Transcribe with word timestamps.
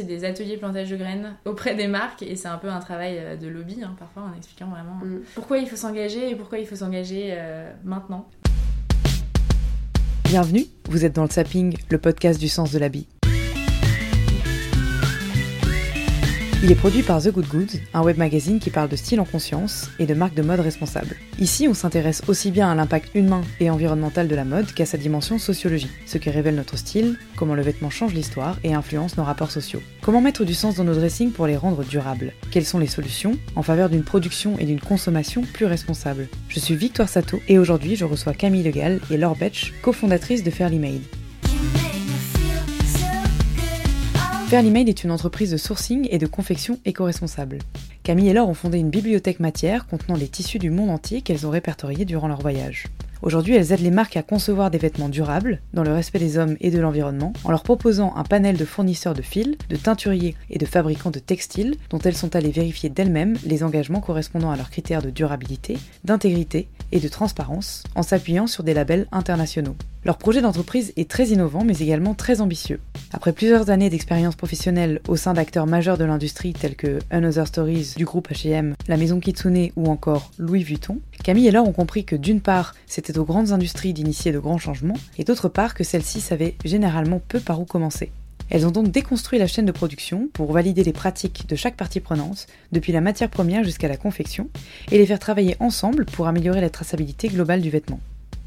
C'est 0.00 0.06
des 0.06 0.24
ateliers 0.24 0.56
plantage 0.56 0.88
de 0.88 0.96
graines 0.96 1.34
auprès 1.44 1.74
des 1.74 1.86
marques 1.86 2.22
et 2.22 2.34
c'est 2.34 2.48
un 2.48 2.56
peu 2.56 2.70
un 2.70 2.78
travail 2.78 3.18
euh, 3.18 3.36
de 3.36 3.48
lobby, 3.48 3.82
hein, 3.82 3.94
parfois 3.98 4.22
en 4.22 4.34
expliquant 4.34 4.68
vraiment 4.68 4.94
mm. 4.94 5.24
pourquoi 5.34 5.58
il 5.58 5.68
faut 5.68 5.76
s'engager 5.76 6.30
et 6.30 6.34
pourquoi 6.34 6.58
il 6.58 6.66
faut 6.66 6.76
s'engager 6.76 7.34
euh, 7.36 7.70
maintenant. 7.84 8.26
Bienvenue, 10.24 10.64
vous 10.88 11.04
êtes 11.04 11.14
dans 11.14 11.24
le 11.24 11.28
Sapping, 11.28 11.76
le 11.90 11.98
podcast 11.98 12.40
du 12.40 12.48
sens 12.48 12.72
de 12.72 12.78
l'habit. 12.78 13.08
Il 16.62 16.70
est 16.70 16.74
produit 16.74 17.02
par 17.02 17.22
The 17.22 17.30
Good 17.30 17.48
Goods, 17.48 17.78
un 17.94 18.02
web 18.02 18.18
magazine 18.18 18.58
qui 18.58 18.68
parle 18.68 18.90
de 18.90 18.96
style 18.96 19.18
en 19.18 19.24
conscience 19.24 19.88
et 19.98 20.04
de 20.04 20.12
marques 20.12 20.34
de 20.34 20.42
mode 20.42 20.60
responsables. 20.60 21.16
Ici, 21.38 21.66
on 21.66 21.72
s'intéresse 21.72 22.20
aussi 22.28 22.50
bien 22.50 22.70
à 22.70 22.74
l'impact 22.74 23.14
humain 23.14 23.40
et 23.60 23.70
environnemental 23.70 24.28
de 24.28 24.34
la 24.34 24.44
mode 24.44 24.70
qu'à 24.74 24.84
sa 24.84 24.98
dimension 24.98 25.38
sociologique, 25.38 25.90
ce 26.04 26.18
qui 26.18 26.28
révèle 26.28 26.56
notre 26.56 26.76
style, 26.76 27.16
comment 27.34 27.54
le 27.54 27.62
vêtement 27.62 27.88
change 27.88 28.12
l'histoire 28.12 28.58
et 28.62 28.74
influence 28.74 29.16
nos 29.16 29.24
rapports 29.24 29.50
sociaux. 29.50 29.80
Comment 30.02 30.20
mettre 30.20 30.44
du 30.44 30.52
sens 30.52 30.74
dans 30.74 30.84
nos 30.84 30.94
dressings 30.94 31.32
pour 31.32 31.46
les 31.46 31.56
rendre 31.56 31.82
durables? 31.82 32.34
Quelles 32.50 32.66
sont 32.66 32.78
les 32.78 32.86
solutions 32.86 33.38
en 33.56 33.62
faveur 33.62 33.88
d'une 33.88 34.04
production 34.04 34.58
et 34.58 34.66
d'une 34.66 34.80
consommation 34.80 35.40
plus 35.54 35.64
responsables? 35.64 36.28
Je 36.50 36.60
suis 36.60 36.76
Victoire 36.76 37.08
Sato 37.08 37.40
et 37.48 37.58
aujourd'hui 37.58 37.96
je 37.96 38.04
reçois 38.04 38.34
Camille 38.34 38.64
Legal 38.64 39.00
et 39.10 39.16
Laure 39.16 39.36
Betch, 39.36 39.72
cofondatrice 39.80 40.44
de 40.44 40.50
Fairly 40.50 40.78
Made. 40.78 41.19
Fairly 44.50 44.72
Made 44.72 44.88
est 44.88 45.04
une 45.04 45.12
entreprise 45.12 45.52
de 45.52 45.56
sourcing 45.56 46.08
et 46.10 46.18
de 46.18 46.26
confection 46.26 46.80
éco-responsable. 46.84 47.58
Camille 48.02 48.30
et 48.30 48.32
Laure 48.32 48.48
ont 48.48 48.54
fondé 48.54 48.78
une 48.78 48.90
bibliothèque 48.90 49.38
matière 49.38 49.86
contenant 49.86 50.16
les 50.16 50.26
tissus 50.26 50.58
du 50.58 50.70
monde 50.70 50.90
entier 50.90 51.22
qu'elles 51.22 51.46
ont 51.46 51.50
répertoriés 51.50 52.04
durant 52.04 52.26
leur 52.26 52.40
voyage. 52.40 52.88
Aujourd'hui, 53.22 53.54
elles 53.54 53.70
aident 53.70 53.82
les 53.82 53.92
marques 53.92 54.16
à 54.16 54.24
concevoir 54.24 54.72
des 54.72 54.78
vêtements 54.78 55.08
durables, 55.08 55.60
dans 55.72 55.84
le 55.84 55.92
respect 55.92 56.18
des 56.18 56.36
hommes 56.36 56.56
et 56.60 56.72
de 56.72 56.80
l'environnement, 56.80 57.32
en 57.44 57.52
leur 57.52 57.62
proposant 57.62 58.12
un 58.16 58.24
panel 58.24 58.56
de 58.56 58.64
fournisseurs 58.64 59.14
de 59.14 59.22
fils, 59.22 59.56
de 59.68 59.76
teinturiers 59.76 60.34
et 60.50 60.58
de 60.58 60.66
fabricants 60.66 61.12
de 61.12 61.20
textiles, 61.20 61.76
dont 61.88 62.00
elles 62.00 62.16
sont 62.16 62.34
allées 62.34 62.50
vérifier 62.50 62.88
d'elles-mêmes 62.88 63.36
les 63.46 63.62
engagements 63.62 64.00
correspondant 64.00 64.50
à 64.50 64.56
leurs 64.56 64.70
critères 64.70 65.02
de 65.02 65.10
durabilité, 65.10 65.78
d'intégrité 66.02 66.66
et 66.90 66.98
de 66.98 67.08
transparence, 67.08 67.84
en 67.94 68.02
s'appuyant 68.02 68.48
sur 68.48 68.64
des 68.64 68.74
labels 68.74 69.06
internationaux. 69.12 69.76
Leur 70.02 70.16
projet 70.16 70.40
d'entreprise 70.40 70.94
est 70.96 71.10
très 71.10 71.26
innovant 71.26 71.62
mais 71.62 71.78
également 71.78 72.14
très 72.14 72.40
ambitieux. 72.40 72.80
Après 73.12 73.34
plusieurs 73.34 73.68
années 73.68 73.90
d'expérience 73.90 74.34
professionnelle 74.34 75.00
au 75.08 75.16
sein 75.16 75.34
d'acteurs 75.34 75.66
majeurs 75.66 75.98
de 75.98 76.04
l'industrie 76.04 76.54
tels 76.54 76.74
que 76.74 77.00
Another 77.10 77.46
Stories 77.46 77.94
du 77.98 78.06
groupe 78.06 78.30
H&M, 78.30 78.74
la 78.88 78.96
maison 78.96 79.20
Kitsune 79.20 79.70
ou 79.76 79.90
encore 79.90 80.30
Louis 80.38 80.62
Vuitton, 80.62 81.00
Camille 81.22 81.48
et 81.48 81.50
Laure 81.50 81.68
ont 81.68 81.72
compris 81.72 82.06
que 82.06 82.16
d'une 82.16 82.40
part, 82.40 82.74
c'était 82.86 83.18
aux 83.18 83.26
grandes 83.26 83.52
industries 83.52 83.92
d'initier 83.92 84.32
de 84.32 84.38
grands 84.38 84.56
changements 84.56 84.96
et 85.18 85.24
d'autre 85.24 85.50
part 85.50 85.74
que 85.74 85.84
celles-ci 85.84 86.22
savaient 86.22 86.54
généralement 86.64 87.20
peu 87.28 87.38
par 87.38 87.60
où 87.60 87.66
commencer. 87.66 88.10
Elles 88.48 88.66
ont 88.66 88.72
donc 88.72 88.90
déconstruit 88.90 89.38
la 89.38 89.46
chaîne 89.46 89.66
de 89.66 89.72
production 89.72 90.28
pour 90.32 90.50
valider 90.52 90.82
les 90.82 90.94
pratiques 90.94 91.46
de 91.46 91.56
chaque 91.56 91.76
partie 91.76 92.00
prenante, 92.00 92.46
depuis 92.72 92.92
la 92.92 93.00
matière 93.02 93.28
première 93.28 93.64
jusqu'à 93.64 93.86
la 93.86 93.96
confection, 93.96 94.48
et 94.90 94.98
les 94.98 95.06
faire 95.06 95.20
travailler 95.20 95.56
ensemble 95.60 96.04
pour 96.06 96.26
améliorer 96.26 96.60
la 96.60 96.70
traçabilité 96.70 97.28
globale 97.28 97.60
du 97.60 97.70
vêtement. 97.70 98.00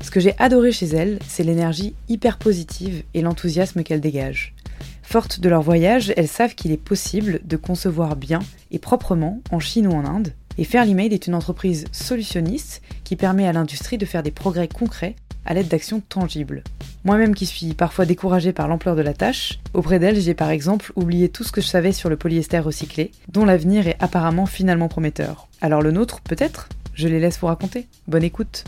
Ce 0.03 0.12
que 0.12 0.19
j'ai 0.19 0.36
adoré 0.38 0.72
chez 0.72 0.88
elles, 0.88 1.18
c'est 1.28 1.44
l'énergie 1.44 1.96
hyper 2.09 2.38
positive 2.38 3.03
et 3.14 3.22
l'enthousiasme 3.22 3.84
qu'elles 3.84 4.02
dégagent. 4.02 4.53
Fortes 5.02 5.40
de 5.40 5.50
leur 5.50 5.62
voyage, 5.62 6.14
elles 6.18 6.28
savent 6.28 6.56
qu'il 6.56 6.72
est 6.72 6.78
possible 6.78 7.40
de 7.46 7.58
concevoir 7.58 8.16
bien 8.18 8.40
et 8.69 8.80
proprement 8.80 9.41
en 9.50 9.59
Chine 9.59 9.88
ou 9.88 9.94
en 9.94 10.06
Inde. 10.06 10.34
Et 10.58 10.66
Fairly 10.66 10.94
Made 10.94 11.14
est 11.14 11.25
une 11.25 11.36
entreprise 11.36 11.86
solutionniste 11.91 12.81
qui 13.06 13.16
permet 13.16 13.47
à 13.47 13.53
l'industrie 13.53 13.97
de 13.97 14.06
faire 14.06 14.24
des 14.24 14.31
progrès 14.31 14.68
concrets 14.68 15.16
à 15.46 15.53
l'aide 15.53 15.69
d'actions 15.69 16.02
tangibles. 16.02 16.64
Moi-même 17.06 17.34
qui 17.34 17.46
suis 17.46 17.74
parfois 17.74 18.06
découragée 18.06 18.53
par 18.53 18.68
l'ampleur 18.68 18.96
de 18.96 19.02
la 19.02 19.14
tâche, 19.14 19.59
auprès 19.74 20.00
d'elle 20.00 20.20
j'ai 20.20 20.34
par 20.34 20.52
exemple 20.52 20.91
oublié 20.96 21.30
tout 21.30 21.44
ce 21.44 21.52
que 21.52 21.62
je 21.62 21.68
savais 21.68 21.91
sur 21.91 22.09
le 22.09 22.18
polyester 22.18 22.59
recyclé, 22.59 23.12
dont 23.30 23.46
l'avenir 23.46 23.88
est 23.88 23.97
apparemment 24.00 24.46
finalement 24.46 24.90
prometteur. 24.90 25.47
Alors 25.62 25.81
le 25.81 25.91
nôtre, 25.91 26.22
peut-être? 26.22 26.68
Je 26.94 27.08
les 27.08 27.20
laisse 27.20 27.40
vous 27.40 27.47
raconter. 27.47 27.88
Bonne 28.08 28.24
écoute 28.24 28.66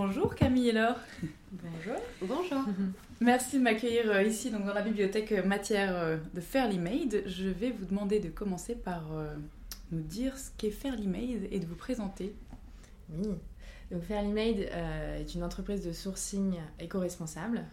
Bonjour 0.00 0.36
Camille 0.36 0.68
et 0.68 0.72
Laure. 0.72 0.94
Bonjour. 1.50 1.96
Bonjour. 2.22 2.64
Merci 3.20 3.58
de 3.58 3.64
m'accueillir 3.64 4.08
euh, 4.08 4.22
ici 4.22 4.48
donc 4.48 4.64
dans 4.64 4.72
la 4.72 4.82
bibliothèque 4.82 5.32
euh, 5.32 5.42
matière 5.42 5.90
euh, 5.96 6.18
de 6.34 6.40
Fairly 6.40 6.78
Made. 6.78 7.24
Je 7.26 7.48
vais 7.48 7.72
vous 7.72 7.84
demander 7.84 8.20
de 8.20 8.28
commencer 8.28 8.76
par 8.76 9.02
nous 9.90 10.00
dire 10.00 10.38
ce 10.38 10.50
qu'est 10.56 10.70
Fairly 10.70 11.08
Made 11.08 11.48
et 11.50 11.58
de 11.58 11.66
vous 11.66 11.74
présenter. 11.74 12.32
Oui. 13.10 13.26
Donc 13.90 14.04
Fairly 14.04 14.30
Made 14.30 14.70
est 15.18 15.34
une 15.34 15.42
entreprise 15.42 15.84
de 15.84 15.92
sourcing 15.92 16.54
éco-responsable. 16.78 17.64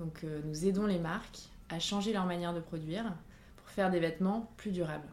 Donc 0.00 0.26
nous 0.46 0.66
aidons 0.66 0.86
les 0.86 0.98
marques 0.98 1.42
à 1.68 1.78
changer 1.78 2.12
leur 2.12 2.26
manière 2.26 2.54
de 2.54 2.60
produire 2.60 3.04
pour 3.56 3.68
faire 3.68 3.92
des 3.92 4.00
vêtements 4.00 4.50
plus 4.56 4.72
durables. 4.72 5.08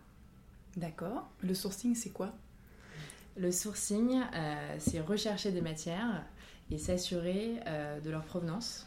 D'accord. 0.77 1.29
Le 1.41 1.53
sourcing, 1.53 1.93
c'est 1.93 2.09
quoi? 2.09 2.33
Le 3.37 3.51
sourcing, 3.51 4.19
c'est 4.79 4.99
rechercher 4.99 5.51
des 5.51 5.61
matières 5.61 6.23
et 6.71 6.77
s'assurer 6.77 7.53
euh, 7.67 7.99
de 7.99 8.09
leur 8.09 8.23
provenance. 8.23 8.85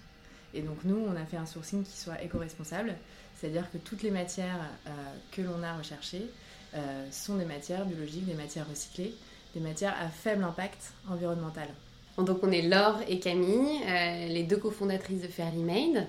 Et 0.55 0.63
donc 0.63 0.79
nous, 0.85 0.97
on 0.97 1.15
a 1.17 1.25
fait 1.25 1.37
un 1.37 1.47
sourcing 1.47 1.85
qui 1.85 1.97
soit 1.97 2.23
éco-responsable, 2.23 2.95
c'est-à-dire 3.37 3.71
que 3.71 3.79
toutes 3.79 4.03
les 4.03 4.11
matières 4.11 4.61
euh, 4.87 4.91
que 5.33 5.43
l'on 5.43 5.63
a 5.63 5.77
recherchées 5.77 6.27
euh, 6.75 7.07
sont 7.11 7.37
des 7.37 7.45
matières 7.45 7.85
biologiques, 7.85 8.27
des 8.27 8.35
matières 8.35 8.69
recyclées, 8.69 9.15
des 9.55 9.61
matières 9.61 9.95
à 10.01 10.09
faible 10.09 10.45
impact 10.45 10.93
environnemental. 11.09 11.69
Donc 12.17 12.39
on 12.43 12.51
est 12.51 12.63
Laure 12.63 12.99
et 13.07 13.21
Camille, 13.21 13.79
les 14.29 14.43
deux 14.43 14.57
cofondatrices 14.57 15.23
de 15.23 15.29
Fairly 15.29 15.63
Made. 15.63 16.07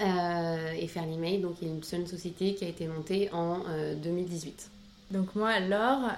et 0.00 0.88
Fairly 0.88 1.18
Made, 1.18 1.42
donc, 1.42 1.62
est 1.62 1.66
une 1.66 1.84
seule 1.84 2.08
société 2.08 2.56
qui 2.56 2.64
a 2.64 2.68
été 2.68 2.88
montée 2.88 3.30
en 3.32 3.62
2018. 4.02 4.70
Donc 5.12 5.36
moi, 5.36 5.60
Laure, 5.60 6.10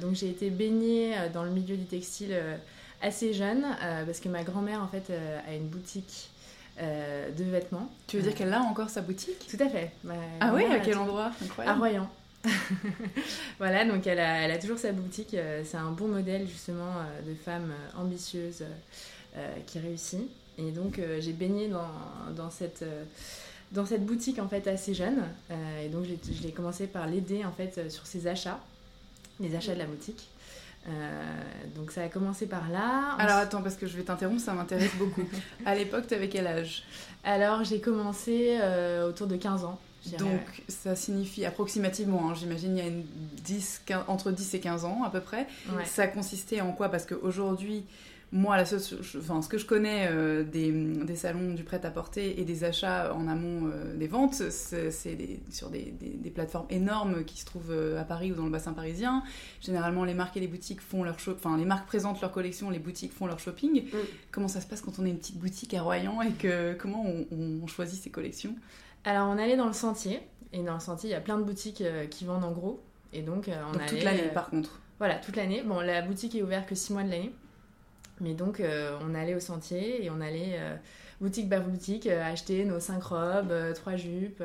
donc 0.00 0.16
j'ai 0.16 0.28
été 0.28 0.50
baignée 0.50 1.14
dans 1.32 1.44
le 1.44 1.50
milieu 1.50 1.76
du 1.76 1.84
textile 1.84 2.36
assez 3.02 3.32
jeune, 3.32 3.64
euh, 3.82 4.04
parce 4.04 4.20
que 4.20 4.28
ma 4.28 4.42
grand-mère, 4.42 4.82
en 4.82 4.88
fait, 4.88 5.10
euh, 5.10 5.38
a 5.46 5.54
une 5.54 5.68
boutique 5.68 6.30
euh, 6.80 7.30
de 7.30 7.44
vêtements. 7.44 7.90
Tu 8.06 8.16
veux 8.16 8.22
dire 8.22 8.34
qu'elle 8.34 8.52
a 8.52 8.60
encore 8.60 8.90
sa 8.90 9.02
boutique? 9.02 9.46
Tout 9.48 9.62
à 9.62 9.68
fait. 9.68 9.92
ah 10.40 10.52
oui, 10.54 10.64
à 10.64 10.80
quel 10.80 10.96
endroit? 10.98 11.32
À 11.58 11.74
Royan. 11.74 12.08
voilà, 13.58 13.84
donc 13.84 14.06
elle 14.06 14.20
a, 14.20 14.42
elle 14.42 14.50
a, 14.52 14.58
toujours 14.58 14.78
sa 14.78 14.92
boutique. 14.92 15.36
C'est 15.64 15.76
un 15.76 15.90
bon 15.90 16.06
modèle 16.06 16.46
justement 16.46 16.92
de 17.26 17.34
femme 17.34 17.72
ambitieuse 17.96 18.62
qui 19.66 19.80
réussit. 19.80 20.30
Et 20.56 20.70
donc 20.70 21.00
j'ai 21.18 21.32
baigné 21.32 21.66
dans, 21.66 21.90
dans 22.36 22.48
cette, 22.48 22.84
dans 23.72 23.84
cette 23.84 24.06
boutique 24.06 24.38
en 24.38 24.48
fait 24.48 24.68
assez 24.68 24.94
jeune. 24.94 25.24
et 25.82 25.88
donc 25.88 26.04
j'ai 26.40 26.52
commencé 26.52 26.86
par 26.86 27.08
l'aider 27.08 27.44
en 27.44 27.52
fait 27.52 27.90
sur 27.90 28.06
ses 28.06 28.28
achats, 28.28 28.60
les 29.40 29.56
achats 29.56 29.74
de 29.74 29.80
la 29.80 29.86
boutique. 29.86 30.28
Euh, 30.88 31.22
donc 31.74 31.90
ça 31.90 32.02
a 32.02 32.08
commencé 32.08 32.46
par 32.46 32.68
là. 32.70 33.16
Alors 33.18 33.36
attends, 33.36 33.62
parce 33.62 33.76
que 33.76 33.86
je 33.86 33.96
vais 33.96 34.02
t'interrompre, 34.02 34.40
ça 34.40 34.54
m'intéresse 34.54 34.94
beaucoup. 34.96 35.22
à 35.66 35.74
l'époque, 35.74 36.06
tu 36.08 36.14
avais 36.14 36.28
quel 36.28 36.46
âge? 36.46 36.84
Alors 37.24 37.64
j'ai 37.64 37.80
commencé 37.80 38.58
euh, 38.60 39.08
autour 39.08 39.26
de 39.26 39.36
15 39.36 39.64
ans. 39.64 39.78
Donc 40.18 40.62
ça 40.68 40.96
signifie 40.96 41.44
approximativement, 41.44 42.30
hein, 42.30 42.34
j'imagine 42.34 42.78
il 42.78 42.82
y 42.82 42.86
a 42.86 42.88
une 42.88 43.04
10, 43.44 43.82
entre 44.06 44.30
10 44.30 44.54
et 44.54 44.60
15 44.60 44.84
ans 44.84 45.02
à 45.04 45.10
peu 45.10 45.20
près. 45.20 45.46
Ça 45.84 46.06
consistait 46.06 46.60
en 46.60 46.72
quoi? 46.72 46.88
Parce 46.88 47.04
qu'aujourd'hui, 47.04 47.84
moi, 48.30 48.58
la 48.58 48.64
enfin, 48.64 49.40
ce 49.40 49.48
que 49.48 49.56
je 49.56 49.64
connais 49.64 50.08
euh, 50.10 50.44
des, 50.44 50.70
des, 50.70 51.16
salons 51.16 51.54
du 51.54 51.64
prêt-à-porter 51.64 52.38
et 52.38 52.44
des 52.44 52.62
achats 52.62 53.14
en 53.14 53.26
amont 53.26 53.70
euh, 53.72 53.96
des 53.96 54.06
ventes, 54.06 54.34
c'est 54.34 54.90
sur 55.50 55.70
des, 55.70 55.94
des, 55.98 56.30
plateformes 56.30 56.66
énormes 56.68 57.24
qui 57.24 57.40
se 57.40 57.46
trouvent 57.46 57.70
euh, 57.70 57.98
à 57.98 58.04
Paris 58.04 58.32
ou 58.32 58.34
dans 58.34 58.44
le 58.44 58.50
bassin 58.50 58.74
parisien. 58.74 59.22
Généralement, 59.62 60.04
les 60.04 60.12
marques 60.12 60.36
et 60.36 60.40
les 60.40 60.46
boutiques 60.46 60.82
font 60.82 61.04
leur 61.04 61.16
enfin, 61.30 61.56
les 61.56 61.64
marques 61.64 61.86
présentent 61.86 62.20
leur 62.20 62.30
collection, 62.30 62.68
les 62.68 62.78
boutiques 62.78 63.12
font 63.12 63.26
leur 63.26 63.38
shopping. 63.38 63.84
Mm. 63.84 63.96
Comment 64.30 64.48
ça 64.48 64.60
se 64.60 64.66
passe 64.66 64.82
quand 64.82 64.98
on 64.98 65.06
est 65.06 65.10
une 65.10 65.18
petite 65.18 65.38
boutique 65.38 65.72
à 65.72 65.80
Royan 65.80 66.20
et 66.20 66.32
que 66.32 66.74
comment 66.74 67.06
on, 67.30 67.66
choisit 67.66 68.02
ses 68.02 68.10
collections? 68.10 68.54
Alors, 69.04 69.28
on 69.28 69.38
allait 69.38 69.56
dans 69.56 69.66
le 69.66 69.72
sentier 69.72 70.20
et 70.52 70.62
dans 70.62 70.74
le 70.74 70.80
sentier, 70.80 71.08
il 71.08 71.12
y 71.12 71.16
a 71.16 71.20
plein 71.20 71.38
de 71.38 71.44
boutiques 71.44 71.82
qui 72.10 72.26
vendent 72.26 72.44
en 72.44 72.52
gros 72.52 72.82
et 73.14 73.22
donc 73.22 73.48
on 73.48 73.72
donc 73.72 73.86
toute 73.86 74.02
l'année 74.02 74.30
par 74.34 74.50
contre. 74.50 74.80
Voilà, 74.98 75.14
toute 75.14 75.36
l'année. 75.36 75.62
Bon, 75.62 75.80
la 75.80 76.02
boutique 76.02 76.34
est 76.34 76.42
ouverte 76.42 76.68
que 76.68 76.74
6 76.74 76.92
mois 76.92 77.04
de 77.04 77.10
l'année. 77.10 77.32
Mais 78.20 78.34
donc, 78.34 78.62
on 79.00 79.14
allait 79.14 79.34
au 79.34 79.40
sentier 79.40 80.04
et 80.04 80.10
on 80.10 80.20
allait 80.20 80.58
boutique 81.20 81.48
par 81.48 81.62
boutique 81.62 82.06
acheter 82.06 82.64
nos 82.64 82.80
cinq 82.80 83.02
robes, 83.02 83.52
trois 83.74 83.96
jupes 83.96 84.42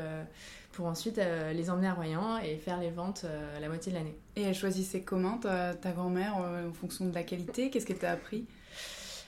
pour 0.72 0.88
ensuite 0.88 1.20
les 1.54 1.70
emmener 1.70 1.88
à 1.88 1.94
Royan 1.94 2.38
et 2.40 2.58
faire 2.58 2.80
les 2.80 2.90
ventes 2.90 3.25
la 3.60 3.68
moitié 3.68 3.92
de 3.92 3.98
l'année. 3.98 4.16
Et 4.36 4.44
elle 4.44 4.56
choisissait 4.56 5.02
comment 5.02 5.38
ta, 5.38 5.74
ta 5.74 5.92
grand-mère 5.92 6.36
en 6.36 6.74
fonction 6.74 7.06
de 7.06 7.14
la 7.14 7.24
qualité? 7.24 7.70
Qu'est-ce 7.70 7.86
qu'elle 7.86 8.00
t'a 8.00 8.12
appris? 8.12 8.46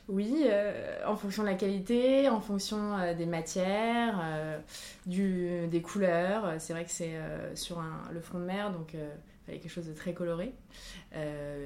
Oui, 0.08 0.44
euh, 0.46 1.02
en 1.08 1.16
fonction 1.16 1.42
de 1.42 1.48
la 1.48 1.56
qualité, 1.56 2.30
en 2.30 2.40
fonction 2.40 2.96
euh, 2.98 3.16
des 3.16 3.26
matières, 3.26 4.20
euh, 4.24 4.60
du, 5.08 5.68
des 5.68 5.82
couleurs. 5.82 6.54
C'est 6.60 6.74
vrai 6.74 6.86
que 6.86 6.92
c'est 6.92 7.16
sur 7.56 7.84
le 8.12 8.20
front 8.20 8.40
de 8.40 8.46
mer, 8.46 8.72
donc 8.72 8.94
il 8.94 9.00
fallait 9.46 9.60
quelque 9.60 9.72
chose 9.72 9.88
de 9.88 9.94
très 9.94 10.14
coloré, 10.14 10.54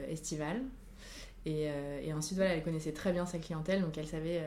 estival. 0.10 0.62
Et, 1.46 2.14
ensuite, 2.14 2.38
voilà, 2.38 2.54
elle 2.54 2.64
connaissait 2.64 2.92
très 2.92 3.12
bien 3.12 3.26
sa 3.26 3.40
clientèle, 3.40 3.82
donc 3.82 3.98
elle 3.98 4.08
savait 4.08 4.44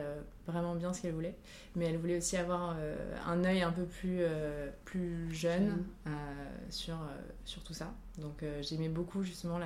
vraiment 0.47 0.75
bien 0.75 0.93
ce 0.93 1.01
qu'elle 1.01 1.13
voulait. 1.13 1.35
Mais 1.75 1.85
elle 1.85 1.97
voulait 1.97 2.17
aussi 2.17 2.37
avoir 2.37 2.77
un 3.25 3.43
œil 3.43 3.61
un 3.61 3.71
peu 3.71 3.83
plus, 3.83 4.21
plus 4.85 5.33
jeune 5.33 5.83
sur, 6.69 6.95
sur 7.43 7.61
tout 7.63 7.73
ça. 7.73 7.93
Donc 8.19 8.45
j'aimais 8.61 8.89
beaucoup 8.89 9.23
justement 9.23 9.59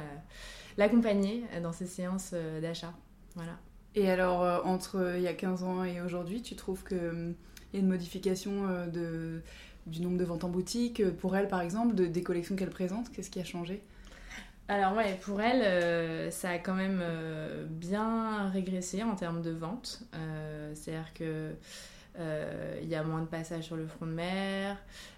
l'accompagner 0.78 1.44
dans 1.62 1.74
ces 1.74 1.86
séances 1.86 2.34
d'achat. 2.62 2.94
Voilà. 3.36 3.60
Et 3.98 4.12
alors, 4.12 4.44
euh, 4.44 4.60
entre 4.64 4.98
euh, 4.98 5.18
il 5.18 5.24
y 5.24 5.28
a 5.28 5.34
15 5.34 5.64
ans 5.64 5.84
et 5.84 6.02
aujourd'hui, 6.02 6.44
tu 6.44 6.56
trouves 6.56 6.84
qu'il 6.84 7.34
y 7.74 7.78
a 7.78 7.80
une 7.80 7.88
modification 7.88 8.68
euh, 8.68 8.86
de, 8.86 9.42
du 9.88 10.02
nombre 10.02 10.18
de 10.18 10.24
ventes 10.24 10.44
en 10.44 10.50
boutique 10.50 11.04
Pour 11.18 11.36
elle, 11.36 11.48
par 11.48 11.62
exemple, 11.62 11.96
de, 11.96 12.06
des 12.06 12.22
collections 12.22 12.56
qu'elle 12.56 12.70
présente, 12.70 13.12
qu'est-ce 13.12 13.32
qui 13.32 13.40
a 13.40 13.44
changé? 13.44 13.82
Alors 14.68 14.96
ouais, 14.96 15.18
pour 15.22 15.42
elle, 15.42 16.32
ça 16.32 16.50
a 16.50 16.58
quand 16.58 16.74
même 16.74 17.02
bien 17.70 18.50
régressé 18.50 19.04
en 19.04 19.16
termes 19.16 19.42
de 19.42 19.52
ventes. 19.52 20.02
C'est-à-dire 20.74 21.14
que 21.14 21.54
il 22.82 22.88
y 22.88 22.96
a 22.96 23.04
moins 23.04 23.22
de 23.22 23.28
passages 23.28 23.64
sur 23.64 23.78
le 23.78 23.88
front 23.88 24.06
de 24.06 24.12
mer, 24.12 24.78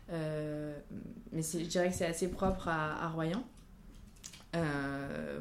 mais 0.10 1.42
je 1.42 1.66
dirais 1.66 1.90
que 1.90 1.96
c'est 1.96 2.06
assez 2.06 2.30
propre 2.30 2.68
à, 2.68 3.10
Royan. 3.10 3.44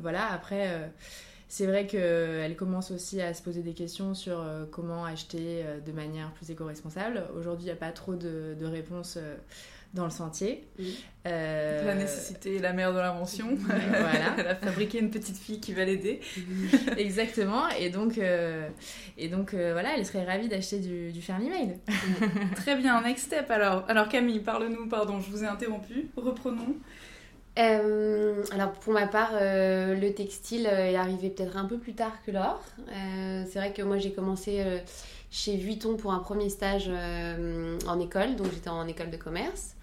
voilà, 0.00 0.32
après 0.32 0.90
c'est 1.48 1.66
vrai 1.66 1.86
qu'elle 1.86 2.56
commence 2.56 2.90
aussi 2.90 3.22
à 3.22 3.32
se 3.32 3.42
poser 3.42 3.62
des 3.62 3.72
questions 3.72 4.12
sur 4.14 4.38
euh, 4.40 4.66
comment 4.70 5.06
acheter 5.06 5.62
euh, 5.64 5.80
de 5.80 5.92
manière 5.92 6.30
plus 6.32 6.50
éco-responsable. 6.50 7.24
Aujourd'hui, 7.34 7.64
il 7.64 7.68
n'y 7.68 7.72
a 7.72 7.76
pas 7.76 7.90
trop 7.90 8.14
de, 8.14 8.54
réponses 8.60 9.16
euh, 9.16 9.34
dans 9.94 10.04
le 10.04 10.10
sentier. 10.10 10.64
La 11.24 11.94
nécessité 11.94 12.56
est 12.56 12.60
la 12.60 12.72
mère 12.72 12.94
de 12.94 12.98
l'invention. 12.98 13.48
Voilà. 13.54 14.34
elle 14.38 14.46
a 14.46 14.54
fabriqué 14.54 14.98
une 14.98 15.10
petite 15.10 15.36
fille 15.36 15.60
qui 15.60 15.72
va 15.72 15.84
l'aider. 15.84 16.20
Exactement. 16.96 17.68
Et 17.78 17.90
donc, 17.90 18.18
et 19.18 19.28
donc 19.28 19.54
voilà, 19.54 19.96
elle 19.96 20.06
serait 20.06 20.24
ravie 20.24 20.48
d'acheter 20.48 20.78
du, 20.78 21.12
du 21.12 21.20
Mail. 21.28 21.78
Très 22.56 22.76
bien, 22.76 23.00
next 23.02 23.26
step 23.26 23.50
alors. 23.50 23.84
Alors 23.88 24.08
Camille, 24.08 24.40
parle-nous, 24.40 24.88
pardon, 24.88 25.20
je 25.20 25.30
vous 25.30 25.44
ai 25.44 25.46
interrompu. 25.46 26.08
Reprenons. 26.16 26.76
Euh, 27.58 28.44
alors 28.52 28.72
pour 28.72 28.92
ma 28.92 29.06
part, 29.06 29.32
euh, 29.32 29.94
le 29.94 30.14
textile 30.14 30.66
est 30.66 30.96
arrivé 30.96 31.28
peut-être 31.28 31.56
un 31.56 31.64
peu 31.64 31.78
plus 31.78 31.94
tard 31.94 32.12
que 32.24 32.30
l'or. 32.30 32.62
Euh, 32.78 33.44
c'est 33.50 33.58
vrai 33.58 33.72
que 33.72 33.82
moi 33.82 33.98
j'ai 33.98 34.12
commencé 34.12 34.64
chez 35.30 35.56
Vuitton 35.56 35.96
pour 35.96 36.12
un 36.12 36.20
premier 36.20 36.48
stage 36.50 36.90
en 37.86 38.00
école, 38.00 38.36
donc 38.36 38.48
j'étais 38.52 38.70
en 38.70 38.86
école 38.86 39.10
de 39.10 39.16
commerce. 39.16 39.74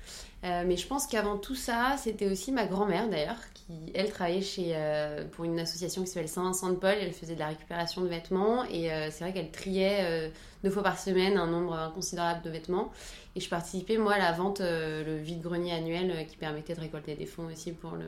mais 0.43 0.75
je 0.75 0.87
pense 0.87 1.07
qu'avant 1.07 1.37
tout 1.37 1.55
ça, 1.55 1.95
c'était 1.97 2.29
aussi 2.29 2.51
ma 2.51 2.65
grand-mère 2.65 3.09
d'ailleurs, 3.09 3.37
qui 3.53 3.91
elle 3.93 4.09
travaillait 4.09 4.41
chez, 4.41 4.75
pour 5.33 5.45
une 5.45 5.59
association 5.59 6.01
qui 6.03 6.07
s'appelle 6.07 6.29
Saint-Vincent 6.29 6.69
de 6.69 6.75
Paul. 6.75 6.95
Elle 6.99 7.13
faisait 7.13 7.35
de 7.35 7.39
la 7.39 7.47
récupération 7.47 8.01
de 8.01 8.07
vêtements 8.07 8.63
et 8.65 8.89
c'est 9.11 9.23
vrai 9.23 9.33
qu'elle 9.33 9.51
triait 9.51 10.31
deux 10.63 10.71
fois 10.71 10.83
par 10.83 10.99
semaine 10.99 11.37
un 11.37 11.47
nombre 11.47 11.73
inconsidérable 11.73 12.41
de 12.41 12.49
vêtements. 12.49 12.91
Et 13.35 13.39
je 13.41 13.49
participais, 13.49 13.97
moi, 13.97 14.13
à 14.13 14.17
la 14.17 14.31
vente, 14.31 14.61
euh, 14.61 15.03
le 15.03 15.17
vide-grenier 15.17 15.73
annuel 15.73 16.11
euh, 16.11 16.23
qui 16.23 16.37
permettait 16.37 16.73
de 16.73 16.79
récolter 16.79 17.15
des 17.15 17.25
fonds 17.25 17.47
aussi 17.51 17.73
pour 17.73 17.91
le 17.91 18.05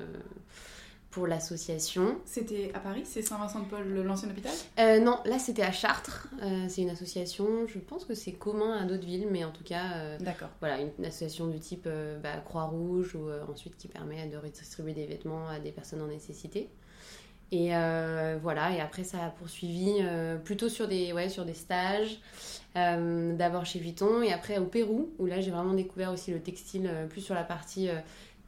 pour 1.18 1.25
l'association. 1.25 2.19
C'était 2.25 2.69
à 2.75 2.80
Paris, 2.80 3.02
c'est 3.04 3.24
Saint-Vincent-de-Paul, 3.24 4.04
l'ancien 4.04 4.30
hôpital? 4.30 4.52
Euh, 4.78 5.00
Non, 5.00 5.18
là 5.25 5.40
c'était 5.40 5.64
à 5.64 5.72
Chartres. 5.72 6.28
c'est 6.69 6.84
une 6.84 6.92
association, 6.92 7.66
je 7.66 7.80
pense 7.80 8.06
que 8.06 8.14
c'est 8.14 8.34
commun 8.34 8.78
à 8.78 8.86
d'autres 8.86 9.08
villes, 9.08 9.28
mais 9.31 9.44
en 9.44 9.50
tout 9.50 9.64
cas, 9.64 10.16
D'accord. 10.19 10.50
voilà, 10.60 10.80
une, 10.80 11.06
association 11.06 11.48
du 11.48 11.60
type 11.60 11.90
bah, 12.22 12.38
Croix-Rouge 12.46 13.16
ou 13.16 13.31
ensuite 13.52 13.78
qui 13.78 13.88
permet 13.88 14.28
de 14.28 14.38
redistribuer 14.38 14.94
des 14.94 15.08
vêtements 15.08 15.48
à 15.48 15.58
des 15.58 15.72
personnes 15.72 16.04
en 16.04 16.08
nécessité. 16.08 16.69
Et 17.52 17.69
voilà, 18.40 18.75
et 18.75 18.80
après 18.80 19.04
ça 19.04 19.25
a 19.25 19.30
poursuivi 19.31 20.04
plutôt 20.44 20.69
sur 20.69 20.88
des, 20.88 21.14
ouais, 21.14 21.30
sur 21.30 21.46
des 21.46 21.56
stages. 21.56 22.19
Euh, 22.78 23.36
d'abord 23.36 23.66
chez 23.66 23.80
Vuitton 23.80 24.22
et 24.22 24.31
après 24.31 24.60
au 24.60 24.66
Pérou, 24.66 25.12
où 25.18 25.25
là 25.25 25.42
j'ai 25.42 25.50
vraiment 25.50 25.74
découvert 25.74 26.12
aussi 26.12 26.31
le 26.31 26.40
textile 26.40 26.88
euh, 26.88 27.08
plus 27.08 27.22
sur 27.22 27.34
la 27.34 27.44
partie 27.44 27.90
euh, 27.90 27.96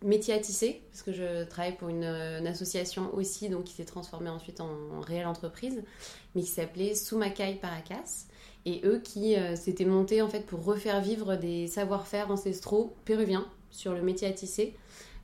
métier 0.02 0.34
à 0.34 0.40
tisser, 0.40 0.82
parce 0.92 1.04
que 1.04 1.12
je 1.12 1.44
travaille 1.46 1.76
pour 1.76 1.90
une, 1.90 2.04
association 2.04 3.14
aussi, 3.14 3.50
donc 3.50 3.66
qui 3.66 3.74
s'est 3.74 3.86
transformée 3.86 4.30
ensuite 4.30 4.62
en, 4.62 5.00
réelle 5.02 5.28
entreprise, 5.28 5.84
mais 6.36 6.42
qui 6.42 6.48
s'appelait 6.48 6.96
Sumakai 6.96 7.60
Paracas. 7.62 8.26
Et 8.66 8.82
eux 8.84 9.00
qui 9.00 9.36
s'étaient 9.56 9.86
montés 9.86 10.22
en 10.22 10.28
fait 10.28 10.46
pour 10.46 10.66
refaire 10.66 11.00
vivre 11.00 11.38
des 11.38 11.68
savoir-faire 11.68 12.30
ancestraux 12.30 12.94
péruviens 13.06 13.48
sur 13.72 13.94
le 13.94 14.02
métier 14.02 14.28
à 14.28 14.32
tisser. 14.32 14.76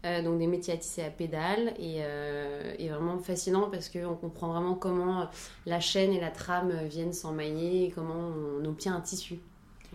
Euh, 0.05 0.21
donc 0.21 0.37
des 0.37 0.45
métiers 0.45 0.73
à 0.73 0.77
tisser 0.77 1.01
à 1.01 1.09
pédale 1.09 1.73
et, 1.79 1.97
euh, 2.01 2.75
vraiment 2.79 3.17
fascinant 3.17 3.69
parce 3.71 3.89
qu'on 3.89 4.13
comprend 4.13 4.49
vraiment 4.49 4.75
comment 4.75 5.27
la 5.65 5.79
chaîne 5.79 6.13
et 6.13 6.19
la 6.19 6.29
trame 6.29 6.71
viennent 6.85 7.13
s'emmailler 7.13 7.85
et 7.85 7.89
comment 7.89 8.31
on 8.59 8.65
obtient 8.65 8.95
un 8.95 9.01
tissu. 9.01 9.39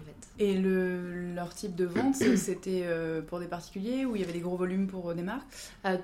En 0.01 0.05
fait. 0.05 0.45
Et 0.45 0.55
le, 0.55 1.35
leur 1.35 1.55
type 1.55 1.75
de 1.75 1.85
vente, 1.85 2.15
c'était 2.37 2.83
euh, 2.85 3.21
pour 3.23 3.41
des 3.41 3.47
particuliers 3.47 4.05
ou 4.05 4.17
il 4.17 4.23
y 4.23 4.25
avait 4.25 4.33
des 4.33 4.41
gros 4.41 4.57
volumes 4.57 4.87
pour 4.87 5.15
des 5.15 5.23
marques 5.23 5.47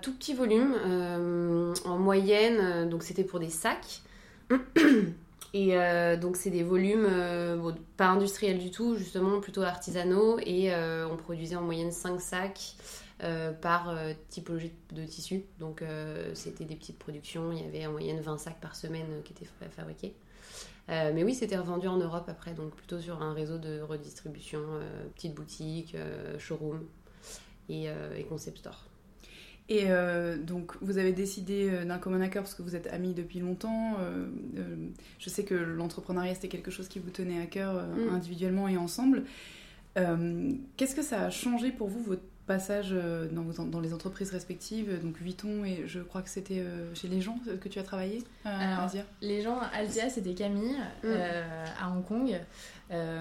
Tout 0.03 0.15
petit 0.15 0.35
volume, 0.35 0.75
en 1.85 1.99
moyenne, 1.99 2.89
donc 2.89 3.03
c'était 3.03 3.25
pour 3.25 3.41
des 3.41 3.51
sacs. 3.51 4.03
Et 5.55 5.75
donc 6.21 6.37
c'est 6.37 6.51
des 6.51 6.63
volumes 6.63 7.09
pas 7.97 8.09
industriels 8.09 8.59
du 8.59 8.71
tout, 8.71 8.97
justement 8.97 9.41
plutôt 9.41 9.63
artisanaux. 9.63 10.39
Et 10.45 10.71
on 11.11 11.17
produisait 11.17 11.57
en 11.57 11.63
moyenne 11.63 11.93
5 11.93 12.21
sacs 12.21 12.77
euh, 13.23 13.51
par 13.51 13.89
euh, 13.89 14.13
typologie 14.29 14.73
de 14.93 15.07
tissu. 15.07 15.45
Donc 15.59 15.81
euh, 15.81 16.35
c'était 16.35 16.67
des 16.67 16.77
petites 16.77 16.99
productions, 16.99 17.51
il 17.51 17.63
y 17.63 17.67
avait 17.67 17.87
en 17.87 17.93
moyenne 17.93 18.21
20 18.21 18.37
sacs 18.37 18.61
par 18.61 18.77
semaine 18.77 19.07
qui 19.25 19.33
étaient 19.33 19.49
fabriqués. 19.71 20.15
Mais 20.89 21.25
oui, 21.25 21.35
c'était 21.35 21.57
revendu 21.57 21.89
en 21.89 21.97
Europe 21.97 22.27
après, 22.29 22.53
donc 22.53 22.71
plutôt 22.75 23.01
sur 23.01 23.23
un 23.23 23.33
réseau 23.33 23.59
de 23.59 23.81
redistribution, 23.81 24.61
petites 25.15 25.35
boutiques, 25.35 25.97
showroom 26.39 26.85
et, 27.69 27.89
concept 28.29 28.59
store. 28.59 28.85
Et 29.69 29.87
donc, 30.45 30.77
vous 30.81 30.99
avez 30.99 31.13
décidé 31.13 31.85
d'un 31.85 31.99
commun 31.99 32.21
accord 32.21 32.43
parce 32.43 32.55
que 32.55 32.63
vous 32.63 32.77
êtes 32.77 32.87
amis 32.87 33.15
depuis 33.15 33.41
longtemps. 33.41 33.97
je 35.19 35.29
sais 35.29 35.43
que 35.43 35.55
l'entrepreneuriat, 35.55 36.35
c'était 36.35 36.49
quelque 36.49 36.71
chose 36.71 36.87
qui 36.87 37.01
vous 37.01 37.11
tenait 37.11 37.43
à 37.43 37.47
cœur 37.47 37.75
mm. 37.75 38.15
individuellement 38.15 38.69
et 38.69 38.77
ensemble. 38.77 39.25
Qu'est-ce 39.97 40.95
que 40.95 41.03
ça 41.03 41.23
a 41.23 41.31
changé 41.31 41.73
pour 41.73 41.89
vous, 41.89 42.03
votre 42.03 42.23
passage 42.47 42.91
euh, 42.93 43.29
dans, 43.29 43.65
dans, 43.65 43.81
les 43.81 43.93
entreprises 43.93 44.31
respectives, 44.31 45.01
donc 45.03 45.19
Vuitton 45.19 45.65
et 45.65 45.85
je 45.87 46.01
crois 46.01 46.23
que 46.23 46.29
c'était 46.29 46.61
euh, 46.61 46.95
chez 46.95 47.09
les 47.09 47.21
gens 47.21 47.39
que 47.61 47.69
tu 47.69 47.79
as 47.79 47.83
travaillé 47.83 48.23
Asia. 48.45 49.05
Les 49.21 49.43
gens, 49.43 49.59
Altia 49.75 50.09
c'était 50.09 50.35
Camille 50.35 50.77
mm. 51.03 51.07
euh, 51.07 51.65
à 51.81 51.91
Hong 51.91 52.05
Kong. 52.05 52.41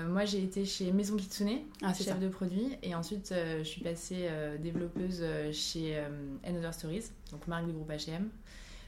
moi 0.08 0.26
j'ai 0.26 0.44
été 0.44 0.66
chez 0.66 0.92
Maison 0.92 1.16
Kitsune, 1.16 1.60
ah, 1.82 1.94
chef 1.94 2.20
de 2.20 2.30
produit, 2.30 2.78
et 2.84 2.94
ensuite 2.96 3.34
je 3.34 3.64
suis 3.64 3.82
passée 3.82 4.30
développeuse 4.60 5.24
chez 5.52 6.02
Another 6.46 6.74
Stories, 6.74 7.06
donc 7.32 7.48
marque 7.48 7.66
du 7.66 7.74
groupe 7.74 7.90
H&M. 7.90 8.30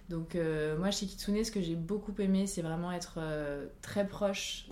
Donc 0.10 0.38
moi 0.77 0.91
chez 0.91 1.08
Kitsune, 1.08 1.44
ce 1.44 1.51
que 1.51 1.62
j'ai 1.62 1.75
beaucoup 1.75 2.13
aimé, 2.20 2.48
c'est 2.48 2.62
vraiment 2.62 2.91
être 2.91 3.20
très 3.82 4.08
proche 4.08 4.67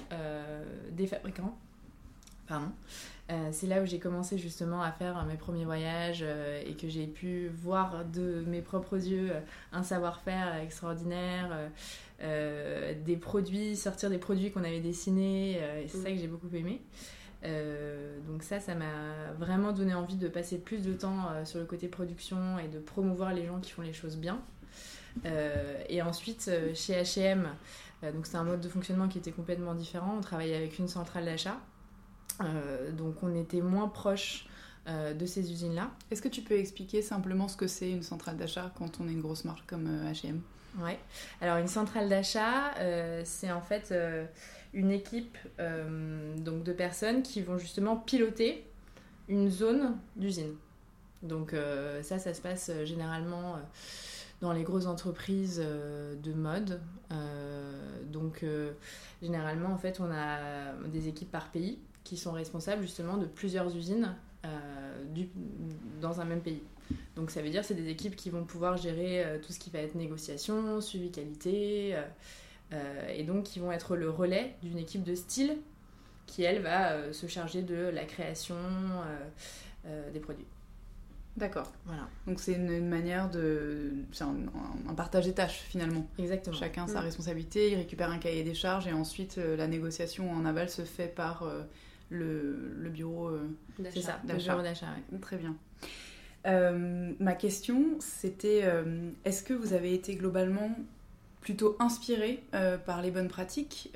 des 0.91 1.07
fabricants. 1.07 1.57
Euh, 3.31 3.49
c'est 3.51 3.65
là 3.65 3.81
où 3.81 3.85
j'ai 3.85 3.97
commencé 3.97 4.37
justement 4.37 4.83
à 4.83 4.91
faire 4.91 5.23
mes 5.25 5.35
premiers 5.35 5.65
voyages 5.65 6.19
euh, 6.21 6.61
et 6.63 6.73
que 6.73 6.87
j'ai 6.87 7.07
pu 7.07 7.47
voir 7.47 8.05
de 8.05 8.43
mes 8.45 8.61
propres 8.61 8.97
yeux 8.97 9.31
euh, 9.31 9.39
un 9.71 9.81
savoir-faire 9.81 10.55
extraordinaire, 10.57 11.57
des 13.05 13.17
produits, 13.17 13.75
sortir 13.75 14.09
des 14.09 14.17
produits 14.17 14.51
qu'on 14.51 14.63
avait 14.63 14.79
dessinés, 14.79 15.59
c'est 15.87 15.97
ça 15.97 16.09
que 16.09 16.17
j'ai 16.17 16.27
beaucoup 16.27 16.49
aimé. 16.53 16.81
donc 18.25 18.41
ça, 18.41 18.61
ça 18.61 18.73
m'a 18.73 19.33
vraiment 19.37 19.73
donné 19.73 19.93
envie 19.93 20.15
de 20.15 20.29
passer 20.29 20.57
plus 20.57 20.81
de 20.81 20.93
temps 20.93 21.27
sur 21.43 21.59
le 21.59 21.65
côté 21.65 21.89
production 21.89 22.57
et 22.57 22.69
de 22.69 22.79
promouvoir 22.79 23.33
les 23.33 23.45
gens 23.45 23.59
qui 23.59 23.71
font 23.71 23.81
les 23.81 23.91
choses 23.91 24.15
bien. 24.15 24.39
et 25.89 26.01
ensuite, 26.01 26.49
chez 26.73 26.93
H&M, 26.93 27.49
donc 28.13 28.25
c'est 28.25 28.37
un 28.37 28.45
mode 28.45 28.61
de 28.61 28.69
fonctionnement 28.69 29.09
qui 29.09 29.17
était 29.17 29.33
complètement 29.33 29.75
différent. 29.75 30.15
On 30.17 30.21
travaillait 30.21 30.55
avec 30.55 30.79
une 30.79 30.87
centrale 30.87 31.25
d'achat 31.25 31.59
donc 32.93 33.23
on 33.23 33.33
était 33.35 33.61
moins 33.61 33.87
proche 33.87 34.47
euh, 34.87 35.13
de 35.13 35.25
ces 35.25 35.51
usines-là. 35.51 35.89
Est-ce 36.11 36.21
que 36.21 36.27
tu 36.27 36.41
peux 36.41 36.55
expliquer 36.55 37.01
simplement 37.01 37.47
ce 37.47 37.57
que 37.57 37.67
c'est 37.67 37.89
une 37.89 38.03
centrale 38.03 38.37
d'achat 38.37 38.71
quand 38.77 38.99
on 38.99 39.07
est 39.07 39.11
une 39.11 39.21
grosse 39.21 39.45
marque 39.45 39.65
comme 39.67 39.87
H&M 40.05 40.41
Ouais. 40.79 40.99
Alors 41.39 41.57
une 41.57 41.67
centrale 41.67 42.09
d'achat, 42.09 42.73
c'est 43.23 43.49
en 43.49 43.61
fait 43.61 43.93
une 44.73 44.91
équipe 44.91 45.37
donc 45.57 46.63
de 46.63 46.73
personnes 46.73 47.23
qui 47.23 47.41
vont 47.41 47.57
justement 47.57 47.95
piloter 47.95 48.65
une 49.29 49.49
zone 49.49 49.95
d'usine. 50.17 50.53
Donc 51.23 51.55
ça, 52.01 52.19
ça 52.19 52.33
se 52.33 52.41
passe 52.41 52.69
généralement 52.83 53.55
dans 54.41 54.51
les 54.51 54.63
grosses 54.63 54.85
entreprises 54.85 55.59
de 55.59 56.33
mode. 56.33 56.81
donc 58.11 58.43
généralement, 59.21 59.69
en 59.69 59.77
fait, 59.77 60.01
on 60.01 60.11
a 60.11 60.73
des 60.89 61.07
équipes 61.07 61.31
par 61.31 61.47
pays 61.51 61.79
qui 62.05 62.15
sont 62.15 62.31
responsables 62.31 62.83
justement 62.83 63.17
de 63.17 63.25
plusieurs 63.25 63.75
usines 63.75 64.15
du, 65.13 65.27
dans 65.99 66.21
un 66.21 66.25
même 66.25 66.41
pays. 66.41 66.61
Donc 67.15 67.31
ça 67.31 67.41
veut 67.41 67.49
dire 67.49 67.61
que 67.61 67.67
c'est 67.67 67.73
des 67.73 67.89
équipes 67.89 68.15
qui 68.15 68.29
vont 68.29 68.43
pouvoir 68.43 68.77
gérer 68.77 69.23
euh, 69.23 69.39
tout 69.39 69.53
ce 69.53 69.59
qui 69.59 69.69
va 69.69 69.79
être 69.79 69.95
négociation, 69.95 70.81
suivi 70.81 71.11
qualité, 71.11 71.95
euh, 71.95 72.01
euh, 72.73 73.07
et 73.09 73.23
donc 73.23 73.43
qui 73.43 73.59
vont 73.59 73.71
être 73.71 73.95
le 73.95 74.09
relais 74.09 74.55
d'une 74.61 74.77
équipe 74.77 75.03
de 75.03 75.15
style 75.15 75.57
qui, 76.25 76.43
elle, 76.43 76.61
va 76.61 77.13
se 77.13 77.27
charger 77.27 77.61
de 77.61 77.75
la 77.75 78.03
création 78.03 78.55
des 80.11 80.19
produits. 80.19 80.47
D'accord. 81.37 81.71
Voilà. 81.85 82.09
Donc 82.25 82.39
c'est 82.39 82.53
une, 82.53 82.87
manière 82.87 83.29
de. 83.29 83.91
C'est 84.11 84.23
un, 84.23 84.93
partage 84.97 85.25
des 85.25 85.33
tâches 85.33 85.59
finalement. 85.69 86.07
Exactement. 86.17 86.55
Chacun 86.55 86.87
sa 86.87 87.01
mm. 87.01 87.03
responsabilité, 87.03 87.71
il 87.73 87.75
récupère 87.75 88.09
un 88.09 88.17
cahier 88.17 88.43
des 88.43 88.55
charges 88.55 88.87
et 88.87 88.93
ensuite 88.93 89.37
la 89.37 89.67
négociation 89.67 90.31
en 90.31 90.45
aval 90.45 90.67
se 90.67 90.81
fait 90.81 91.13
par 91.13 91.47
le, 92.09 92.73
le, 92.77 92.89
bureau 92.89 93.31
d'achat. 93.79 93.91
C'est 93.93 94.01
ça, 94.01 94.21
le 94.27 94.35
bureau 94.35 94.61
d'achat. 94.61 94.87
Très 95.21 95.37
bien. 95.37 95.55
Euh, 96.45 97.11
ma 97.19 97.33
question, 97.33 97.97
c'était 97.99 98.61
euh, 98.63 99.09
est-ce 99.23 99.43
que 99.43 99.53
vous 99.53 99.73
avez 99.73 99.93
été 99.93 100.15
globalement 100.15 100.75
plutôt 101.41 101.75
inspiré 101.79 102.43
euh, 102.53 102.77
par 102.77 103.01
les 103.01 103.11
bonnes 103.11 103.27
pratiques, 103.27 103.91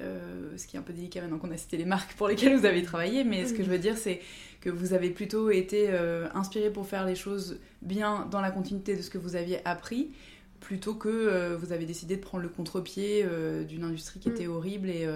ce 0.55 0.67
qui 0.67 0.75
est 0.75 0.79
un 0.79 0.83
peu 0.83 0.93
délicat 0.93 1.21
maintenant 1.21 1.39
qu'on 1.39 1.51
a 1.51 1.57
cité 1.57 1.77
les 1.77 1.85
marques 1.85 2.13
pour 2.15 2.27
lesquelles 2.27 2.55
vous 2.55 2.65
avez 2.65 2.83
travaillé, 2.83 3.23
mais 3.23 3.47
ce 3.47 3.53
que 3.53 3.63
je 3.63 3.69
veux 3.69 3.79
dire, 3.79 3.97
c'est 3.97 4.21
que 4.61 4.69
vous 4.69 4.93
avez 4.93 5.09
plutôt 5.09 5.49
été 5.49 5.89
inspiré 6.35 6.69
pour 6.69 6.85
faire 6.85 7.05
les 7.05 7.15
choses 7.15 7.59
bien 7.81 8.27
dans 8.29 8.41
la 8.41 8.51
continuité 8.51 8.95
de 8.95 9.01
ce 9.01 9.09
que 9.09 9.17
vous 9.17 9.35
aviez 9.35 9.65
appris, 9.65 10.11
plutôt 10.59 10.93
que 10.93 11.55
vous 11.55 11.71
avez 11.71 11.85
décidé 11.85 12.17
de 12.17 12.21
prendre 12.21 12.43
le 12.43 12.49
contre-pied 12.49 13.25
d'une 13.67 13.83
industrie 13.83 14.19
qui 14.19 14.29
mm. 14.29 14.33
était 14.33 14.47
horrible 14.47 14.89
et, 14.91 15.07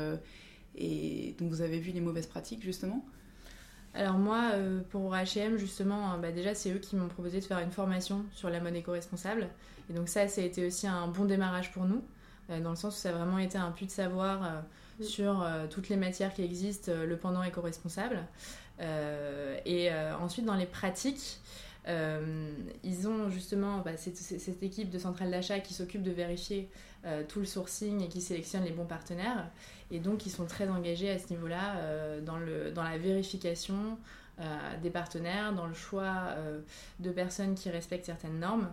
et 0.75 1.36
dont 1.39 1.48
vous 1.48 1.62
avez 1.62 1.80
vu 1.80 1.92
les 1.92 2.01
mauvaises 2.01 2.27
pratiques, 2.27 2.63
justement? 2.63 3.06
Alors 3.96 4.18
moi, 4.18 4.51
euh, 4.53 4.82
pour 4.89 5.13
H&M, 5.13 5.58
justement, 5.58 6.13
euh, 6.13 6.18
bah, 6.18 6.32
déjà, 6.32 6.56
c'est 6.56 6.72
eux 6.72 6.80
qui 6.80 6.96
m'ont 6.96 7.08
proposé 7.08 7.39
de 7.39 7.46
faire 7.46 7.60
une 7.60 7.72
formation 7.72 8.25
sur 8.32 8.50
la 8.50 8.60
mode 8.60 8.75
éco-responsable. 8.75 9.48
Et 9.89 9.94
donc 9.94 10.10
ça, 10.10 10.27
ça 10.27 10.42
a 10.42 10.44
été 10.44 10.65
aussi 10.65 10.88
un 10.88 11.08
bon 11.08 11.25
démarrage 11.25 11.72
pour 11.72 11.86
nous, 11.86 12.01
euh, 12.50 12.60
dans 12.60 12.72
le 12.72 12.75
sens 12.75 12.96
où 12.96 13.00
ça 13.00 13.10
a 13.10 13.12
vraiment 13.12 13.38
été 13.38 13.58
un 13.58 13.72
puits 13.72 13.86
de 13.86 13.92
savoir 13.92 14.63
sur 15.01 15.46
toutes 15.72 15.89
les 15.89 15.98
matières 15.98 16.34
qui 16.34 16.44
existent, 16.44 16.92
le 16.94 17.18
pendant 17.18 17.42
éco-responsable. 17.42 18.20
et 18.80 19.89
ensuite, 20.22 20.46
dans 20.46 20.53
les 20.53 20.68
pratiques, 20.68 21.39
ils 21.87 23.07
ont 23.07 23.29
justement 23.29 23.79
bah, 23.79 23.97
cette, 23.97 24.63
équipe 24.63 24.89
de 24.89 24.97
centrale 24.97 25.31
d'achat 25.31 25.59
qui 25.59 25.73
s'occupe 25.73 26.03
de 26.03 26.11
vérifier 26.11 26.69
tout 27.27 27.39
le 27.39 27.45
sourcing 27.45 28.01
et 28.01 28.07
qui 28.07 28.21
sélectionne 28.21 28.63
les 28.63 28.71
bons 28.71 28.85
partenaires. 28.85 29.49
Et 29.93 29.99
donc, 29.99 30.25
ils 30.25 30.31
sont 30.31 30.47
très 30.47 30.67
engagés 30.69 31.11
à 31.11 31.19
ce 31.19 31.29
niveau-là 31.29 31.77
euh, 31.77 32.21
dans, 32.21 32.83
la 32.83 32.97
vérification 32.97 33.99
euh, 34.39 34.77
des 34.81 34.89
partenaires, 34.89 35.53
dans 35.53 35.67
le 35.67 35.75
choix 35.75 36.29
euh, 36.29 36.61
de 36.99 37.11
personnes 37.11 37.53
qui 37.53 37.69
respectent 37.69 38.07
certaines 38.07 38.39
normes. 38.39 38.69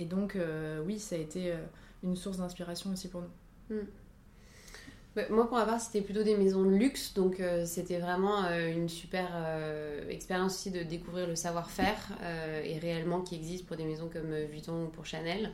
Et 0.00 0.06
donc, 0.06 0.36
oui, 0.84 0.98
ça 0.98 1.14
a 1.14 1.18
été 1.18 1.54
une 2.02 2.16
source 2.16 2.38
d'inspiration 2.38 2.90
aussi 2.90 3.06
pour 3.06 3.20
nous. 3.20 3.76
Hmm. 3.76 3.86
Moi, 5.30 5.46
pour 5.46 5.56
ma 5.56 5.64
part, 5.64 5.80
c'était 5.80 6.00
plutôt 6.00 6.22
des 6.22 6.36
maisons 6.36 6.64
de 6.64 6.74
luxe, 6.74 7.14
donc 7.14 7.40
c'était 7.66 7.98
vraiment 7.98 8.48
une 8.50 8.88
super 8.88 9.28
expérience 10.08 10.54
aussi 10.54 10.70
de 10.72 10.82
découvrir 10.82 11.28
le 11.28 11.36
savoir-faire 11.36 12.18
et 12.64 12.78
réellement 12.78 13.20
qui 13.20 13.36
existe 13.36 13.64
pour 13.64 13.76
des 13.76 13.84
maisons 13.84 14.10
comme 14.12 14.34
Vuitton 14.50 14.86
ou 14.86 14.88
pour 14.88 15.06
Chanel. 15.06 15.52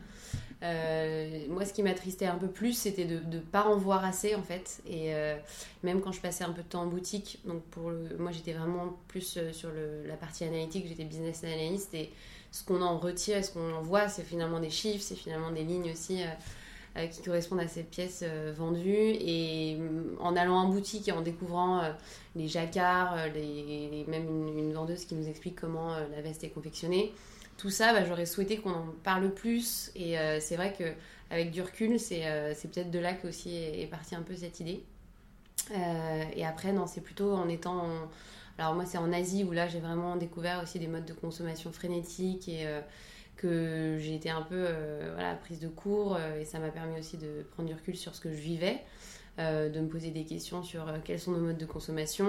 Euh, 0.62 1.47
moi, 1.49 1.64
ce 1.64 1.73
qui 1.73 1.83
m'attristait 1.83 2.26
un 2.26 2.37
peu 2.37 2.49
plus, 2.49 2.75
c'était 2.75 3.05
de 3.05 3.21
ne 3.21 3.40
pas 3.40 3.64
en 3.64 3.76
voir 3.76 4.05
assez, 4.05 4.35
en 4.35 4.43
fait. 4.43 4.83
Et 4.87 5.14
euh, 5.14 5.37
même 5.83 6.00
quand 6.00 6.12
je 6.12 6.21
passais 6.21 6.45
un 6.45 6.52
peu 6.52 6.62
de 6.62 6.69
temps 6.69 6.83
en 6.83 6.87
boutique, 6.87 7.40
donc 7.45 7.62
pour 7.64 7.90
moi, 8.19 8.31
j'étais 8.33 8.52
vraiment 8.52 8.99
plus 9.09 9.37
euh, 9.37 9.52
sur 9.52 9.71
le, 9.71 10.07
la 10.07 10.17
partie 10.17 10.45
analytique, 10.45 10.87
j'étais 10.87 11.05
business 11.05 11.45
analyst. 11.45 11.95
Et 11.95 12.11
ce 12.50 12.64
qu'on 12.64 12.83
en 12.83 12.99
retire 12.99 13.38
et 13.38 13.43
ce 13.43 13.52
qu'on 13.52 13.73
en 13.73 13.83
voit, 13.83 14.09
c'est 14.09 14.23
finalement 14.23 14.61
des 14.61 14.71
chiffres, 14.71 15.02
c'est 15.02 15.17
finalement 15.17 15.50
des 15.50 15.64
lignes 15.64 15.90
aussi 15.93 16.23
qui 17.11 17.23
correspondent 17.23 17.61
à 17.61 17.68
ces 17.68 17.82
pièces 17.82 18.25
vendues. 18.56 19.14
Et 19.20 19.76
mm, 19.76 20.16
en 20.20 20.37
allant 20.37 20.56
en 20.56 20.68
boutique 20.68 21.09
et 21.09 21.12
en 21.12 21.20
découvrant 21.20 21.82
les 22.37 22.49
jacquards, 22.49 23.16
les, 23.35 24.04
même 24.09 24.26
une, 24.56 24.73
vendeuse 24.73 25.04
qui 25.04 25.14
nous 25.14 25.28
explique 25.28 25.61
comment 25.61 25.97
la 25.97 26.20
veste 26.23 26.44
est 26.44 26.50
confectionnée, 26.50 27.12
tout 27.61 27.68
ça, 27.68 27.92
bah, 27.92 28.06
j'aurais 28.06 28.25
souhaité 28.25 28.56
qu'on 28.56 28.73
en 28.73 28.87
parle 29.04 29.35
plus. 29.35 29.92
Et 29.94 30.18
euh, 30.18 30.40
c'est 30.40 30.56
vrai 30.56 30.73
qu'avec 30.73 31.50
du 31.50 31.61
recul, 31.61 31.92
euh, 31.92 32.52
c'est 32.56 32.68
peut-être 32.68 32.90
de 32.90 32.99
là 32.99 33.12
qu'aussi 33.12 33.54
est, 33.54 33.82
est 33.82 33.87
partie 33.87 34.14
un 34.14 34.23
peu 34.23 34.35
cette 34.35 34.61
idée. 34.61 34.82
Euh, 35.70 36.25
et 36.35 36.47
après, 36.47 36.73
non, 36.73 36.87
c'est 36.87 37.02
plutôt 37.02 37.32
en 37.35 37.49
étant. 37.49 37.87
Alors, 38.56 38.75
moi, 38.75 38.87
c'est 38.87 38.97
en 38.97 39.12
Asie 39.12 39.44
où 39.44 39.52
là, 39.52 39.68
j'ai 39.68 39.78
vraiment 39.78 40.16
découvert 40.16 40.62
aussi 40.62 40.78
des 40.78 40.87
modes 40.87 41.04
de 41.04 41.12
consommation 41.12 41.70
frénétiques 41.70 42.49
et 42.49 42.66
que 43.40 43.97
j'ai 43.99 44.14
été 44.14 44.30
un 44.30 44.42
peu 44.42 44.66
voilà, 45.14 45.35
prise 45.35 45.61
de 45.61 45.68
cours. 45.68 46.18
et 46.40 46.44
ça 46.44 46.59
m'a 46.59 46.68
permis 46.68 46.99
aussi 46.99 47.16
de 47.16 47.44
prendre 47.52 47.68
du 47.68 47.75
recul 47.75 47.97
sur 47.97 48.14
ce 48.14 48.20
que 48.20 48.30
je 48.30 48.40
vivais. 48.40 48.80
de 49.38 49.80
me 49.80 49.88
poser 49.88 50.11
des 50.11 50.25
questions 50.25 50.62
sur 50.62 50.87
quels 51.04 51.20
sont 51.20 51.32
nos 51.32 51.40
modes 51.40 51.59
de 51.59 51.66
consommation. 51.66 52.26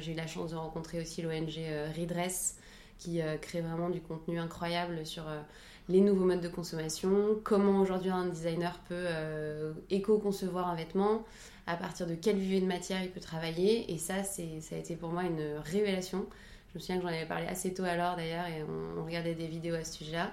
j'ai 0.00 0.12
eu 0.12 0.16
la 0.16 0.26
chance 0.26 0.50
de 0.50 0.56
rencontrer 0.56 1.00
aussi 1.00 1.22
l'ONG 1.22 1.58
Redress, 1.96 2.58
qui 3.02 3.20
euh, 3.20 3.36
crée 3.36 3.60
vraiment 3.60 3.90
du 3.90 4.00
contenu 4.00 4.38
incroyable 4.38 5.04
sur 5.04 5.28
euh, 5.28 5.40
les 5.88 6.00
nouveaux 6.00 6.24
modes 6.24 6.40
de 6.40 6.48
consommation, 6.48 7.40
comment 7.42 7.80
aujourd'hui 7.80 8.10
un 8.10 8.26
designer 8.26 8.78
peut 8.88 8.94
euh, 8.94 9.72
éco-concevoir 9.90 10.68
un 10.68 10.76
vêtement, 10.76 11.24
à 11.66 11.76
partir 11.76 12.06
de 12.06 12.14
quelle 12.14 12.38
vue 12.38 12.60
de 12.60 12.66
matière 12.66 13.02
il 13.02 13.10
peut 13.10 13.20
travailler. 13.20 13.92
Et 13.92 13.98
ça, 13.98 14.22
ça 14.22 14.42
a 14.42 14.78
été 14.78 14.94
pour 14.94 15.10
moi 15.10 15.24
une 15.24 15.58
révélation. 15.64 16.26
Je 16.72 16.78
me 16.78 16.80
souviens 16.80 16.96
que 16.96 17.02
j'en 17.02 17.08
avais 17.08 17.26
parlé 17.26 17.46
assez 17.46 17.74
tôt 17.74 17.84
alors 17.84 18.16
d'ailleurs, 18.16 18.46
et 18.46 18.62
on, 18.62 19.04
regardait 19.04 19.34
des 19.34 19.46
vidéos 19.46 19.74
à 19.74 19.84
ce 19.84 19.98
sujet-là. 19.98 20.30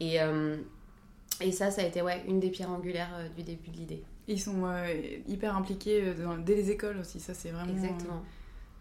Et, 0.00 0.18
et 1.40 1.52
ça, 1.52 1.70
ça 1.70 1.82
a 1.82 1.84
été 1.84 2.02
ouais, 2.02 2.24
une 2.28 2.38
des 2.38 2.50
pierres 2.50 2.70
angulaires 2.70 3.10
du 3.36 3.42
début 3.42 3.70
de 3.70 3.76
l'idée. 3.76 4.04
Ils 4.28 4.40
sont 4.40 4.64
hyper 5.26 5.56
impliqués 5.56 6.14
dès 6.44 6.54
les 6.54 6.70
écoles 6.70 6.98
aussi, 6.98 7.18
ça 7.18 7.34
c'est 7.34 7.50
vraiment... 7.50 7.72
Exactement. 7.72 8.22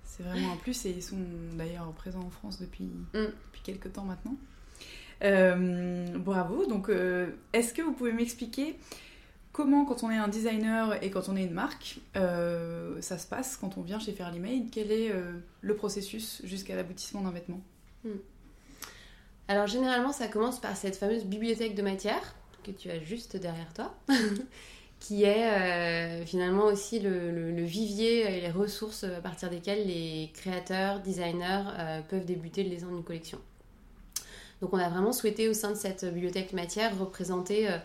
C'est 0.03 0.23
vraiment 0.23 0.53
un 0.53 0.57
plus 0.57 0.85
et 0.85 0.91
ils 0.91 1.01
sont 1.01 1.17
d'ailleurs 1.53 1.91
présents 1.93 2.21
en 2.21 2.29
France 2.29 2.59
depuis, 2.59 2.91
mm. 3.13 3.25
depuis 3.45 3.61
quelques 3.63 3.93
temps 3.93 4.03
maintenant. 4.03 4.35
Euh, 5.23 6.17
bravo. 6.17 6.65
Donc, 6.65 6.89
euh, 6.89 7.27
est-ce 7.53 7.73
que 7.73 7.81
vous 7.81 7.93
pouvez 7.93 8.13
m'expliquer 8.13 8.77
comment, 9.51 9.85
quand 9.85 10.03
on 10.03 10.11
est 10.11 10.17
un 10.17 10.27
designer 10.27 11.01
et 11.03 11.09
quand 11.09 11.29
on 11.29 11.35
est 11.35 11.43
une 11.43 11.53
marque, 11.53 11.99
euh, 12.15 13.01
ça 13.01 13.17
se 13.17 13.27
passe 13.27 13.57
quand 13.57 13.77
on 13.77 13.81
vient 13.81 13.99
chez 13.99 14.11
Fairly 14.11 14.39
Made 14.39 14.69
Quel 14.71 14.91
est 14.91 15.11
le 15.61 15.75
processus 15.75 16.41
jusqu'à 16.43 16.75
l'aboutissement 16.75 17.21
d'un 17.21 17.31
vêtement? 17.31 17.61
Mm. 18.03 18.09
Alors, 19.47 19.67
généralement, 19.67 20.13
ça 20.13 20.27
commence 20.27 20.61
par 20.61 20.77
cette 20.77 20.95
fameuse 20.95 21.25
bibliothèque 21.25 21.75
de 21.75 21.81
matière 21.81 22.35
que 22.63 22.71
tu 22.71 22.89
as 22.89 22.99
juste 22.99 23.37
derrière 23.37 23.73
toi. 23.73 23.93
qui 25.01 25.23
est 25.23 25.49
euh, 25.49 26.25
finalement 26.25 26.65
aussi 26.65 26.99
le, 26.99 27.63
vivier 27.63 28.37
et 28.37 28.41
les 28.41 28.51
ressources 28.51 29.03
à 29.03 29.19
partir 29.19 29.49
desquelles 29.49 29.87
les 29.87 30.29
créateurs, 30.33 31.01
designers 31.01 31.63
euh, 31.79 32.01
peuvent 32.07 32.23
débuter 32.23 32.63
le 32.63 32.69
design 32.69 32.93
d'une 32.93 33.03
collection. 33.03 33.39
Donc 34.61 34.73
on 34.73 34.77
a 34.77 34.89
vraiment 34.89 35.11
souhaité 35.11 35.49
au 35.49 35.53
sein 35.53 35.71
de 35.71 35.75
cette 35.75 36.05
bibliothèque 36.05 36.53
matière 36.53 36.97
représenter 36.97 37.67
euh, 37.67 37.77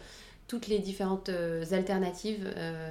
toutes 0.48 0.68
les 0.68 0.78
différentes 0.78 1.30
alternatives 1.72 2.48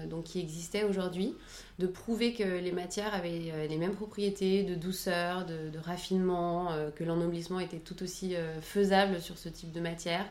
donc, 0.09 0.25
qui 0.25 0.39
existaient 0.39 0.83
aujourd'hui, 0.83 1.35
de 1.79 1.87
prouver 1.87 2.33
que 2.33 2.43
les 2.43 2.71
matières 2.71 3.13
avaient 3.13 3.67
les 3.69 3.77
mêmes 3.77 3.95
propriétés 3.95 4.63
de 4.63 4.75
douceur, 4.75 5.45
de, 5.45 5.79
raffinement, 5.79 6.69
que 6.95 7.03
l'ennoblissement 7.03 7.59
était 7.59 7.79
tout 7.79 8.03
aussi 8.03 8.35
faisable 8.61 9.21
sur 9.21 9.37
ce 9.37 9.47
type 9.49 9.71
de 9.71 9.79
matière. 9.79 10.25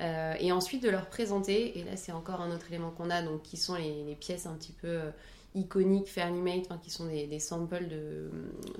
Euh, 0.00 0.34
et 0.40 0.50
ensuite 0.50 0.82
de 0.82 0.90
leur 0.90 1.06
présenter, 1.06 1.78
et 1.78 1.84
là 1.84 1.96
c'est 1.96 2.12
encore 2.12 2.40
un 2.40 2.52
autre 2.52 2.66
élément 2.68 2.90
qu'on 2.90 3.10
a, 3.10 3.22
donc 3.22 3.42
qui 3.42 3.56
sont 3.56 3.76
les, 3.76 4.16
pièces 4.18 4.46
un 4.46 4.54
petit 4.54 4.72
peu 4.72 4.88
euh, 4.88 5.10
iconiques, 5.54 6.08
fairly 6.08 6.40
made, 6.40 6.66
qui 6.82 6.90
sont 6.90 7.06
des, 7.06 7.38
samples 7.38 7.86
de, 7.86 8.30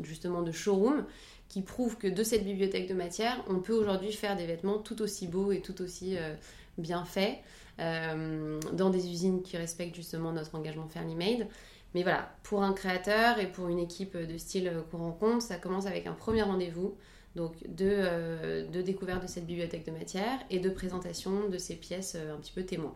justement 0.02 0.42
de 0.42 0.50
showroom, 0.50 1.04
qui 1.48 1.62
prouvent 1.62 1.96
que 1.96 2.08
de 2.08 2.22
cette 2.22 2.44
bibliothèque 2.44 2.88
de 2.88 2.94
matière, 2.94 3.44
on 3.48 3.60
peut 3.60 3.74
aujourd'hui 3.74 4.12
faire 4.12 4.36
des 4.36 4.46
vêtements 4.46 4.78
tout 4.78 5.02
aussi 5.02 5.26
beaux 5.26 5.52
et 5.52 5.60
tout 5.60 5.80
aussi 5.82 6.16
euh, 6.16 6.34
bien 6.78 7.04
faits, 7.04 7.38
dans 7.76 8.90
des 8.90 9.10
usines 9.10 9.42
qui 9.42 9.56
respectent 9.56 9.96
justement 9.96 10.30
notre 10.30 10.54
engagement 10.54 10.86
fairly 10.86 11.16
made. 11.16 11.48
Mais 11.94 12.04
voilà, 12.04 12.32
pour 12.44 12.62
un 12.62 12.72
créateur 12.72 13.40
et 13.40 13.50
pour 13.50 13.66
une 13.66 13.80
équipe 13.80 14.16
de 14.16 14.38
style 14.38 14.72
qu'on 14.92 14.98
rencontre, 14.98 15.42
ça 15.42 15.56
commence 15.56 15.86
avec 15.86 16.06
un 16.06 16.12
premier 16.12 16.42
rendez-vous 16.42 16.94
donc 17.34 17.54
euh, 17.80 18.68
de, 18.68 18.80
découverte 18.80 19.22
de 19.22 19.26
cette 19.26 19.46
bibliothèque 19.46 19.84
de 19.84 19.90
matière 19.90 20.38
et 20.50 20.60
de 20.60 20.70
présentation 20.70 21.48
de 21.48 21.58
ces 21.58 21.74
pièces 21.74 22.14
euh, 22.16 22.34
un 22.34 22.38
petit 22.38 22.52
peu 22.52 22.62
témoins. 22.62 22.94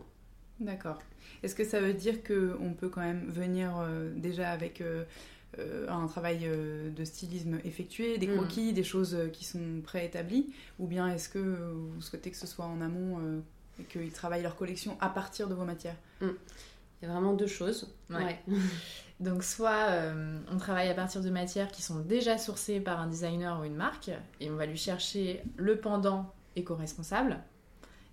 D'accord. 0.61 0.99
Est-ce 1.43 1.55
que 1.55 1.65
ça 1.65 1.81
veut 1.81 1.93
dire 1.93 2.23
qu'on 2.23 2.73
peut 2.73 2.89
quand 2.89 3.01
même 3.01 3.29
venir 3.29 3.71
déjà 4.17 4.49
avec 4.49 4.83
un 5.57 6.07
travail 6.07 6.47
de 6.95 7.03
stylisme 7.03 7.59
effectué, 7.65 8.17
des 8.17 8.27
mm. 8.27 8.35
croquis, 8.35 8.73
des 8.73 8.83
choses 8.83 9.17
qui 9.33 9.45
sont 9.45 9.81
préétablies 9.83 10.53
Ou 10.77 10.87
bien 10.87 11.07
est-ce 11.07 11.27
que 11.27 11.39
vous 11.39 12.01
souhaitez 12.01 12.31
que 12.31 12.37
ce 12.37 12.47
soit 12.47 12.65
en 12.65 12.81
amont 12.81 13.41
et 13.79 13.83
qu'ils 13.83 14.11
travaillent 14.11 14.43
leur 14.43 14.55
collection 14.55 14.97
à 15.01 15.09
partir 15.09 15.47
de 15.47 15.55
vos 15.55 15.65
matières? 15.65 15.97
Mm. 16.21 16.27
Il 17.01 17.07
y 17.07 17.11
a 17.11 17.13
vraiment 17.13 17.33
deux 17.33 17.47
choses. 17.47 17.93
Ouais. 18.09 18.39
Donc 19.19 19.43
soit 19.43 19.89
euh, 19.89 20.39
on 20.49 20.57
travaille 20.57 20.89
à 20.89 20.93
partir 20.93 21.21
de 21.21 21.29
matières 21.29 21.69
qui 21.71 21.81
sont 21.81 21.99
déjà 21.99 22.37
sourcées 22.37 22.79
par 22.79 23.01
un 23.01 23.07
designer 23.07 23.59
ou 23.59 23.65
une 23.65 23.75
marque 23.75 24.11
et 24.39 24.49
on 24.49 24.55
va 24.55 24.65
lui 24.65 24.77
chercher 24.77 25.43
le 25.57 25.77
pendant 25.77 26.33
éco-responsable 26.55 27.37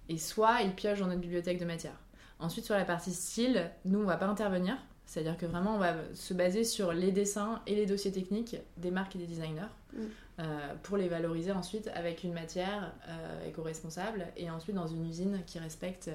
et 0.08 0.18
soit 0.18 0.62
il 0.62 0.74
pioche 0.74 0.98
dans 0.98 1.06
notre 1.06 1.20
bibliothèque 1.20 1.58
de 1.58 1.64
matières. 1.64 1.98
Ensuite 2.40 2.64
sur 2.64 2.74
la 2.74 2.84
partie 2.84 3.14
style, 3.14 3.70
nous 3.84 4.00
on 4.00 4.04
va 4.04 4.16
pas 4.16 4.26
intervenir, 4.26 4.76
c'est-à-dire 5.06 5.36
que 5.38 5.46
vraiment 5.46 5.76
on 5.76 5.78
va 5.78 5.94
se 6.14 6.34
baser 6.34 6.64
sur 6.64 6.92
les 6.92 7.12
dessins 7.12 7.62
et 7.66 7.74
les 7.74 7.86
dossiers 7.86 8.12
techniques 8.12 8.56
des 8.76 8.90
marques 8.90 9.16
et 9.16 9.18
des 9.18 9.26
designers 9.26 9.72
mm. 9.94 10.00
euh, 10.40 10.74
pour 10.82 10.96
les 10.96 11.08
valoriser 11.08 11.52
ensuite 11.52 11.88
avec 11.94 12.24
une 12.24 12.32
matière 12.32 12.92
euh, 13.08 13.48
éco-responsable 13.48 14.26
et 14.36 14.50
ensuite 14.50 14.76
dans 14.76 14.88
une 14.88 15.08
usine 15.08 15.40
qui 15.46 15.58
respecte 15.58 16.10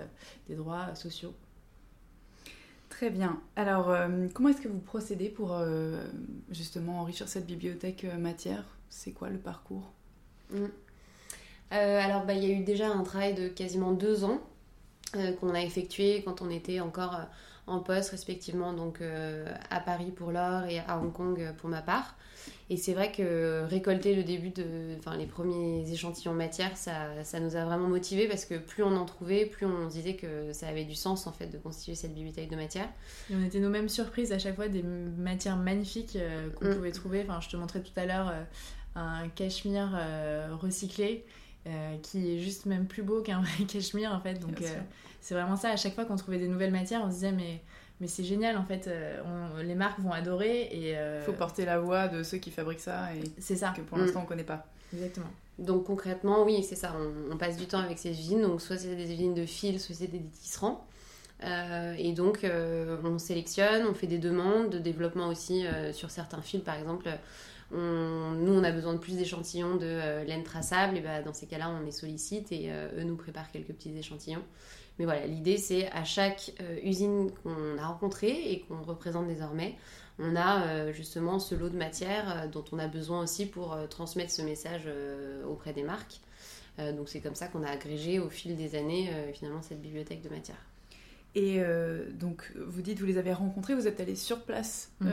des 0.47 0.55
droits 0.55 0.93
sociaux 0.95 1.33
Très 2.91 3.09
bien. 3.09 3.41
Alors, 3.55 3.89
euh, 3.89 4.27
comment 4.33 4.49
est-ce 4.49 4.61
que 4.61 4.67
vous 4.67 4.79
procédez 4.79 5.29
pour 5.29 5.53
euh, 5.53 6.03
justement 6.51 6.99
enrichir 6.99 7.27
cette 7.27 7.47
bibliothèque 7.47 8.03
euh, 8.03 8.17
matière? 8.17 8.63
C'est 8.89 9.11
quoi 9.11 9.29
le 9.29 9.39
parcours? 9.39 9.91
Mm. 10.51 10.65
Alors, 11.71 12.25
bah, 12.25 12.33
il 12.33 12.43
y 12.43 12.51
a 12.51 12.53
eu 12.53 12.63
déjà 12.63 12.89
un 12.89 13.01
travail 13.03 13.33
de 13.33 13.47
quasiment 13.47 13.93
deux 13.93 14.25
ans 14.25 14.39
qu'on 15.39 15.55
a 15.55 15.61
effectué 15.61 16.21
quand 16.23 16.41
on 16.41 16.49
était 16.49 16.81
encore 16.81 17.21
en 17.67 17.79
poste 17.79 18.11
respectivement 18.11 18.73
donc 18.73 18.99
à 19.69 19.79
Paris 19.79 20.11
pour 20.11 20.31
l'or 20.31 20.63
et 20.65 20.79
à 20.79 20.97
Hong 20.97 21.13
Kong 21.13 21.53
pour 21.57 21.69
ma 21.69 21.81
part. 21.81 22.15
Et 22.71 22.77
c'est 22.77 22.93
vrai 22.93 23.11
que 23.11 23.65
récolter 23.65 24.15
le 24.15 24.23
début 24.23 24.49
de, 24.49 24.95
enfin 24.97 25.17
les 25.17 25.25
premiers 25.25 25.91
échantillons 25.91 26.33
matière, 26.33 26.77
ça, 26.77 27.23
ça 27.25 27.41
nous 27.41 27.57
a 27.57 27.65
vraiment 27.65 27.89
motivés 27.89 28.29
parce 28.29 28.45
que 28.45 28.55
plus 28.55 28.81
on 28.81 28.95
en 28.95 29.03
trouvait, 29.03 29.45
plus 29.45 29.65
on 29.65 29.89
se 29.89 29.95
disait 29.95 30.15
que 30.15 30.53
ça 30.53 30.69
avait 30.69 30.85
du 30.85 30.95
sens 30.95 31.27
en 31.27 31.33
fait 31.33 31.47
de 31.47 31.57
constituer 31.57 31.95
cette 31.95 32.13
bibliothèque 32.13 32.49
de 32.49 32.55
matière. 32.55 32.87
Et 33.29 33.35
on 33.35 33.43
était 33.43 33.59
nous-mêmes 33.59 33.89
surprises 33.89 34.31
à 34.31 34.39
chaque 34.39 34.55
fois 34.55 34.69
des 34.69 34.83
matières 34.83 35.57
magnifiques 35.57 36.15
euh, 36.15 36.49
qu'on 36.51 36.69
mm. 36.69 36.75
pouvait 36.75 36.91
trouver. 36.91 37.25
Enfin, 37.27 37.41
je 37.41 37.49
te 37.49 37.57
montrais 37.57 37.81
tout 37.81 37.91
à 37.97 38.05
l'heure 38.05 38.29
euh, 38.29 38.43
un 38.95 39.27
cachemire 39.27 39.91
euh, 41.67 41.97
qui 42.01 42.35
est 42.35 42.39
juste 42.39 42.65
même 42.65 42.87
plus 42.87 43.03
beau 43.03 43.21
qu'un 43.21 43.41
vrai 43.41 43.65
cachemire 43.67 44.11
en 44.13 44.19
fait. 44.19 44.35
Donc 44.35 44.61
c'est 45.19 45.33
vraiment 45.33 45.55
ça. 45.55 45.69
À 45.69 45.75
chaque 45.75 45.93
fois 45.93 46.05
qu'on 46.05 46.15
trouvait 46.15 46.39
des 46.39 46.47
nouvelles 46.47 46.71
matières 46.71 47.01
on 47.03 47.09
se 47.09 47.15
disait 47.15 47.31
mais 47.31 47.61
mais 48.01 48.07
c'est 48.07 48.23
génial 48.23 48.57
en 48.57 48.65
fait 48.65 48.87
euh, 48.87 49.61
les 49.61 49.75
marques 49.75 49.99
vont 49.99 50.11
adorer 50.11 50.63
et 50.63 50.89
il 50.89 50.95
euh, 50.95 51.21
faut 51.21 51.33
porter 51.33 51.65
la 51.65 51.79
voix 51.79 52.07
de 52.07 52.23
ceux 52.23 52.39
qui 52.39 52.49
fabriquent 52.49 52.79
ça 52.79 53.13
et 53.15 53.21
c'est 53.37 53.55
ça. 53.55 53.73
que 53.77 53.81
pour 53.81 53.99
l'instant 53.99 54.21
mm. 54.21 54.23
on 54.23 54.25
connaît 54.25 54.43
pas. 54.43 54.65
Exactement. 54.91 55.27
Donc 55.59 55.85
concrètement 55.85 56.43
oui 56.43 56.63
c'est 56.63 56.75
ça. 56.75 56.95
On, 57.31 57.37
passe 57.37 57.57
du 57.57 57.67
temps 57.67 57.79
avec 57.79 57.99
ces 57.99 58.09
usines. 58.09 58.41
Donc 58.41 58.59
soit 58.59 58.77
c'est 58.77 58.95
des 58.95 59.13
usines 59.13 59.35
de 59.35 59.45
fil 59.45 59.79
soit 59.79 59.95
c'est 59.95 60.07
des 60.07 60.19
tisserands. 60.19 60.85
Euh, 61.43 61.95
et 61.97 62.13
donc 62.13 62.43
on 63.03 63.19
sélectionne 63.19 63.85
on 63.87 63.93
fait 63.93 64.07
des 64.07 64.19
demandes 64.19 64.71
de 64.71 64.79
développement 64.79 65.27
aussi 65.27 65.63
sur 65.93 66.09
certains 66.09 66.41
fils 66.41 66.61
par 66.61 66.75
exemple 66.75 67.07
nous, 67.73 68.53
on 68.53 68.63
a 68.63 68.71
besoin 68.71 68.93
de 68.93 68.99
plus 68.99 69.15
d'échantillons 69.15 69.75
de 69.75 70.25
laine 70.25 70.43
traçable, 70.43 70.97
et 70.97 71.01
bah, 71.01 71.21
dans 71.21 71.33
ces 71.33 71.47
cas-là, 71.47 71.69
on 71.69 71.85
les 71.85 71.91
sollicite 71.91 72.51
et 72.51 72.69
eux 72.71 73.03
nous 73.03 73.15
préparent 73.15 73.51
quelques 73.51 73.73
petits 73.73 73.97
échantillons. 73.97 74.43
Mais 74.99 75.05
voilà, 75.05 75.25
l'idée 75.25 75.57
c'est 75.57 75.89
à 75.91 76.03
chaque 76.03 76.53
euh, 76.61 76.77
usine 76.83 77.31
qu'on 77.41 77.77
a 77.79 77.87
rencontrée 77.87 78.51
et 78.51 78.59
qu'on 78.61 78.83
représente 78.83 79.27
désormais, 79.27 79.75
on 80.19 80.35
a 80.35 80.67
euh, 80.67 80.93
justement 80.93 81.39
ce 81.39 81.55
lot 81.55 81.69
de 81.69 81.75
matière 81.77 82.43
euh, 82.43 82.47
dont 82.47 82.65
on 82.71 82.79
a 82.79 82.87
besoin 82.87 83.23
aussi 83.23 83.45
pour 83.47 83.75
transmettre 83.89 84.31
ce 84.31 84.41
message 84.41 84.87
auprès 85.47 85.73
des 85.73 85.83
marques. 85.83 86.19
donc 86.77 87.09
c'est 87.09 87.19
comme 87.19 87.35
ça 87.35 87.47
qu'on 87.47 87.63
a 87.63 87.69
agrégé 87.69 88.19
au 88.19 88.29
fil 88.29 88.55
des 88.55 88.75
années 88.75 89.09
finalement 89.33 89.61
cette 89.61 89.81
bibliothèque 89.81 90.21
de 90.21 90.29
matière. 90.29 90.70
Et 91.33 91.61
donc, 92.19 92.51
vous 92.55 92.81
dites, 92.81 92.99
vous 92.99 93.05
les 93.05 93.17
avez 93.17 93.31
rencontrés, 93.31 93.73
vous 93.73 93.87
êtes 93.87 94.01
allé 94.01 94.15
sur 94.15 94.41
place 94.41 94.91
mhm. 94.99 95.09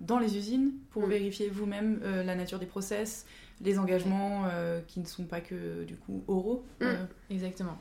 dans 0.00 0.18
les 0.18 0.36
usines 0.38 0.72
pour 0.90 1.02
mhm. 1.02 1.10
vérifier 1.10 1.48
vous-même 1.48 2.00
la 2.02 2.34
nature 2.34 2.58
des 2.58 2.66
process, 2.66 3.26
les 3.62 3.78
engagements 3.78 4.44
qui 4.86 5.00
ne 5.00 5.06
sont 5.06 5.24
pas 5.24 5.40
que 5.40 5.84
du 5.84 5.96
coup 5.96 6.24
oraux. 6.28 6.64
Mhm. 6.80 7.08
Exactement. 7.30 7.78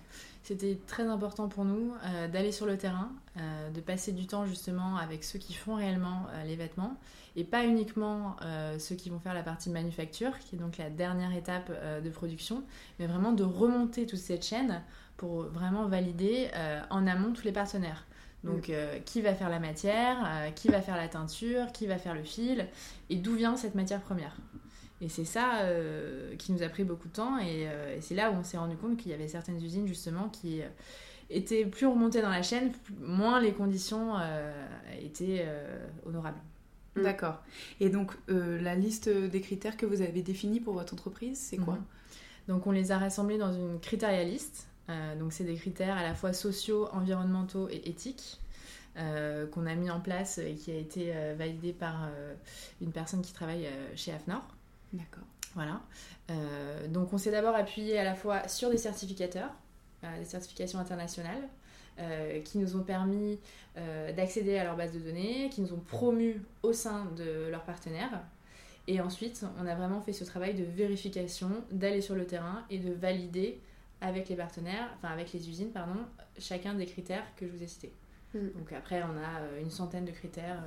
C'était 0.49 0.79
très 0.88 1.03
important 1.03 1.47
pour 1.47 1.63
nous 1.63 1.93
euh, 2.05 2.27
d'aller 2.27 2.51
sur 2.51 2.65
le 2.65 2.75
terrain, 2.75 3.12
euh, 3.38 3.69
de 3.69 3.81
passer 3.81 4.12
du 4.12 4.25
temps 4.25 4.47
justement 4.47 4.97
avec 4.97 5.23
ceux 5.23 5.38
qui 5.38 5.53
font 5.53 5.75
réellement 5.75 6.25
euh, 6.33 6.43
les 6.43 6.55
vêtements 6.55 6.97
et 7.35 7.43
pas 7.43 7.65
uniquement 7.65 8.35
ceux 8.79 8.95
qui 8.95 9.12
vont 9.12 9.19
faire 9.19 9.35
la 9.35 9.43
partie 9.43 9.69
manufacture, 9.69 10.39
qui 10.39 10.55
est 10.55 10.57
donc 10.57 10.79
la 10.79 10.89
dernière 10.89 11.31
étape 11.31 11.71
de 12.03 12.09
production, 12.09 12.63
mais 12.97 13.05
vraiment 13.05 13.31
de 13.31 13.43
remonter 13.43 14.07
toute 14.07 14.19
cette 14.19 14.43
chaîne 14.43 14.81
pour 15.15 15.43
vraiment 15.43 15.85
valider 15.85 16.49
en 16.89 17.05
amont 17.05 17.31
tous 17.31 17.43
les 17.43 17.51
partenaires. 17.51 18.05
Donc, 18.43 18.67
mm. 18.67 19.03
qui 19.05 19.21
va 19.21 19.35
faire 19.35 19.49
la 19.49 19.59
matière, 19.59 20.51
qui 20.55 20.69
va 20.69 20.81
faire 20.81 20.97
la 20.97 21.07
teinture, 21.07 21.71
qui 21.71 21.85
va 21.85 21.97
faire 21.97 22.15
le 22.15 22.23
fil, 22.23 22.67
et 23.12 23.15
d'où 23.15 23.35
vient 23.35 23.55
cette 23.55 23.75
matière 23.75 24.01
première. 24.01 24.35
Et 25.01 25.07
c'est 25.07 25.25
ça 25.25 25.62
euh, 25.62 26.35
qui 26.35 26.51
nous 26.51 26.62
a 26.63 26.69
pris 26.69 26.83
beaucoup 26.83 27.07
de 27.07 27.13
temps. 27.13 27.38
Euh, 27.41 27.97
et, 27.97 28.01
c'est 28.01 28.15
là 28.15 28.31
où 28.31 28.35
on 28.35 28.43
s'est 28.43 28.57
rendu 28.57 28.75
compte 28.75 28.97
qu'il 28.97 29.12
y 29.12 29.13
avait 29.13 29.27
certaines 29.27 29.63
usines 29.63 29.88
justement 29.88 30.29
qui 30.29 30.62
euh, 30.62 30.67
étaient 31.29 31.65
plus 31.65 31.85
remontées 31.85 32.21
dans 32.21 32.29
la 32.29 32.41
chaîne, 32.41 32.71
moins 32.99 33.39
les 33.39 33.53
conditions 33.53 34.15
étaient 35.01 35.45
honorables. 36.05 36.39
Mm. 36.95 37.03
D'accord. 37.03 37.43
Et 37.79 37.89
donc 37.89 38.13
la 38.27 38.75
liste 38.75 39.09
des 39.09 39.41
critères 39.41 39.77
que 39.77 39.85
vous 39.85 40.01
avez 40.01 40.23
définis 40.23 40.59
pour 40.59 40.73
votre 40.73 40.93
entreprise, 40.93 41.38
c'est 41.38 41.57
quoi? 41.57 41.75
Mhm. 41.75 41.83
Donc 42.47 42.65
on 42.65 42.71
les 42.71 42.91
a 42.91 42.97
rassemblés 42.97 43.38
dans 43.38 43.53
une 43.53 43.79
critérialiste. 43.79 44.67
donc 45.19 45.31
c'est 45.31 45.43
des 45.43 45.53
critères 45.53 45.97
à 45.97 46.01
la 46.01 46.15
fois 46.15 46.33
sociaux, 46.33 46.89
environnementaux 46.93 47.69
et 47.69 47.88
éthiques. 47.88 48.39
qu'on 48.95 49.67
a 49.67 49.75
mis 49.75 49.91
en 49.91 49.99
place 49.99 50.39
et 50.39 50.55
qui 50.55 50.71
a 50.71 50.77
été 50.77 51.13
validé 51.38 51.73
par 51.73 52.09
une 52.81 52.91
personne 52.91 53.21
qui 53.21 53.33
travaille 53.33 53.67
chez 53.95 54.12
AFNOR. 54.13 54.41
D'accord. 54.93 55.23
Voilà. 55.56 55.82
Euh, 56.30 56.88
donc 56.88 57.13
on 57.13 57.17
s'est 57.17 57.32
d'abord 57.32 57.56
appuyé 57.56 57.97
à 57.97 58.04
la 58.04 58.15
fois 58.15 58.47
sur 58.47 58.69
des 58.69 58.78
certificateurs, 58.78 59.52
euh, 60.04 60.19
des 60.19 60.25
certifications 60.25 60.80
internationales, 60.80 61.47
euh, 61.99 62.41
qui 62.41 62.58
nous 62.58 62.75
ont 62.75 62.84
permis 62.84 63.39
d'accéder 64.17 64.58
à 64.58 64.65
leur 64.65 64.75
base 64.75 64.91
de 64.91 64.99
données, 64.99 65.49
qui 65.54 65.62
nous 65.62 65.71
ont 65.71 65.80
promus 65.80 66.41
au 66.63 66.73
sein 66.73 67.06
de 67.15 67.47
leurs 67.49 67.63
partenaires. 67.63 68.21
Et 68.88 68.99
ensuite, 68.99 69.45
on 69.58 69.65
a 69.65 69.73
vraiment 69.73 70.02
fait 70.02 70.12
ce 70.12 70.25
travail 70.25 70.54
de 70.54 70.65
vérification, 70.65 71.49
d'aller 71.71 72.02
sur 72.02 72.13
le 72.13 72.25
terrain 72.25 72.65
et 72.69 72.78
de 72.78 72.91
valider 72.91 73.62
avec 74.02 74.28
les 74.28 74.36
partenaires, 74.36 74.89
enfin 74.97 75.13
avec 75.13 75.32
les 75.32 75.47
usines, 75.47 75.69
pardon, 75.69 75.95
chacun 76.38 76.73
des 76.73 76.88
critères 76.88 77.23
que 77.38 77.47
je 77.47 77.54
vous 77.54 77.63
ai 77.63 77.67
cités. 77.67 77.93
Mm. 78.34 78.39
Donc 78.58 78.73
après, 78.73 79.02
on 79.04 79.17
a 79.17 79.62
une 79.62 79.69
centaine 79.69 80.04
de 80.04 80.12
critères. 80.12 80.62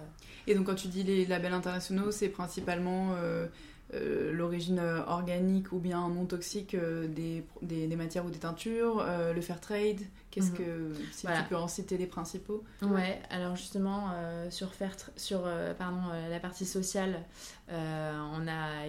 Et 0.46 0.54
donc 0.54 0.66
quand 0.66 0.74
tu 0.74 0.88
dis 0.88 1.02
les 1.02 1.26
labels 1.26 1.52
internationaux, 1.52 2.10
c'est 2.10 2.28
principalement 2.28 3.14
euh, 3.14 3.46
l'origine 3.92 4.78
euh, 4.78 5.04
organique 5.06 5.72
ou 5.72 5.78
bien 5.78 6.08
non 6.08 6.24
toxique 6.24 6.74
euh, 6.74 7.06
des, 7.08 7.44
des, 7.62 7.96
matières 7.96 8.24
ou 8.24 8.30
des 8.30 8.38
teintures, 8.38 9.04
le 9.34 9.40
fair 9.40 9.60
trade, 9.60 10.00
qu'est-ce 10.30 10.50
mhm. 10.50 10.56
que 10.56 10.94
si 11.12 11.26
tu 11.26 11.42
peux 11.48 11.56
en 11.56 11.68
citer 11.68 11.98
les 11.98 12.06
principaux 12.06 12.64
Ouais, 12.82 13.20
alors 13.30 13.56
justement 13.56 14.10
sur 14.50 14.72
fair 14.72 14.96
sur 15.16 15.42
pardon 15.78 16.00
la 16.30 16.40
partie 16.40 16.66
sociale, 16.66 17.20
on 17.68 18.46
a 18.48 18.86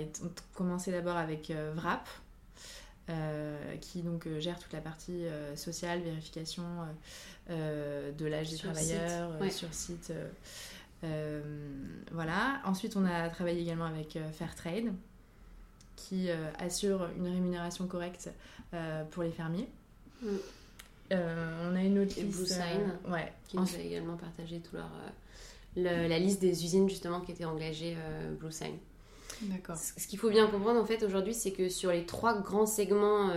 commencé 0.54 0.92
d'abord 0.92 1.18
avec 1.18 1.52
Vrap. 1.76 2.08
qui 3.82 4.02
donc 4.02 4.28
gère 4.40 4.60
toute 4.60 4.74
la 4.74 4.82
partie 4.82 5.26
sociale, 5.56 6.02
vérification 6.02 6.64
de 7.50 8.26
l'âge 8.26 8.50
des 8.50 8.58
travailleurs 8.58 9.52
sur 9.52 9.74
site. 9.74 10.14
Euh, 11.04 11.42
voilà. 12.12 12.62
Ensuite, 12.66 12.96
on 12.96 13.06
a 13.06 13.30
travaillé 13.30 13.62
également 13.62 13.86
avec 13.86 14.16
euh, 14.16 14.32
Fairtrade, 14.32 14.94
qui 15.96 16.30
euh, 16.30 16.52
assure 16.60 17.10
une 17.18 17.28
rémunération 17.28 17.88
correcte 17.88 18.30
pour 19.12 19.22
les 19.22 19.30
fermiers. 19.30 19.70
Mm. 20.24 20.28
on 21.12 21.76
a 21.76 21.84
une 21.84 22.00
autre 22.00 22.16
liste. 22.16 22.36
Blue 22.36 22.48
Sign, 22.48 22.98
ouais. 23.08 23.32
qui 23.48 23.58
nous 23.58 23.76
a 23.76 23.80
également 23.80 24.18
partagé 24.18 24.62
tout 24.62 24.76
leur, 24.76 24.90
la 25.76 26.18
liste 26.18 26.42
des 26.42 26.66
usines 26.66 26.90
justement 26.90 27.22
qui 27.22 27.32
étaient 27.32 27.46
engagées 27.46 27.96
Blue 28.40 28.52
Sign. 28.52 28.74
D'accord. 29.44 29.76
Ce 29.78 30.08
qu'il 30.08 30.18
faut 30.18 30.32
bien 30.32 30.48
comprendre 30.48 30.82
en 30.82 30.86
fait 30.86 31.04
aujourd'hui, 31.04 31.36
c'est 31.36 31.52
que 31.52 31.70
sur 31.70 31.92
les 31.92 32.08
trois 32.08 32.42
grands 32.42 32.66
segments 32.66 33.30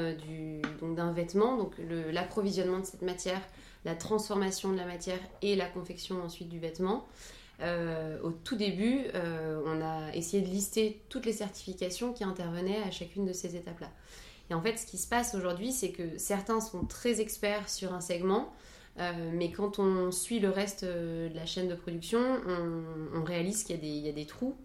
d'un 0.80 1.12
vêtement, 1.12 1.58
donc 1.58 1.74
l'approvisionnement 2.10 2.78
de 2.78 2.86
cette 2.86 3.02
matière, 3.02 3.42
la 3.84 3.94
transformation 3.94 4.72
de 4.72 4.78
la 4.78 4.86
matière 4.86 5.20
et 5.42 5.54
la 5.54 5.66
confection 5.66 6.22
ensuite 6.22 6.48
du 6.48 6.58
vêtement, 6.58 7.06
euh, 7.60 8.18
au 8.22 8.30
tout 8.32 8.56
début, 8.56 9.04
euh, 9.14 9.62
on 9.64 9.80
a 9.80 10.14
essayé 10.14 10.42
de 10.42 10.48
lister 10.48 11.00
toutes 11.08 11.26
les 11.26 11.32
certifications 11.32 12.12
qui 12.12 12.24
intervenaient 12.24 12.82
à 12.82 12.90
chacune 12.90 13.24
de 13.24 13.32
ces 13.32 13.56
étapes-là. 13.56 13.90
Et 14.50 14.54
en 14.54 14.62
fait, 14.62 14.76
ce 14.76 14.86
qui 14.86 14.98
se 14.98 15.08
passe 15.08 15.34
aujourd'hui, 15.34 15.72
c'est 15.72 15.90
que 15.90 16.18
certains 16.18 16.60
sont 16.60 16.84
très 16.84 17.20
experts 17.20 17.68
sur 17.68 17.94
un 17.94 18.00
segment, 18.00 18.52
Euh, 18.98 19.12
mais 19.30 19.50
quand 19.50 19.78
on 19.78 20.10
suit 20.10 20.40
le 20.40 20.48
reste 20.48 20.82
de 20.82 21.30
la 21.34 21.44
chaîne 21.44 21.68
de 21.68 21.74
production, 21.74 22.18
on, 23.14 23.24
réalise 23.24 23.62
qu'il 23.62 23.84
y, 23.84 24.08
a 24.08 24.12
des 24.12 24.24
trous. 24.24 24.56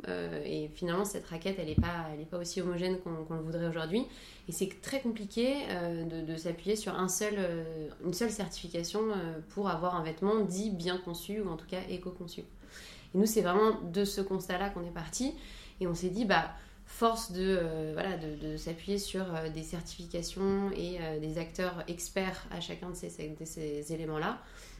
Et 0.45 0.69
finalement, 0.73 1.03
cette 1.03 1.25
raquette, 1.25 1.57
elle 1.59 1.67
n'est 1.67 1.75
pas, 1.75 2.37
aussi 2.39 2.61
homogène 2.61 2.97
qu'on 2.99 3.35
le 3.35 3.41
voudrait 3.41 3.67
aujourd'hui. 3.67 4.05
Et 4.47 4.53
c'est 4.53 4.69
très 4.81 5.01
compliqué 5.01 5.65
de, 6.27 6.35
s'appuyer 6.37 6.77
sur 6.77 6.93
une 6.95 7.09
seule 7.09 8.31
certification 8.31 9.01
pour 9.49 9.67
avoir 9.67 9.97
un 9.97 10.03
vêtement 10.03 10.39
dit 10.39 10.69
bien 10.69 10.97
conçu 10.97 11.41
ou 11.41 11.49
en 11.49 11.57
tout 11.57 11.67
cas 11.67 11.81
éco-conçu. 11.89 12.43
Et 13.13 13.17
nous, 13.17 13.25
c'est 13.25 13.41
vraiment 13.41 13.79
de 13.81 14.05
ce 14.05 14.21
constat-là 14.21 14.69
qu'on 14.69 14.85
est 14.85 14.93
parti. 14.93 15.35
Et 15.79 15.87
on 15.87 15.95
s'est 15.95 16.09
dit, 16.09 16.25
bah, 16.25 16.51
force 16.85 17.31
de, 17.31 17.59
de, 18.41 18.57
s'appuyer 18.57 18.97
sur 18.97 19.25
des 19.53 19.63
certifications 19.63 20.71
et 20.71 20.99
des 21.21 21.37
acteurs 21.37 21.83
experts 21.87 22.45
à 22.51 22.59
chacun 22.59 22.89
de 22.89 22.95
ces, 22.95 23.29
de 23.29 23.45
ces 23.45 23.93
éléments-là, 23.93 24.39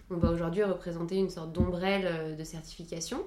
on 0.10 0.18
va 0.18 0.30
aujourd'hui 0.30 0.62
représenter 0.64 1.16
une 1.16 1.30
sorte 1.30 1.54
d'ombrelle 1.54 2.36
de 2.36 2.44
certification. 2.44 3.24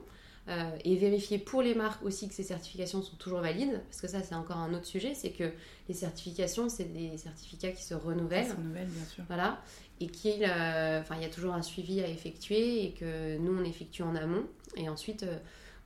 Et 0.84 0.96
vérifier 0.96 1.38
pour 1.38 1.62
les 1.62 1.74
marques 1.74 2.04
aussi 2.04 2.28
que 2.28 2.34
ces 2.34 2.42
certifications 2.42 3.00
sont 3.02 3.16
toujours 3.16 3.40
valides, 3.40 3.80
parce 3.88 4.02
que 4.02 4.08
ça 4.08 4.22
c'est 4.22 4.34
encore 4.34 4.58
un 4.58 4.74
autre 4.74 4.84
sujet, 4.84 5.14
c'est 5.14 5.30
que 5.30 5.50
les 5.88 5.94
certifications 5.94 6.68
c'est 6.68 6.92
des 6.92 7.16
certificats 7.16 7.70
qui 7.70 7.82
se 7.82 7.94
renouvellent. 7.94 8.48
Se 8.48 8.54
bien 8.54 9.04
sûr. 9.10 9.24
Voilà, 9.26 9.62
et 10.00 10.06
qu'il 10.08 10.42
il 10.42 10.42
y 10.42 10.44
a 10.44 11.30
toujours 11.32 11.54
un 11.54 11.62
suivi 11.62 12.02
à 12.02 12.08
effectuer 12.08 12.84
et 12.84 12.92
que 12.92 13.38
nous 13.38 13.58
on 13.58 13.64
effectue 13.64 14.02
en 14.02 14.14
amont, 14.14 14.44
et 14.76 14.90
ensuite 14.90 15.24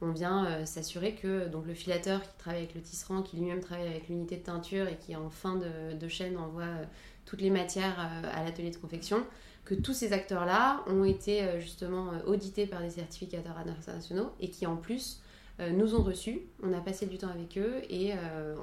on 0.01 0.11
vient 0.13 0.47
euh, 0.47 0.65
s'assurer 0.65 1.15
que 1.15 1.49
donc, 1.49 1.67
le 1.67 1.75
filateur 1.75 2.23
qui 2.23 2.37
travaille 2.39 2.63
avec 2.63 2.75
le 2.75 2.81
tisserand, 2.81 3.23
qui 3.23 3.37
lui-même 3.37 3.61
travaille 3.61 3.89
avec 3.89 4.09
l'unité 4.09 4.37
de 4.37 4.43
teinture 4.43 4.87
et 4.87 4.97
qui 4.97 5.17
en 5.17 5.31
fin 5.31 5.57
de, 5.57 6.09
chaîne 6.09 6.37
envoie 6.37 6.63
euh, 6.63 6.85
toutes 7.25 7.41
les 7.41 7.51
matières 7.51 7.99
euh, 7.99 8.31
à 8.33 8.45
l'atelier 8.45 8.71
de 8.71 8.77
confection, 8.77 9.25
que 9.69 9.75
tous 9.75 9.93
ces 9.93 10.15
acteurs-là 10.15 10.83
ont 10.87 11.05
été 11.05 11.61
justement 11.61 12.13
audités 12.27 12.67
par 12.67 12.81
des 12.81 12.89
certificateurs 12.89 13.59
internationaux 13.59 14.31
et 14.41 14.49
qui 14.49 14.67
en 14.67 14.77
plus 14.77 15.21
nous 15.59 15.95
ont 15.95 16.03
reçus, 16.03 16.41
on 16.63 16.73
a 16.73 16.81
passé 16.81 17.05
du 17.05 17.19
temps 17.19 17.29
avec 17.29 17.59
eux 17.59 17.83
et 17.91 18.13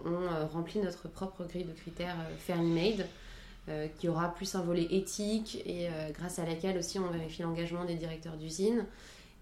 on 0.04 0.48
remplit 0.48 0.80
notre 0.80 1.08
propre 1.08 1.44
grille 1.44 1.66
de 1.66 1.74
critères 1.74 2.18
Fairly 2.40 2.72
Made. 2.72 3.92
qui 4.00 4.10
aura 4.10 4.34
plus 4.34 4.56
un 4.56 4.62
volet 4.62 4.88
éthique 4.90 5.62
et 5.68 5.90
grâce 6.18 6.40
à 6.40 6.46
laquelle 6.46 6.78
aussi 6.80 6.98
on 6.98 7.12
vérifie 7.12 7.44
l'engagement 7.44 7.86
des 7.86 7.96
directeurs 7.96 8.38
d'usine, 8.38 8.86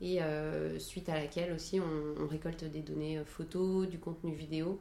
et 0.03 0.21
euh, 0.21 0.77
suite 0.79 1.07
à 1.07 1.15
laquelle 1.15 1.53
aussi 1.53 1.79
on, 1.79 2.27
récolte 2.27 2.65
des 2.65 2.81
données 2.81 3.17
euh, 3.17 3.25
photos, 3.25 3.87
du 3.87 3.97
contenu 3.99 4.33
vidéo, 4.35 4.79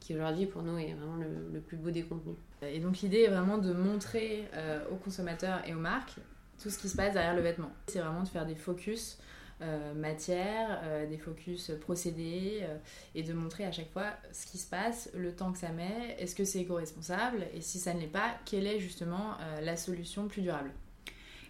qui 0.00 0.14
aujourd'hui 0.14 0.46
pour 0.46 0.62
nous 0.62 0.76
est 0.78 0.94
vraiment 0.94 1.16
le, 1.52 1.60
plus 1.60 1.76
beau 1.76 1.90
des 1.90 2.02
contenus. 2.02 2.36
Et 2.72 2.80
donc 2.80 3.00
l'idée 3.00 3.22
est 3.22 3.28
vraiment 3.28 3.58
de 3.58 3.72
montrer 3.72 4.44
euh, 4.54 4.84
aux 4.90 4.96
consommateurs 4.96 5.60
et 5.66 5.74
aux 5.74 5.78
marques 5.78 6.16
tout 6.62 6.70
ce 6.70 6.78
qui 6.78 6.88
se 6.88 6.96
passe 6.96 7.12
derrière 7.12 7.34
le 7.34 7.42
vêtement. 7.42 7.70
C'est 7.88 7.98
vraiment 7.98 8.22
de 8.22 8.28
faire 8.28 8.46
des 8.46 8.54
focus 8.54 9.18
matière, 9.96 10.82
des 11.08 11.16
focus 11.16 11.72
procédés 11.80 12.66
et 13.14 13.22
de 13.22 13.32
montrer 13.32 13.64
à 13.64 13.72
chaque 13.72 13.90
fois 13.92 14.08
ce 14.30 14.46
qui 14.46 14.58
se 14.58 14.68
passe, 14.68 15.08
le 15.14 15.32
temps 15.32 15.52
que 15.52 15.58
ça 15.58 15.70
met, 15.70 16.16
est-ce 16.18 16.34
que 16.34 16.44
c'est 16.44 16.60
éco-responsable 16.60 17.46
et 17.54 17.62
si 17.62 17.78
ça 17.78 17.94
ne 17.94 18.00
l'est 18.00 18.06
pas, 18.06 18.34
quelle 18.44 18.66
est 18.66 18.78
justement 18.78 19.38
la 19.62 19.76
solution 19.76 20.28
plus 20.28 20.42
durable. 20.42 20.70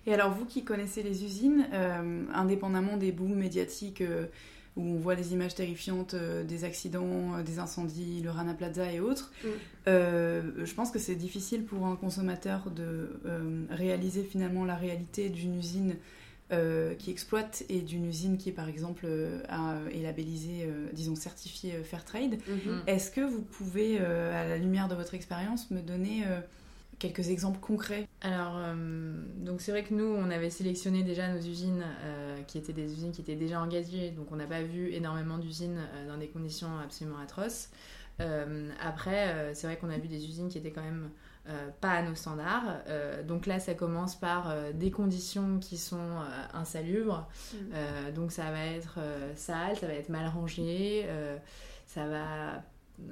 Et 0.06 0.12
alors, 0.12 0.32
vous 0.32 0.44
qui 0.44 0.64
connaissez 0.64 1.02
les 1.02 1.24
usines, 1.24 1.66
euh, 1.72 2.24
indépendamment 2.34 2.96
des 2.96 3.10
booms 3.10 3.34
médiatiques 3.34 4.02
euh, 4.02 4.26
où 4.76 4.82
on 4.82 4.96
voit 4.96 5.14
des 5.14 5.32
images 5.32 5.54
terrifiantes 5.54 6.14
euh, 6.14 6.42
des 6.44 6.64
accidents, 6.64 7.42
des 7.44 7.58
incendies, 7.58 8.20
le 8.22 8.30
Rana 8.30 8.54
Plaza 8.54 8.90
et 8.92 9.00
autres, 9.00 9.32
mm. 9.44 9.48
je 9.86 10.74
pense 10.74 10.90
que 10.90 10.98
c'est 10.98 11.14
difficile 11.14 11.64
pour 11.64 11.86
un 11.86 11.96
consommateur 11.96 12.70
de 12.70 13.20
réaliser 13.70 14.22
finalement 14.22 14.64
la 14.64 14.76
réalité 14.76 15.28
d'une 15.28 15.58
usine 15.58 15.96
qui 16.98 17.10
exploite 17.10 17.64
et 17.68 17.80
d'une 17.80 18.06
usine 18.06 18.38
qui, 18.38 18.52
par 18.52 18.68
exemple, 18.68 19.06
est 19.06 20.02
labellisée, 20.02 20.68
disons, 20.92 21.16
certifiée 21.16 21.82
Fairtrade. 21.82 22.36
Mm-hmm. 22.36 22.86
Est-ce 22.86 23.10
que 23.10 23.20
vous 23.20 23.42
pouvez, 23.42 23.98
à 23.98 24.46
la 24.46 24.56
lumière 24.56 24.88
de 24.88 24.94
votre 24.94 25.14
expérience, 25.14 25.70
me 25.70 25.80
donner 25.80 26.22
quelques 27.04 27.28
exemples 27.28 27.60
concrets 27.60 28.08
Alors, 28.22 28.56
euh, 28.56 28.74
donc 29.36 29.60
c'est 29.60 29.72
vrai 29.72 29.84
que 29.84 29.92
nous, 29.92 30.04
on 30.04 30.30
avait 30.30 30.50
sélectionné 30.50 31.02
déjà 31.02 31.28
nos 31.28 31.38
usines 31.40 31.84
euh, 32.02 32.42
qui 32.44 32.56
étaient 32.56 32.72
des 32.72 32.92
usines 32.92 33.12
qui 33.12 33.20
étaient 33.20 33.36
déjà 33.36 33.60
engagées, 33.60 34.10
donc 34.10 34.32
on 34.32 34.36
n'a 34.36 34.46
pas 34.46 34.62
vu 34.62 34.90
énormément 34.92 35.36
d'usines 35.36 35.78
euh, 35.78 36.08
dans 36.08 36.16
des 36.16 36.28
conditions 36.28 36.78
absolument 36.82 37.18
atroces. 37.18 37.68
après, 38.80 39.52
c'est 39.54 39.66
vrai 39.66 39.76
qu'on 39.76 39.90
a 39.90 39.98
vu 39.98 40.08
des 40.08 40.24
usines 40.24 40.48
qui 40.48 40.58
étaient 40.58 40.70
quand 40.70 40.84
même 40.84 41.10
pas 41.80 41.90
à 41.90 42.02
nos 42.02 42.14
standards. 42.14 42.84
donc 43.26 43.46
là, 43.46 43.58
ça 43.58 43.74
commence 43.74 44.14
par 44.14 44.54
des 44.72 44.92
conditions 44.92 45.58
qui 45.58 45.76
sont 45.76 46.22
insalubres. 46.52 47.28
Mmh. 47.52 48.12
donc 48.14 48.30
ça 48.30 48.52
va 48.52 48.64
être 48.66 49.00
sale, 49.34 49.76
ça 49.76 49.88
va 49.88 49.94
être 49.94 50.10
mal 50.10 50.28
rangé, 50.28 51.06
ça 51.86 52.06
va 52.06 52.62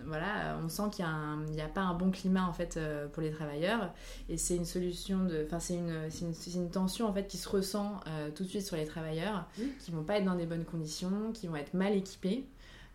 voilà, 0.07 0.59
on 0.63 0.69
sent 0.69 0.85
qu'il 0.93 1.05
n'y 1.51 1.61
a, 1.61 1.69
pas 1.69 1.81
un 1.81 1.95
bon 1.95 2.11
climat 2.11 2.47
en 2.47 2.53
fait 2.53 2.77
euh, 2.77 3.09
pour 3.09 3.23
les 3.23 3.31
travailleurs 3.33 3.93
et 4.29 4.37
c'est 4.37 4.55
une 4.55 4.65
solution 4.65 5.25
de, 5.25 5.45
enfin 5.45 5.59
c'est 5.59 5.75
une, 5.75 6.09
une, 6.55 6.71
tension 6.71 7.09
en 7.09 7.13
fait 7.13 7.27
qui 7.27 7.37
se 7.37 7.49
ressent 7.49 7.99
euh, 8.07 8.31
tout 8.31 8.45
de 8.45 8.49
suite 8.49 8.65
sur 8.65 8.77
les 8.77 8.85
travailleurs 8.85 9.49
qui 9.81 9.91
vont 9.91 10.05
pas 10.05 10.19
être 10.19 10.25
dans 10.25 10.37
des 10.37 10.47
bonnes 10.47 10.65
conditions, 10.65 11.33
qui 11.33 11.49
vont 11.49 11.57
être 11.57 11.75
mal 11.75 11.95
équipés. 11.95 12.47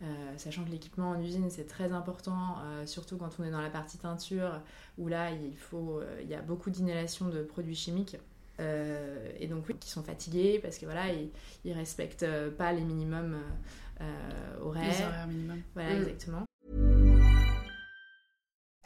Euh, 0.04 0.06
sachant 0.38 0.64
que 0.64 0.70
l'équipement 0.70 1.10
en 1.10 1.20
usine 1.20 1.50
c'est 1.50 1.66
très 1.66 1.92
important, 1.92 2.58
surtout 2.86 3.18
quand 3.18 3.32
on 3.40 3.44
est 3.44 3.52
dans 3.52 3.62
la 3.62 3.70
partie 3.70 3.98
teinture 3.98 4.62
où 4.98 5.08
là 5.08 5.32
il 5.32 5.58
faut, 5.58 6.02
il 6.22 6.30
y 6.30 6.36
a 6.36 6.42
beaucoup 6.42 6.70
d'inhalation 6.70 7.28
de 7.28 7.42
produits 7.42 7.76
chimiques. 7.76 8.16
et 8.60 9.48
donc 9.48 9.66
oui, 9.68 9.76
qui 9.78 9.90
sont 9.90 10.04
fatigués 10.04 10.60
parce 10.62 10.78
que 10.78 10.86
voilà 10.86 11.12
ils, 11.12 11.32
ils 11.66 11.74
respectent 11.74 12.28
pas 12.58 12.72
les 12.72 12.84
minimums 12.84 13.38
horaires. 14.62 14.88
Les 14.88 15.04
horaires 15.04 15.28
minimums. 15.28 15.62
Voilà 15.74 15.96
mm. 15.96 15.98
exactement. 15.98 16.48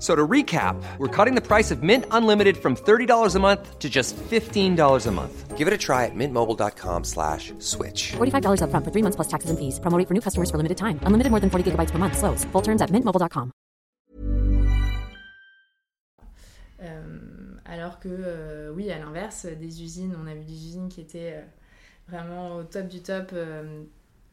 So 0.00 0.16
to 0.16 0.26
recap, 0.26 0.82
we're 0.96 1.14
cutting 1.14 1.34
the 1.34 1.46
price 1.46 1.70
of 1.70 1.82
Mint 1.82 2.06
Unlimited 2.10 2.56
from 2.56 2.74
$30 2.74 3.34
a 3.36 3.38
month 3.38 3.78
to 3.78 3.90
just 3.90 4.16
$15 4.16 5.06
a 5.06 5.10
month. 5.10 5.58
Give 5.58 5.68
it 5.68 5.74
a 5.74 5.78
try 5.78 6.06
at 6.06 6.14
mintmobile.com 6.14 7.04
slash 7.04 7.52
switch. 7.58 8.12
$45 8.12 8.62
up 8.62 8.70
front 8.70 8.82
for 8.82 8.90
three 8.92 9.02
months 9.02 9.16
plus 9.16 9.28
taxes 9.28 9.50
and 9.50 9.58
fees. 9.58 9.78
Promoting 9.78 10.06
for 10.06 10.14
new 10.14 10.22
customers 10.22 10.50
for 10.50 10.56
limited 10.56 10.78
time. 10.78 10.98
Unlimited 11.02 11.30
more 11.30 11.38
than 11.38 11.50
40 11.50 11.72
gigabytes 11.72 11.90
per 11.90 11.98
month. 11.98 12.16
Slows. 12.16 12.44
Full 12.44 12.62
terms 12.62 12.80
at 12.80 12.88
mintmobile.com. 12.88 13.52
Euh, 16.82 17.58
alors 17.66 18.00
que, 18.00 18.08
euh, 18.08 18.72
oui, 18.74 18.90
à 18.90 18.98
l'inverse, 18.98 19.44
des 19.44 19.82
usines, 19.82 20.16
on 20.18 20.26
a 20.26 20.32
vu 20.32 20.44
des 20.44 20.66
usines 20.66 20.88
qui 20.88 21.02
étaient 21.02 21.34
euh, 21.34 21.42
vraiment 22.08 22.56
au 22.56 22.62
top 22.62 22.88
du 22.88 23.02
top, 23.02 23.32
euh, 23.34 23.82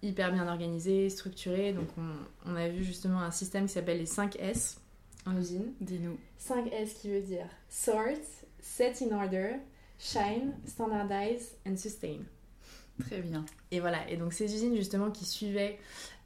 hyper 0.01 0.31
bien 0.31 0.47
organisées, 0.47 1.09
structurées. 1.09 1.73
Donc 1.73 1.89
on, 1.97 2.51
on 2.53 2.55
a 2.55 2.69
vu 2.69 2.85
justement 2.85 3.19
un 3.19 3.31
système 3.31 3.65
qui 3.65 3.73
s'appelle 3.73 3.97
les 3.97 4.05
5 4.05 4.37
S 4.39 4.79
en 5.27 5.37
usine. 5.37 5.73
Dis-nous. 5.81 6.17
5S 6.39 6.93
qui 6.99 7.09
veut 7.09 7.21
dire 7.21 7.47
sort, 7.69 8.17
set 8.59 9.01
in 9.01 9.15
order, 9.15 9.55
shine, 9.99 10.53
standardize 10.65 11.55
and 11.67 11.77
sustain. 11.77 12.19
Très 12.99 13.21
bien. 13.21 13.45
Et 13.69 13.79
voilà, 13.79 14.09
et 14.09 14.17
donc 14.17 14.33
ces 14.33 14.51
usines 14.55 14.75
justement 14.75 15.11
qui 15.11 15.23
suivaient 15.23 15.77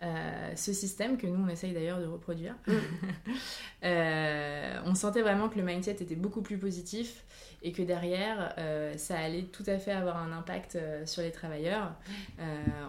euh, 0.03 0.55
ce 0.55 0.71
système 0.71 1.17
que 1.17 1.27
nous 1.27 1.43
on 1.43 1.49
essaye 1.49 1.73
d'ailleurs 1.73 1.99
de 1.99 2.05
reproduire, 2.05 2.55
mm. 2.65 2.73
euh, 3.83 4.81
on 4.85 4.95
sentait 4.95 5.21
vraiment 5.21 5.49
que 5.49 5.59
le 5.59 5.65
mindset 5.65 5.97
était 5.99 6.15
beaucoup 6.15 6.41
plus 6.41 6.57
positif 6.57 7.25
et 7.63 7.71
que 7.71 7.82
derrière 7.82 8.54
euh, 8.58 8.97
ça 8.97 9.17
allait 9.17 9.43
tout 9.43 9.63
à 9.67 9.78
fait 9.78 9.91
avoir 9.91 10.17
un 10.17 10.32
impact 10.32 10.78
sur 11.06 11.21
les 11.21 11.32
travailleurs. 11.32 11.93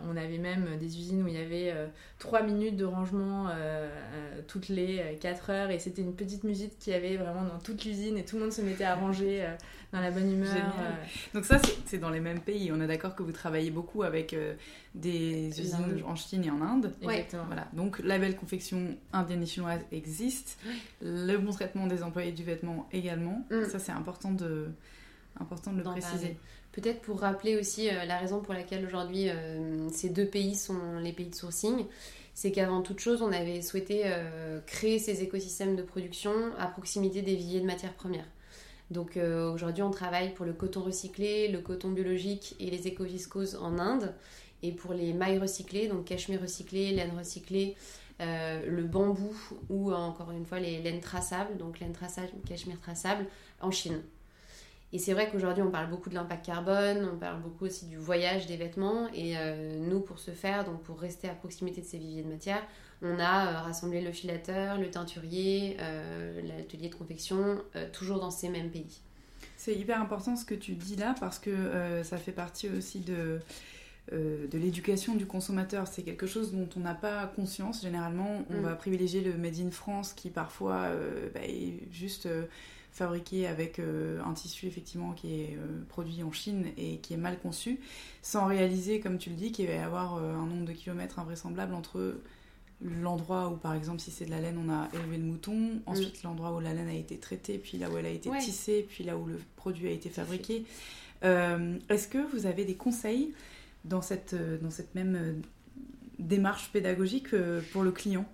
on 0.08 0.16
avait 0.16 0.38
même 0.38 0.78
des 0.78 0.98
usines 0.98 1.22
où 1.22 1.28
il 1.28 1.34
y 1.34 1.40
avait 1.40 1.74
3 2.18 2.42
minutes 2.42 2.76
de 2.76 2.84
rangement 2.84 3.48
toutes 4.48 4.68
les 4.68 5.18
4 5.20 5.50
heures 5.50 5.70
et 5.70 5.78
c'était 5.78 6.02
une 6.02 6.14
petite 6.14 6.44
musique 6.44 6.78
qui 6.78 6.92
avait 6.92 7.16
vraiment 7.16 7.44
dans 7.44 7.58
toute 7.58 7.84
l'usine 7.84 8.16
et 8.16 8.24
tout 8.24 8.36
le 8.36 8.42
monde 8.42 8.52
se 8.52 8.62
mettait 8.62 8.84
à 8.84 8.94
ranger 8.94 9.46
dans 9.92 10.00
la 10.00 10.10
bonne 10.10 10.32
humeur. 10.32 10.72
Donc 11.34 11.44
ça 11.44 11.60
c'est 11.86 11.98
dans 11.98 12.10
les 12.10 12.20
mêmes 12.20 12.40
pays, 12.40 12.72
on 12.72 12.80
est 12.80 12.86
d'accord 12.86 13.14
que 13.14 13.22
vous 13.22 13.32
travaillez 13.32 13.70
beaucoup 13.70 14.02
avec 14.02 14.34
des 14.94 15.48
usines 15.60 16.02
en 16.06 16.16
Chine 16.16 16.44
et 16.44 16.50
en 16.50 16.60
Inde. 16.60 16.92
Exactement. 17.02 17.44
Voilà. 17.46 17.66
Donc, 17.72 17.98
la 18.00 18.18
belle 18.18 18.36
confection 18.36 18.96
indienne 19.12 19.42
et 19.42 19.46
chinoise 19.46 19.80
existe. 19.90 20.58
Le 21.00 21.36
bon 21.38 21.52
traitement 21.52 21.86
des 21.86 22.02
employés 22.02 22.32
du 22.32 22.44
vêtement 22.44 22.88
également. 22.92 23.44
Mm. 23.50 23.64
Ça, 23.70 23.78
c'est 23.78 23.92
important 23.92 24.32
de, 24.32 24.68
important 25.40 25.72
de 25.72 25.78
le 25.78 25.84
préciser. 25.84 26.36
Peut-être 26.72 27.02
pour 27.02 27.20
rappeler 27.20 27.56
aussi 27.58 27.88
euh, 27.88 28.04
la 28.06 28.18
raison 28.18 28.40
pour 28.40 28.54
laquelle 28.54 28.86
aujourd'hui 28.86 29.28
euh, 29.28 29.88
ces 29.90 30.08
deux 30.08 30.26
pays 30.26 30.54
sont 30.54 30.98
les 31.02 31.12
pays 31.12 31.28
de 31.28 31.34
sourcing, 31.34 31.84
c'est 32.32 32.50
qu'avant 32.50 32.80
toute 32.80 32.98
chose, 32.98 33.20
on 33.20 33.30
avait 33.30 33.60
souhaité 33.60 34.04
euh, 34.06 34.58
créer 34.66 34.98
ces 34.98 35.22
écosystèmes 35.22 35.76
de 35.76 35.82
production 35.82 36.32
à 36.58 36.66
proximité 36.66 37.20
des 37.20 37.34
viviers 37.34 37.60
de 37.60 37.66
matières 37.66 37.92
premières. 37.92 38.24
Donc 38.90 39.16
aujourd'hui, 39.16 39.82
on 39.82 39.90
travaille 39.90 40.34
pour 40.34 40.44
le 40.44 40.52
coton 40.52 40.82
recyclé, 40.82 41.48
le 41.48 41.60
coton 41.60 41.90
biologique 41.90 42.56
et 42.60 42.70
les 42.70 42.88
écoviscoses 42.88 43.56
en 43.56 43.78
Inde. 43.78 44.14
Et 44.62 44.72
pour 44.72 44.92
les 44.92 45.12
mailles 45.12 45.38
recyclées, 45.38 45.88
donc 45.88 46.04
cachemire 46.04 46.42
recyclé, 46.42 46.92
laine 46.92 47.16
recyclée, 47.16 47.74
le 48.20 48.82
bambou 48.82 49.34
ou 49.70 49.94
encore 49.94 50.30
une 50.30 50.44
fois 50.44 50.60
les 50.60 50.82
laines 50.82 51.00
traçables, 51.00 51.56
donc 51.56 51.80
laine 51.80 51.92
traçable, 51.92 52.32
cachemire 52.46 52.80
traçable 52.80 53.24
en 53.62 53.70
Chine. 53.70 54.02
Et 54.94 54.98
c'est 54.98 55.14
vrai 55.14 55.30
qu'aujourd'hui, 55.30 55.62
on 55.62 55.70
parle 55.70 55.88
beaucoup 55.88 56.10
de 56.10 56.14
l'impact 56.14 56.44
carbone, 56.44 57.08
on 57.14 57.16
parle 57.16 57.40
beaucoup 57.40 57.64
aussi 57.64 57.86
du 57.86 57.96
voyage 57.96 58.46
des 58.46 58.56
vêtements. 58.56 59.08
Et 59.14 59.38
euh, 59.38 59.78
nous, 59.78 60.00
pour 60.00 60.18
ce 60.18 60.32
faire, 60.32 60.64
donc 60.64 60.82
pour 60.82 61.00
rester 61.00 61.28
à 61.30 61.34
proximité 61.34 61.80
de 61.80 61.86
ces 61.86 61.96
viviers 61.96 62.22
de 62.22 62.28
matière, 62.28 62.62
on 63.02 63.18
a 63.18 63.46
euh, 63.46 63.60
rassemblé 63.60 64.00
le 64.00 64.12
filateur, 64.12 64.78
le 64.78 64.90
teinturier, 64.90 65.76
euh, 65.80 66.40
l'atelier 66.42 66.88
de 66.88 66.94
confection, 66.94 67.58
toujours 67.92 68.20
dans 68.20 68.30
ces 68.30 68.48
mêmes 68.48 68.70
pays. 68.70 69.00
C'est 69.56 69.74
hyper 69.74 70.00
important 70.00 70.36
ce 70.36 70.44
que 70.44 70.54
tu 70.54 70.72
dis 70.72 70.96
là 70.96 71.14
parce 71.20 71.38
que 71.38 72.02
ça 72.02 72.16
fait 72.16 72.32
partie 72.32 72.68
aussi 72.68 72.98
de, 72.98 73.38
de 74.10 74.58
l'éducation 74.58 75.14
du 75.14 75.24
consommateur. 75.24 75.86
C'est 75.86 76.02
quelque 76.02 76.26
chose 76.26 76.52
dont 76.52 76.68
on 76.76 76.80
n'a 76.80 76.94
pas 76.94 77.26
conscience. 77.28 77.82
Généralement, 77.82 78.44
on 78.50 78.58
mm. 78.58 78.62
va 78.62 78.74
privilégier 78.74 79.20
le 79.20 79.34
Made 79.34 79.60
in 79.60 79.70
France 79.70 80.14
qui 80.14 80.30
parfois 80.30 80.90
bah, 81.32 81.40
est 81.44 81.74
juste 81.92 82.26
fabriqué 82.92 83.46
avec 83.46 83.78
euh, 83.78 84.20
un 84.24 84.34
tissu 84.34 84.66
effectivement 84.66 85.12
qui 85.12 85.40
est 85.40 85.56
euh, 85.56 85.82
produit 85.88 86.22
en 86.22 86.30
Chine 86.30 86.66
et 86.76 86.98
qui 86.98 87.14
est 87.14 87.18
mal 87.18 87.38
conçu, 87.38 87.80
sans 88.20 88.46
réaliser, 88.46 89.00
comme 89.00 89.18
tu 89.18 89.30
le 89.30 89.36
dis, 89.36 89.50
qu'il 89.50 89.66
va 89.66 89.72
y 89.72 89.78
avoir 89.78 90.16
euh, 90.16 90.34
un 90.34 90.46
nombre 90.46 90.66
de 90.66 90.72
kilomètres 90.72 91.18
invraisemblable 91.18 91.74
entre 91.74 92.16
l'endroit 92.82 93.48
où, 93.48 93.56
par 93.56 93.74
exemple, 93.74 94.00
si 94.00 94.10
c'est 94.10 94.24
de 94.24 94.30
la 94.30 94.40
laine, 94.40 94.58
on 94.58 94.70
a 94.70 94.88
élevé 94.94 95.18
le 95.18 95.24
mouton, 95.24 95.80
ensuite 95.86 96.22
l'endroit 96.22 96.52
où 96.52 96.60
la 96.60 96.74
laine 96.74 96.88
a 96.88 96.94
été 96.94 97.18
traitée, 97.18 97.58
puis 97.58 97.78
là 97.78 97.90
où 97.90 97.98
elle 97.98 98.06
a 98.06 98.10
été 98.10 98.30
tissée, 98.40 98.86
puis 98.88 99.04
là 99.04 99.16
où 99.16 99.26
le 99.26 99.38
produit 99.56 99.88
a 99.88 99.90
été 99.90 100.08
fabriqué. 100.10 100.64
Est-ce 101.22 102.08
que 102.08 102.18
vous 102.32 102.46
avez 102.46 102.64
des 102.64 102.74
conseils 102.74 103.32
dans 103.84 104.02
cette, 104.02 104.34
dans 104.62 104.70
cette 104.70 104.94
même 104.94 105.42
démarche 106.18 106.70
pédagogique 106.72 107.28
pour 107.72 107.82
le 107.82 107.92
client? 107.92 108.26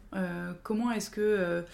Comment 0.62 0.90
est-ce 0.92 1.10
que 1.10 1.64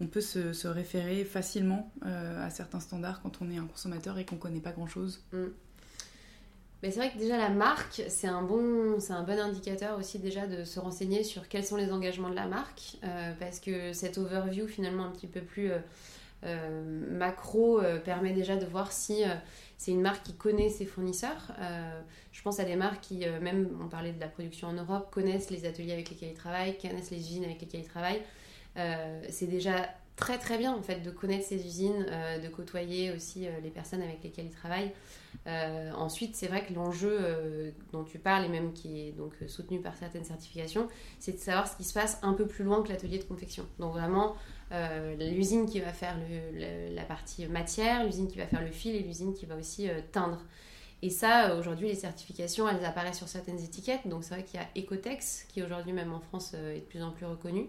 on 0.00 0.06
peut 0.06 0.20
se, 0.20 0.66
référer 0.66 1.24
facilement 1.24 1.92
euh, 2.06 2.46
à 2.46 2.50
certains 2.50 2.80
standards 2.80 3.20
quand 3.22 3.42
on 3.42 3.50
est 3.50 3.58
un 3.58 3.66
consommateur 3.66 4.18
et 4.18 4.24
qu'on 4.24 4.36
ne 4.36 4.40
connaît 4.40 4.60
pas 4.60 4.72
grand-chose? 4.72 5.22
Mm. 5.32 5.46
Mais 6.82 6.90
c'est 6.90 6.98
vrai 7.00 7.10
que 7.10 7.18
déjà 7.18 7.36
la 7.36 7.50
marque, 7.50 8.02
c'est 8.08 8.26
un, 8.26 8.42
bon, 8.42 8.98
un 9.10 9.22
bon 9.22 9.38
indicateur 9.38 9.98
aussi 9.98 10.18
déjà 10.18 10.46
de 10.46 10.64
se 10.64 10.80
renseigner 10.80 11.22
sur 11.24 11.48
quels 11.48 11.64
sont 11.64 11.76
les 11.76 11.92
engagements 11.92 12.30
de 12.30 12.34
la 12.34 12.46
marque, 12.46 12.96
euh, 13.04 13.32
parce 13.38 13.60
que 13.60 13.92
cette 13.92 14.16
overview 14.16 14.66
finalement 14.66 15.04
un 15.04 15.10
petit 15.10 15.26
peu 15.26 15.42
plus 15.42 15.70
euh, 16.44 17.08
macro 17.10 17.82
permet 18.04 18.32
déjà 18.32 18.56
de 18.56 18.64
voir 18.64 18.92
si 18.92 19.24
c'est 19.76 19.90
une 19.90 20.00
marque 20.00 20.22
qui 20.22 20.32
connaît 20.34 20.70
ses 20.70 20.86
fournisseurs. 20.86 21.52
je 22.32 22.42
pense 22.42 22.60
à 22.60 22.64
des 22.64 22.76
marques 22.76 23.02
qui, 23.02 23.26
même 23.42 23.68
on 23.82 23.88
parlait 23.88 24.12
de 24.12 24.20
la 24.20 24.28
production 24.28 24.68
en 24.68 24.72
Europe, 24.72 25.10
connaissent 25.10 25.50
les 25.50 25.66
ateliers 25.66 25.92
avec 25.92 26.08
lesquels 26.08 26.30
ils 26.30 26.34
travaillent, 26.34 26.78
connaissent 26.78 27.10
les 27.10 27.18
usines 27.18 27.44
avec 27.44 27.60
lesquelles 27.60 27.82
ils 27.82 27.88
travaillent. 27.88 28.22
Euh, 28.76 29.22
c'est 29.28 29.46
déjà 29.46 29.88
très 30.16 30.38
très 30.38 30.58
bien 30.58 30.72
en 30.74 30.82
fait 30.82 31.00
de 31.00 31.10
connaître 31.10 31.46
ces 31.46 31.64
usines, 31.64 32.06
euh, 32.08 32.38
de 32.38 32.48
côtoyer 32.48 33.12
aussi 33.12 33.46
euh, 33.46 33.50
les 33.62 33.70
personnes 33.70 34.02
avec 34.02 34.22
lesquelles 34.22 34.46
ils 34.46 34.54
travaillent. 34.56 34.92
Ensuite, 35.46 36.36
c'est 36.36 36.46
vrai 36.46 36.64
que 36.64 36.72
l'enjeu 36.72 37.72
dont 37.92 38.04
tu 38.04 38.18
parles 38.18 38.44
et 38.44 38.48
même 38.48 38.72
qui 38.72 39.00
est 39.00 39.12
donc 39.12 39.34
soutenu 39.48 39.80
par 39.80 39.96
certaines 39.96 40.24
certifications, 40.24 40.88
c'est 41.18 41.32
de 41.32 41.38
savoir 41.38 41.66
ce 41.66 41.76
qui 41.76 41.84
se 41.84 41.94
passe 41.94 42.18
un 42.22 42.34
peu 42.34 42.46
plus 42.46 42.64
loin 42.64 42.82
que 42.82 42.88
l'atelier 42.88 43.18
de 43.18 43.24
confection. 43.24 43.66
Donc 43.78 43.92
vraiment 43.92 44.36
l'usine 45.18 45.66
qui 45.66 45.80
va 45.80 45.92
faire 45.92 46.16
la 46.58 47.04
partie 47.04 47.46
matière, 47.46 48.04
l'usine 48.04 48.28
qui 48.28 48.38
va 48.38 48.46
faire 48.46 48.60
le 48.60 48.70
fil 48.70 48.94
et 48.94 49.00
l'usine 49.00 49.34
qui 49.34 49.46
va 49.46 49.56
aussi 49.56 49.88
teindre. 50.12 50.44
Et 51.02 51.08
ça, 51.08 51.56
aujourd'hui, 51.56 51.88
les 51.88 51.94
certifications, 51.94 52.68
elles 52.68 52.84
apparaissent 52.84 53.16
sur 53.16 53.28
certaines 53.28 53.58
étiquettes. 53.58 54.06
Donc 54.06 54.22
c'est 54.22 54.34
vrai 54.34 54.44
qu'il 54.44 54.60
y 54.60 54.62
a 54.62 54.68
Ecotex, 54.76 55.46
qui 55.48 55.62
aujourd'hui 55.62 55.94
même 55.94 56.12
en 56.12 56.20
France 56.20 56.52
est 56.52 56.80
de 56.80 56.84
plus 56.84 57.02
en 57.02 57.10
plus 57.10 57.24
reconnu. 57.24 57.68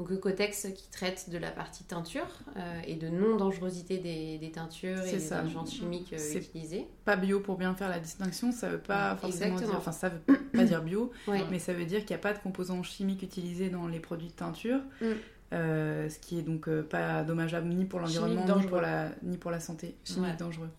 Donc 0.00 0.10
Ecotex 0.12 0.68
qui 0.74 0.88
traite 0.88 1.28
de 1.28 1.36
la 1.36 1.50
partie 1.50 1.84
teinture 1.84 2.26
euh, 2.56 2.80
et 2.86 2.96
de 2.96 3.10
non-dangerosité 3.10 3.98
des, 3.98 4.50
teintures 4.50 4.98
et 5.02 5.12
des 5.12 5.32
agents 5.34 5.66
chimiques 5.66 6.14
euh, 6.14 6.38
utilisés. 6.38 6.86
Pas 7.04 7.16
bio 7.16 7.40
pour 7.40 7.58
bien 7.58 7.74
faire 7.74 7.90
la 7.90 7.98
distinction, 7.98 8.50
ça 8.50 8.70
veut 8.70 8.78
pas 8.78 9.14
forcément 9.16 9.56
dire, 9.56 9.68
enfin 9.76 9.92
ça 9.92 10.08
veut 10.08 10.20
pas 10.54 10.64
dire 10.64 10.82
bio, 10.82 11.12
mais 11.50 11.58
ça 11.58 11.74
veut 11.74 11.84
dire 11.84 11.98
qu'il 11.98 12.16
n'y 12.16 12.20
a 12.20 12.22
pas 12.22 12.32
de 12.32 12.38
composants 12.38 12.82
chimiques 12.82 13.22
utilisés 13.22 13.68
dans 13.68 13.86
les 13.88 14.00
produits 14.00 14.28
de 14.28 14.32
teinture. 14.32 14.80
Mm. 15.02 15.06
Euh, 15.52 16.08
ce 16.08 16.18
qui 16.18 16.38
est 16.38 16.42
donc 16.42 16.70
pas 16.84 17.22
dommageable 17.22 17.68
ni 17.68 17.84
pour 17.84 18.00
l'environnement 18.00 18.56
ni 18.56 18.66
pour 18.68 18.80
la 18.80 19.10
ni 19.22 19.36
pour 19.36 19.50
la 19.50 19.60
santé 19.60 19.96
chimique 20.02 20.38
dangereux. 20.38 20.70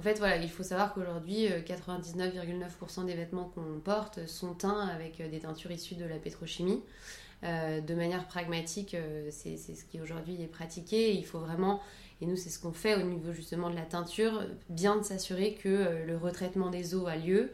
En 0.00 0.02
fait, 0.02 0.18
voilà, 0.18 0.38
il 0.38 0.50
faut 0.50 0.64
savoir 0.64 0.94
qu'aujourd'hui, 0.94 1.46
99,9% 1.46 3.04
des 3.04 3.14
vêtements 3.14 3.52
qu'on 3.54 3.78
porte 3.78 4.26
sont 4.26 4.54
teints 4.54 4.88
avec 4.88 5.22
des 5.30 5.38
teintures 5.38 5.70
issues 5.70 5.94
de 5.94 6.06
la 6.06 6.16
pétrochimie. 6.16 6.82
Euh, 7.44 7.80
de 7.80 7.94
manière 7.94 8.26
pragmatique, 8.26 8.94
euh, 8.94 9.28
c'est 9.30 9.56
ce 9.56 9.84
qui 9.84 10.00
aujourd'hui 10.00 10.40
est 10.40 10.46
pratiqué. 10.46 11.12
Il 11.12 11.24
faut 11.24 11.40
vraiment, 11.40 11.80
et 12.20 12.26
nous 12.26 12.36
c'est 12.36 12.50
ce 12.50 12.60
qu'on 12.60 12.72
fait 12.72 12.94
au 12.94 13.02
niveau 13.02 13.32
justement 13.32 13.68
de 13.68 13.74
la 13.74 13.82
teinture, 13.82 14.44
bien 14.68 14.96
de 14.96 15.02
s'assurer 15.02 15.54
que 15.54 15.68
euh, 15.68 16.06
le 16.06 16.16
retraitement 16.16 16.70
des 16.70 16.94
eaux 16.94 17.06
a 17.06 17.16
lieu, 17.16 17.50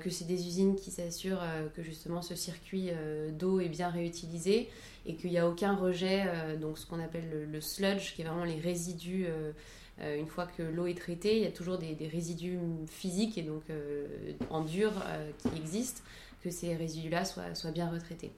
que 0.00 0.10
c'est 0.10 0.24
des 0.24 0.48
usines 0.48 0.74
qui 0.74 0.90
s'assurent 0.90 1.44
que 1.76 1.82
justement 1.84 2.22
ce 2.22 2.34
circuit 2.34 2.90
d'eau 3.38 3.60
est 3.60 3.68
bien 3.68 3.88
réutilisé 3.88 4.68
et 5.06 5.14
qu'il 5.14 5.30
n'y 5.30 5.38
a 5.38 5.48
aucun 5.48 5.76
rejet, 5.76 6.24
donc 6.60 6.76
ce 6.76 6.86
qu'on 6.86 6.98
appelle 6.98 7.46
le, 7.48 7.60
sludge, 7.60 8.16
qui 8.16 8.22
est 8.22 8.24
vraiment 8.24 8.42
les 8.42 8.58
résidus. 8.58 9.28
une 10.02 10.26
fois 10.26 10.46
que 10.46 10.64
l'eau 10.64 10.86
est 10.86 10.98
traitée, 10.98 11.36
il 11.36 11.44
y 11.44 11.46
a 11.46 11.52
toujours 11.52 11.78
des, 11.78 11.94
résidus 12.08 12.58
physiques 12.88 13.38
et 13.38 13.42
donc 13.42 13.62
en 14.50 14.64
dur 14.64 14.90
qui 15.38 15.56
existent, 15.56 16.00
que 16.42 16.50
ces 16.50 16.74
résidus-là 16.74 17.24
soient 17.24 17.70
bien 17.70 17.88
retraités. 17.88 18.32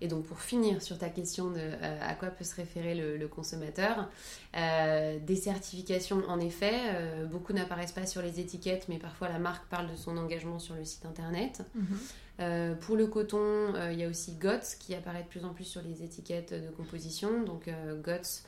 Et 0.00 0.08
donc 0.08 0.24
pour 0.24 0.40
finir 0.40 0.82
sur 0.82 0.98
ta 0.98 1.08
question 1.08 1.50
de 1.50 1.58
euh, 1.58 1.98
à 2.02 2.14
quoi 2.14 2.28
peut 2.28 2.44
se 2.44 2.54
référer 2.56 2.94
le, 2.94 3.28
consommateur, 3.28 4.08
euh, 4.56 5.18
des 5.20 5.36
certifications 5.36 6.22
en 6.28 6.40
effet, 6.40 6.74
euh, 6.74 7.26
beaucoup 7.26 7.52
n'apparaissent 7.52 7.92
pas 7.92 8.06
sur 8.06 8.20
les 8.20 8.40
étiquettes, 8.40 8.86
mais 8.88 8.98
parfois 8.98 9.28
la 9.28 9.38
marque 9.38 9.66
parle 9.68 9.90
de 9.90 9.96
son 9.96 10.16
engagement 10.16 10.58
sur 10.58 10.74
le 10.74 10.84
site 10.84 11.06
internet. 11.06 11.62
Mhm. 11.74 12.76
pour 12.80 12.96
le 12.96 13.06
coton, 13.06 13.72
il 13.92 13.98
y 13.98 14.04
a 14.04 14.08
aussi 14.08 14.32
GOTS 14.32 14.76
qui 14.80 14.94
apparaît 14.94 15.22
de 15.22 15.28
plus 15.28 15.44
en 15.44 15.54
plus 15.54 15.64
sur 15.64 15.80
les 15.82 16.02
étiquettes 16.02 16.52
de 16.52 16.68
composition. 16.70 17.44
Donc 17.44 17.70
GOTS, 18.02 18.42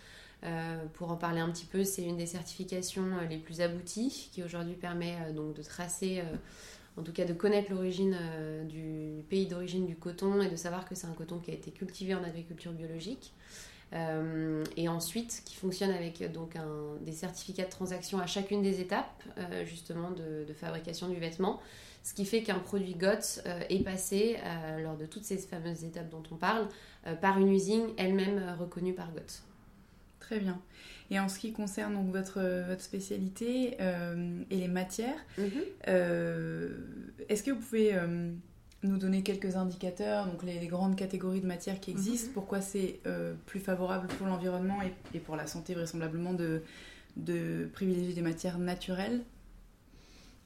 pour 0.94 1.12
en 1.12 1.16
parler 1.16 1.40
un 1.40 1.50
petit 1.50 1.66
peu, 1.66 1.84
c'est 1.84 2.02
une 2.02 2.16
des 2.16 2.26
certifications 2.26 3.06
les 3.30 3.38
plus 3.38 3.60
abouties 3.60 4.28
qui 4.32 4.42
aujourd'hui 4.42 4.74
permet 4.74 5.16
donc 5.34 5.54
de 5.54 5.62
tracer 5.62 6.20
en 6.96 7.02
tout 7.02 7.12
cas 7.12 7.24
de 7.24 7.32
connaître 7.32 7.70
l'origine 7.72 8.16
euh, 8.20 8.64
du 8.64 9.22
pays 9.24 9.46
d'origine 9.46 9.86
du 9.86 9.96
coton 9.96 10.40
et 10.40 10.48
de 10.48 10.56
savoir 10.56 10.88
que 10.88 10.94
c'est 10.94 11.06
un 11.06 11.12
coton 11.12 11.38
qui 11.38 11.50
a 11.50 11.54
été 11.54 11.70
cultivé 11.70 12.14
en 12.14 12.24
agriculture 12.24 12.72
biologique. 12.72 13.32
Euh, 13.92 14.64
et 14.76 14.88
ensuite 14.88 15.42
qui 15.44 15.54
fonctionne 15.54 15.92
avec 15.92 16.32
donc 16.32 16.54
des 17.02 17.12
certificats 17.12 17.66
de 17.66 17.70
transaction 17.70 18.18
à 18.18 18.26
chacune 18.26 18.60
des 18.60 18.80
étapes 18.80 19.22
euh, 19.38 19.64
justement 19.64 20.10
de, 20.10 20.52
fabrication 20.54 21.08
du 21.08 21.20
vêtement, 21.20 21.60
ce 22.02 22.12
qui 22.12 22.24
fait 22.24 22.42
qu'un 22.42 22.58
produit 22.58 22.94
GOTS 22.94 23.42
est 23.68 23.84
passé 23.84 24.38
lors 24.80 24.96
de 24.96 25.06
toutes 25.06 25.24
ces 25.24 25.38
fameuses 25.38 25.84
étapes 25.84 26.08
dont 26.08 26.22
on 26.30 26.36
parle 26.36 26.68
par 27.20 27.38
une 27.38 27.52
usine 27.52 27.88
elle-même 27.96 28.56
reconnue 28.60 28.94
par 28.94 29.10
GOTS. 29.12 29.42
Très 30.20 30.38
bien. 30.38 30.60
Et 31.10 31.20
en 31.20 31.28
ce 31.28 31.38
qui 31.38 31.52
concerne 31.52 31.94
donc 31.94 32.10
votre, 32.10 32.40
votre 32.68 32.82
spécialité 32.82 33.76
euh, 33.80 34.42
et 34.50 34.56
les 34.56 34.68
matières, 34.68 35.18
mhm. 35.38 35.50
euh, 35.88 36.76
est-ce 37.28 37.42
que 37.42 37.52
vous 37.52 37.60
pouvez 37.60 37.94
euh, 37.94 38.32
nous 38.82 38.98
donner 38.98 39.22
quelques 39.22 39.56
indicateurs, 39.56 40.26
donc 40.26 40.42
les, 40.42 40.66
grandes 40.66 40.96
catégories 40.96 41.40
de 41.40 41.46
matières 41.46 41.78
qui 41.80 41.92
existent, 41.92 42.28
mhm. 42.28 42.34
pourquoi 42.34 42.60
c'est 42.60 43.00
plus 43.46 43.60
favorable 43.60 44.08
pour 44.18 44.26
l'environnement 44.26 44.78
et, 45.14 45.18
pour 45.20 45.36
la 45.36 45.46
santé 45.46 45.74
vraisemblablement 45.74 46.32
de, 46.32 46.62
de 47.16 47.68
privilégier 47.72 48.14
des 48.14 48.22
matières 48.22 48.58
naturelles? 48.58 49.22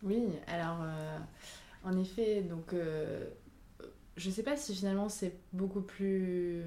Oui, 0.03 0.23
alors 0.46 0.79
en 1.85 1.99
effet, 1.99 2.42
donc 2.42 2.75
je 4.20 4.30
sais 4.30 4.42
pas 4.42 4.56
si 4.56 4.74
finalement 4.74 5.09
c'est 5.09 5.33
beaucoup 5.52 5.80
plus. 5.80 6.62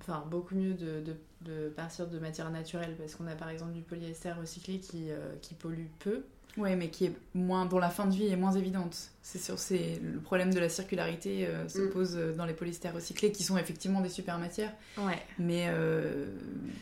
Enfin, 0.00 0.24
beaucoup 0.30 0.54
mieux 0.54 0.74
de, 0.74 1.02
de, 1.40 1.68
partir 1.70 2.06
de 2.06 2.18
matières 2.18 2.50
naturelles 2.50 2.94
parce 2.96 3.16
qu'on 3.16 3.26
a 3.26 3.34
par 3.34 3.48
exemple 3.48 3.72
du 3.72 3.82
polyester 3.82 4.32
recyclé 4.32 4.78
qui, 4.78 5.10
euh, 5.10 5.34
qui 5.40 5.54
pollue 5.54 5.86
peu. 5.98 6.22
Oui, 6.58 6.76
mais 6.76 6.90
qui 6.90 7.06
est 7.06 7.16
moins, 7.34 7.64
dont 7.64 7.78
la 7.78 7.88
fin 7.88 8.06
de 8.06 8.14
vie 8.14 8.26
est 8.26 8.36
moins 8.36 8.52
évidente. 8.52 9.10
C'est 9.22 9.38
sûr, 9.38 9.58
c'est 9.58 9.98
le 10.02 10.20
problème 10.20 10.52
de 10.52 10.60
la 10.60 10.68
circularité 10.68 11.46
euh, 11.46 11.66
se 11.66 11.80
mm. 11.80 11.90
pose 11.90 12.16
euh, 12.16 12.34
dans 12.34 12.44
les 12.44 12.52
polyesters 12.52 12.94
recyclés, 12.94 13.32
qui 13.32 13.42
sont 13.42 13.56
effectivement 13.56 14.02
des 14.02 14.10
super 14.10 14.38
matières. 14.38 14.72
Ouais. 14.98 15.18
Mais 15.38 15.68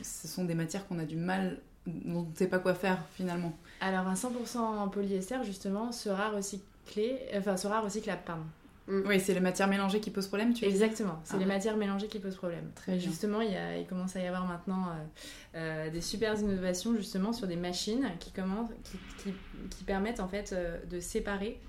ce 0.02 0.28
sont 0.28 0.44
des 0.44 0.54
matières 0.54 0.86
qu'on 0.86 0.98
a 0.98 1.04
du 1.04 1.16
mal, 1.16 1.58
dont 1.86 2.26
on 2.26 2.30
ne 2.30 2.36
sait 2.36 2.48
pas 2.48 2.58
quoi 2.58 2.74
faire 2.74 2.98
finalement. 3.14 3.56
Alors 3.80 4.06
un 4.08 4.14
100% 4.14 4.90
polyester 4.90 5.38
justement 5.44 5.92
sera 5.92 6.30
recyclé, 6.30 7.16
enfin 7.36 7.56
sera 7.56 7.80
recyclable, 7.80 8.22
pardon. 8.26 8.44
Mm. 8.90 9.02
Oui, 9.06 9.20
c'est 9.20 9.34
les 9.34 9.40
matières 9.40 9.68
mélangées 9.68 10.00
qui 10.00 10.10
posent 10.10 10.26
problème, 10.26 10.52
tu 10.52 10.64
Exactement, 10.64 11.20
c'est 11.24 11.36
ah 11.36 11.38
les 11.38 11.46
matières 11.46 11.76
mélangées 11.76 12.08
qui 12.08 12.18
posent 12.18 12.36
problème. 12.36 12.70
Très 12.74 12.92
bien. 12.92 13.00
Justement, 13.00 13.40
il, 13.40 13.52
y 13.52 13.56
a, 13.56 13.78
il, 13.78 13.86
commence 13.86 14.16
à 14.16 14.20
y 14.20 14.26
avoir 14.26 14.46
maintenant 14.46 14.88
euh, 14.88 15.56
euh, 15.56 15.90
des 15.90 16.00
super 16.00 16.38
innovations 16.38 16.94
justement 16.96 17.32
sur 17.32 17.46
des 17.46 17.56
machines 17.56 18.10
qui, 18.18 18.32
commencent, 18.32 18.70
qui, 18.84 18.98
qui, 19.22 19.34
qui 19.70 19.84
permettent 19.84 20.20
en 20.20 20.28
fait 20.28 20.52
euh, 20.52 20.78
de 20.90 21.00
séparer 21.00 21.60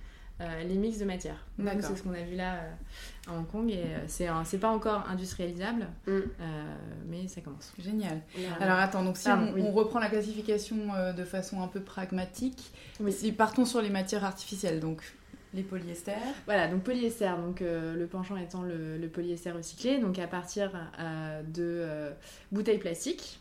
les 0.68 0.74
mix 0.74 0.98
de 0.98 1.06
matières. 1.06 1.46
C'est 1.60 1.98
ce 1.98 2.02
qu'on 2.02 2.16
a 2.16 2.24
vu 2.24 2.36
là 2.36 2.64
à 3.28 3.32
Hong 3.32 3.46
Kong 3.46 3.70
et 3.70 3.84
c'est 4.08 4.58
pas 4.58 4.72
encore 4.72 5.08
industrialisable, 5.08 5.86
mm. 6.08 6.20
mais 7.08 7.28
ça 7.28 7.42
commence. 7.42 7.72
Génial. 7.78 8.22
Alors 8.60 8.80
attends, 8.80 9.04
donc 9.04 9.18
si 9.18 9.30
on, 9.30 9.54
on, 9.56 9.72
reprend 9.72 10.00
la 10.00 10.10
classification 10.10 10.78
de 11.16 11.24
façon 11.26 11.62
un 11.62 11.68
peu 11.68 11.80
pragmatique, 11.80 12.72
oui. 13.02 13.12
si 13.12 13.32
partons 13.34 13.66
sur 13.66 13.84
les 13.84 13.92
matières 13.92 14.26
artificielles, 14.26 14.80
donc 14.80 15.04
les 15.54 15.64
polyesters. 15.64 16.18
Voilà, 16.46 16.68
donc 16.68 16.84
polyester, 16.84 17.32
donc 17.38 17.62
euh, 17.62 17.96
le 17.96 18.08
penchant 18.08 18.38
étant 18.38 18.64
le, 18.64 19.08
polyester 19.08 19.52
recyclé, 19.52 20.00
donc 20.00 20.20
à 20.20 20.28
partir 20.28 20.72
euh, 21.00 21.42
de 21.44 21.64
euh, 21.64 22.12
bouteilles 22.52 22.80
plastiques 22.80 23.40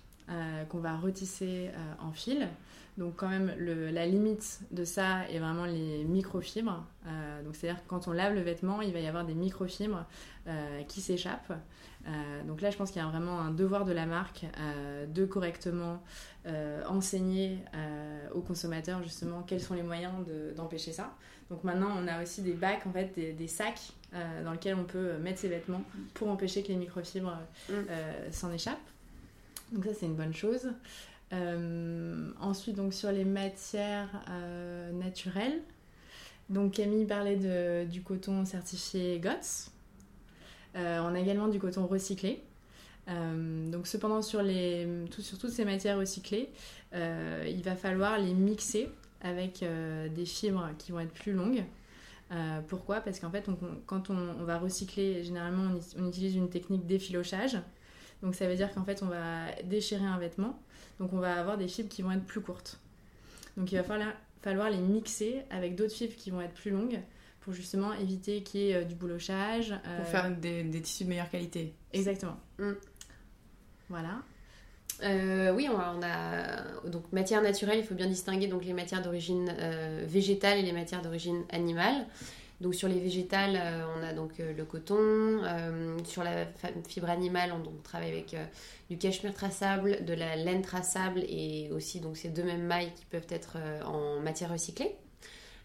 qu'on 0.69 0.79
va 0.79 0.97
retisser 0.97 1.73
en 1.99 2.13
fil. 2.13 2.47
Donc 2.99 3.17
quand 3.17 3.29
même 3.29 3.53
la 3.59 4.07
limite 4.07 4.61
de 4.71 4.85
ça 4.85 5.29
est 5.29 5.41
vraiment 5.41 5.65
les 5.65 6.05
microfibres. 6.05 6.85
donc 7.45 7.57
c'est-à-dire 7.57 7.83
que 7.83 7.89
quand 7.89 8.07
on 8.07 8.13
lave 8.13 8.35
le 8.35 8.41
vêtement, 8.41 8.81
il 8.81 8.93
va 8.93 9.01
y 9.01 9.09
avoir 9.09 9.25
des 9.25 9.35
microfibres 9.35 10.07
qui 10.87 11.01
s'échappent. 11.01 11.53
donc 12.47 12.61
là, 12.61 12.71
je 12.71 12.77
pense 12.77 12.93
qu'il 12.93 13.03
y 13.03 13.05
a 13.05 13.09
vraiment 13.09 13.41
un 13.41 13.51
devoir 13.51 13.85
de 13.85 13.91
la 13.91 14.07
marque 14.07 14.47
de 15.13 15.25
correctement 15.25 16.01
enseigner 16.89 17.59
aux 18.35 18.41
consommateurs 18.41 19.03
justement 19.03 19.43
quels 19.43 19.61
sont 19.61 19.75
les 19.75 19.83
moyens 19.83 20.13
d'empêcher 20.57 20.93
ça. 20.93 21.15
Donc 21.51 21.65
maintenant, 21.65 21.91
on 21.99 22.07
a 22.07 22.23
aussi 22.23 22.43
des 22.43 22.53
bacs, 22.53 22.87
en 22.87 22.93
fait, 22.93 23.13
des, 23.17 23.33
des 23.33 23.49
sacs 23.49 23.93
euh, 24.15 24.45
dans 24.45 24.53
lesquels 24.53 24.77
on 24.77 24.85
peut 24.85 25.19
mettre 25.19 25.41
ses 25.41 25.49
vêtements 25.49 25.83
pour 26.15 26.29
empêcher 26.29 26.63
que 26.63 26.69
les 26.69 26.77
microfibres 26.77 27.37
mm. 27.69 27.73
euh, 27.73 28.31
s'en 28.31 28.53
échappent. 28.53 28.79
Donc 29.73 29.85
ça, 29.85 29.91
c'est 29.99 30.07
une 30.07 30.15
bonne 30.15 30.35
chose. 30.35 30.71
Euh, 31.33 32.31
ensuite, 32.41 32.77
donc 32.77 32.95
sur 32.95 33.11
les 33.11 33.25
matières 33.25 34.09
euh, 34.31 34.93
naturelles, 34.93 35.61
donc 36.49 36.75
Camille 36.75 37.05
parlait 37.05 37.37
de, 37.37 37.85
du 37.85 38.03
coton 38.03 38.45
certifié 38.45 39.19
GOTS. 39.19 39.71
Euh, 40.77 41.01
on 41.01 41.15
a 41.15 41.19
également 41.19 41.49
du 41.49 41.59
coton 41.59 41.87
recyclé. 41.87 42.43
Donc 43.11 43.87
cependant 43.87 44.23
sur, 44.23 44.43
les, 44.43 44.87
tout, 45.11 45.23
sur 45.23 45.39
toutes 45.39 45.51
ces 45.51 45.65
matières 45.65 45.99
recyclées, 45.99 46.51
il 46.95 47.63
va 47.65 47.77
falloir 47.77 48.19
les 48.19 48.35
mixer 48.35 48.89
avec 49.23 49.63
euh, 49.63 50.09
des 50.09 50.25
fibres 50.25 50.71
qui 50.79 50.93
vont 50.93 51.01
être 51.01 51.13
plus 51.13 51.33
longues. 51.33 51.65
Euh, 52.33 52.61
pourquoi? 52.69 53.01
Parce 53.01 53.19
qu'en 53.19 53.31
fait, 53.31 53.49
on, 53.49 53.57
quand 53.87 54.11
on, 54.11 54.17
on, 54.17 54.45
va 54.45 54.59
recycler, 54.59 55.25
généralement, 55.25 55.75
on, 55.75 56.03
on, 56.03 56.09
utilise 56.09 56.37
une 56.37 56.49
technique 56.49 56.87
d'effilochage. 56.87 57.59
Donc 58.23 58.35
ça 58.35 58.47
veut 58.47 58.55
dire 58.55 58.73
qu'en 58.73 58.85
fait, 58.85 59.03
on 59.03 59.07
va 59.07 59.51
déchirer 59.65 60.05
un 60.05 60.19
vêtement. 60.19 60.61
Donc 60.99 61.13
on 61.13 61.19
va 61.19 61.35
avoir 61.35 61.59
des 61.59 61.69
fibres 61.69 61.89
qui 61.89 62.03
vont 62.03 62.13
être 62.13 62.25
plus 62.25 62.41
courtes. 62.41 62.79
Donc 63.57 63.73
il 63.73 63.77
va 63.77 63.83
falloir, 63.83 64.13
falloir 64.43 64.71
les 64.71 64.79
mixer 64.79 65.43
avec 65.51 65.75
d'autres 65.75 65.95
fibres 65.95 66.15
qui 66.15 66.31
vont 66.31 66.41
être 66.41 66.55
plus 66.55 66.71
longues 66.71 67.01
pour 67.41 67.53
justement 67.53 67.95
éviter 67.95 68.43
qu'il 68.43 68.61
y 68.61 68.71
ait 68.71 68.77
euh, 68.77 68.85
du 68.85 68.95
boulochage. 68.95 69.73
Euh... 69.73 69.97
Pour 69.97 70.07
faire 70.07 70.31
des, 70.31 70.63
des, 70.63 70.83
tissus 70.83 71.05
de 71.05 71.09
meilleure 71.09 71.31
qualité. 71.31 71.75
Exactement. 71.93 72.39
Mm. 72.59 72.73
Voilà. 73.91 74.23
Euh, 75.03 75.53
oui, 75.55 75.69
on 75.69 75.79
a, 75.79 75.95
on 75.97 76.03
a, 76.03 76.89
donc 76.89 77.13
matière 77.13 77.43
naturelle. 77.43 77.79
Il 77.79 77.85
faut 77.85 77.95
bien 77.95 78.07
distinguer 78.07 78.47
donc 78.47 78.65
les 78.65 78.73
matières 78.73 79.03
d'origine 79.03 79.53
euh, 79.59 80.05
végétale 80.07 80.59
et 80.59 80.63
les 80.63 80.73
matières 80.73 81.03
d'origine 81.03 81.43
animale. 81.51 82.07
Donc 82.61 82.75
sur 82.75 82.89
les 82.89 83.01
végétales, 83.01 83.57
euh, 83.57 83.85
on 83.99 84.03
a 84.03 84.13
donc 84.13 84.33
le 84.39 84.65
coton. 84.65 85.43
Sur 86.05 86.23
la 86.23 86.47
fibre 86.89 87.11
animale, 87.11 87.53
on, 87.53 87.69
on 87.69 87.83
travaille 87.83 88.11
avec 88.11 88.37
du 88.91 88.99
cachemire 88.99 89.35
traçable, 89.35 90.05
de 90.05 90.15
la 90.15 90.37
laine 90.37 90.63
traçable 90.63 91.21
et 91.29 91.71
aussi 91.73 92.01
donc 92.01 92.17
ces 92.17 92.29
deux 92.29 92.45
mêmes 92.45 92.67
mailles 92.67 92.93
qui 92.95 93.07
peuvent 93.07 93.27
être 93.31 93.57
en 93.87 94.21
matière 94.21 94.53
recyclée. 94.53 94.95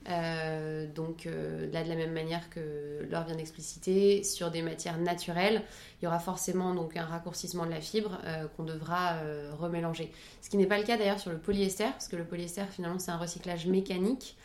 Euh, 0.07 0.85
donc 0.93 1.25
euh, 1.25 1.71
là 1.71 1.83
de 1.83 1.89
la 1.89 1.95
même 1.95 2.13
manière 2.13 2.49
que 2.51 3.07
Laure 3.09 3.23
vient 3.23 3.35
d'expliciter, 3.35 4.23
sur 4.23 4.51
des 4.51 4.61
matières 4.61 4.99
naturelles, 4.99 5.63
il 5.99 6.05
y 6.05 6.07
aura 6.07 6.19
forcément 6.19 6.69
un 6.69 7.05
raccourcissement 7.05 7.65
de 7.65 7.71
la 7.71 7.81
fibre 7.81 8.19
euh, 8.25 8.47
qu'on 8.55 8.63
devra 8.63 9.17
remélanger. 9.57 10.11
Ce 10.41 10.49
qui 10.49 10.57
n'est 10.57 10.67
pas 10.67 10.77
le 10.77 10.83
cas 10.83 10.97
d'ailleurs 10.97 11.19
sur 11.19 11.31
le 11.31 11.39
polyester, 11.39 11.85
parce 11.85 12.07
que 12.07 12.15
le 12.15 12.23
polyester 12.23 12.65
finalement 12.71 12.99
c'est 12.99 13.11
un 13.11 13.17
recyclage 13.17 13.65
mécanique 13.65 14.37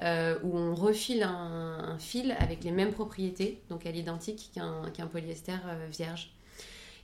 où 0.00 0.56
on 0.56 0.76
refile 0.76 1.24
un, 1.24 1.96
fil 1.98 2.36
avec 2.38 2.62
les 2.62 2.70
mêmes 2.70 2.92
propriétés, 2.92 3.60
donc 3.68 3.84
à 3.84 3.90
l'identique 3.90 4.50
qu'un 4.54 4.82
qu 4.94 5.02
polyester 5.06 5.56
vierge. 5.90 6.30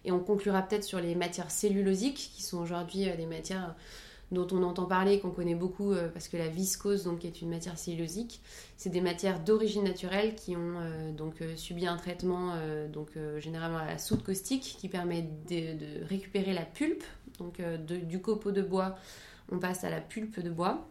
Et 0.04 0.12
on 0.12 0.20
conclura 0.20 0.62
peut-être 0.62 0.84
sur 0.84 1.00
les 1.00 1.16
matières 1.16 1.50
cellulosiques, 1.50 2.30
qui 2.36 2.42
sont 2.42 2.58
aujourd'hui 2.58 3.10
des 3.16 3.26
matières 3.26 3.74
dont 4.30 4.46
on 4.52 4.62
entend 4.62 4.86
parler, 4.86 5.20
qu'on 5.20 5.30
connaît 5.30 5.54
beaucoup 5.54 5.92
euh, 5.92 6.08
parce 6.08 6.28
que 6.28 6.36
la 6.36 6.48
viscose, 6.48 7.04
donc, 7.04 7.24
est 7.24 7.42
une 7.42 7.50
matière 7.50 7.78
cellulosique, 7.78 8.40
c'est 8.76 8.90
des 8.90 9.00
matières 9.00 9.40
d'origine 9.40 9.84
naturelle 9.84 10.34
qui 10.34 10.56
ont 10.56 10.78
euh, 10.78 11.12
donc 11.12 11.40
euh, 11.40 11.56
subi 11.56 11.86
un 11.86 11.96
traitement, 11.96 12.54
donc 12.92 13.12
généralement 13.38 13.78
à 13.78 13.86
la 13.86 13.98
soude 13.98 14.22
caustique, 14.22 14.76
qui 14.78 14.88
permet 14.88 15.22
de, 15.48 16.04
récupérer 16.06 16.52
la 16.52 16.64
pulpe. 16.64 17.04
Du 17.88 18.20
copeau 18.20 18.52
de 18.52 18.62
bois, 18.62 18.96
on 19.50 19.58
passe 19.58 19.82
à 19.82 19.90
la 19.90 20.00
pulpe 20.00 20.40
de 20.40 20.50
bois. 20.50 20.86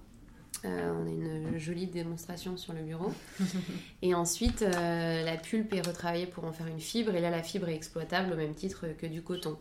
Euh, 0.65 0.93
on 0.93 1.07
a 1.07 1.09
une 1.09 1.57
jolie 1.57 1.87
démonstration 1.87 2.55
sur 2.55 2.73
le 2.73 2.81
bureau. 2.81 3.11
et 4.01 4.13
ensuite, 4.13 4.61
euh, 4.61 5.23
la 5.23 5.37
pulpe 5.37 5.73
est 5.73 5.85
retravaillée 5.85 6.25
pour 6.25 6.45
en 6.45 6.53
faire 6.53 6.67
une 6.67 6.79
fibre. 6.79 7.13
Et 7.15 7.21
là, 7.21 7.29
la 7.29 7.43
fibre 7.43 7.67
est 7.69 7.75
exploitable 7.75 8.33
au 8.33 8.35
même 8.35 8.53
titre 8.53 8.87
que 8.97 9.05
du 9.05 9.21
coton. 9.21 9.57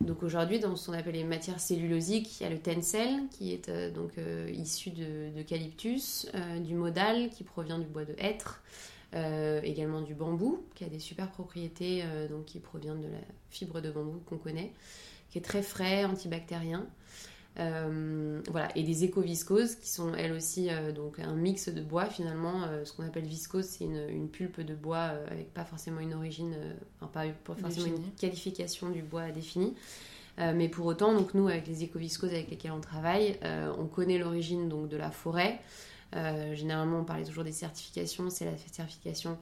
Donc 0.00 0.24
aujourd'hui, 0.24 0.58
dans 0.58 0.74
ce 0.74 0.90
qu'on 0.90 0.98
appelle 0.98 1.14
les 1.14 1.22
matières 1.22 1.60
cellulosiques, 1.60 2.40
il 2.40 2.42
y 2.42 2.46
a 2.46 2.50
le 2.50 2.58
tencel 2.58 3.28
qui 3.30 3.52
est 3.52 3.68
euh, 3.68 3.90
donc 3.90 4.12
issu 4.52 4.90
d'eucalyptus, 4.90 6.26
de, 6.32 6.58
du 6.58 6.74
modal 6.74 7.30
qui 7.30 7.44
provient 7.44 7.78
du 7.78 7.86
bois 7.86 8.04
de 8.04 8.14
hêtre, 8.18 8.62
également 9.62 10.00
du 10.00 10.14
bambou 10.14 10.64
qui 10.74 10.84
a 10.84 10.88
des 10.88 10.98
super 10.98 11.30
propriétés, 11.30 12.02
donc 12.30 12.46
qui 12.46 12.60
provient 12.60 12.94
de 12.94 13.06
la 13.06 13.18
fibre 13.50 13.82
de 13.82 13.90
bambou 13.90 14.22
qu'on 14.24 14.38
connaît, 14.38 14.72
qui 15.30 15.36
est 15.36 15.42
très 15.42 15.62
frais, 15.62 16.06
antibactérien. 16.06 16.86
Euh, 17.58 18.40
voilà, 18.48 18.68
et 18.76 18.82
des 18.82 19.04
éco-viscoses 19.04 19.74
qui 19.74 19.90
sont 19.90 20.14
elles 20.14 20.32
aussi 20.32 20.70
euh, 20.70 20.90
donc 20.90 21.18
un 21.18 21.34
mix 21.34 21.68
de 21.68 21.82
bois 21.82 22.06
finalement. 22.06 22.62
Euh, 22.64 22.86
ce 22.86 22.94
qu'on 22.94 23.04
appelle 23.04 23.26
viscose, 23.26 23.66
c'est 23.66 23.84
une, 23.84 24.08
une, 24.08 24.28
pulpe 24.28 24.62
de 24.62 24.74
bois 24.74 25.12
avec 25.30 25.52
pas 25.52 25.64
forcément 25.64 26.00
une 26.00 26.14
origine, 26.14 26.54
enfin 27.00 27.10
pas, 27.12 27.52
pas 27.54 27.60
forcément 27.60 27.94
une 27.94 28.10
qualification 28.12 28.88
du 28.88 29.02
bois 29.02 29.30
définie. 29.30 29.74
mais 30.38 30.68
pour 30.70 30.86
autant, 30.86 31.12
donc 31.12 31.34
nous 31.34 31.48
avec 31.48 31.66
les 31.66 31.82
éco-viscoses 31.84 32.32
avec 32.32 32.50
lesquelles 32.50 32.72
on 32.72 32.80
travaille, 32.80 33.38
on 33.78 33.86
connaît 33.86 34.18
l'origine 34.18 34.68
donc 34.70 34.88
de 34.88 34.96
la 34.96 35.10
forêt. 35.10 35.60
généralement, 36.54 37.00
on 37.00 37.04
parlait 37.04 37.24
toujours 37.24 37.44
des 37.44 37.52
certifications, 37.52 38.30
c'est 38.30 38.46
la 38.46 38.56
certification 38.56 39.36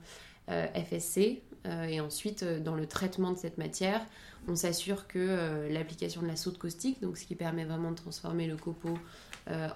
FSC, 0.48 1.42
et 1.88 2.00
ensuite, 2.00 2.44
dans 2.44 2.74
le 2.74 2.86
traitement 2.86 3.30
de 3.30 3.38
cette 3.38 3.56
matière, 3.56 4.04
on 4.50 4.56
s'assure 4.56 5.06
que 5.06 5.18
euh, 5.18 5.68
l'application 5.70 6.22
de 6.22 6.26
la 6.26 6.36
soude 6.36 6.58
caustique, 6.58 7.00
donc 7.00 7.16
ce 7.16 7.24
qui 7.24 7.34
permet 7.34 7.64
vraiment 7.64 7.90
de 7.90 7.96
transformer 7.96 8.46
le 8.46 8.56
copeau 8.56 8.94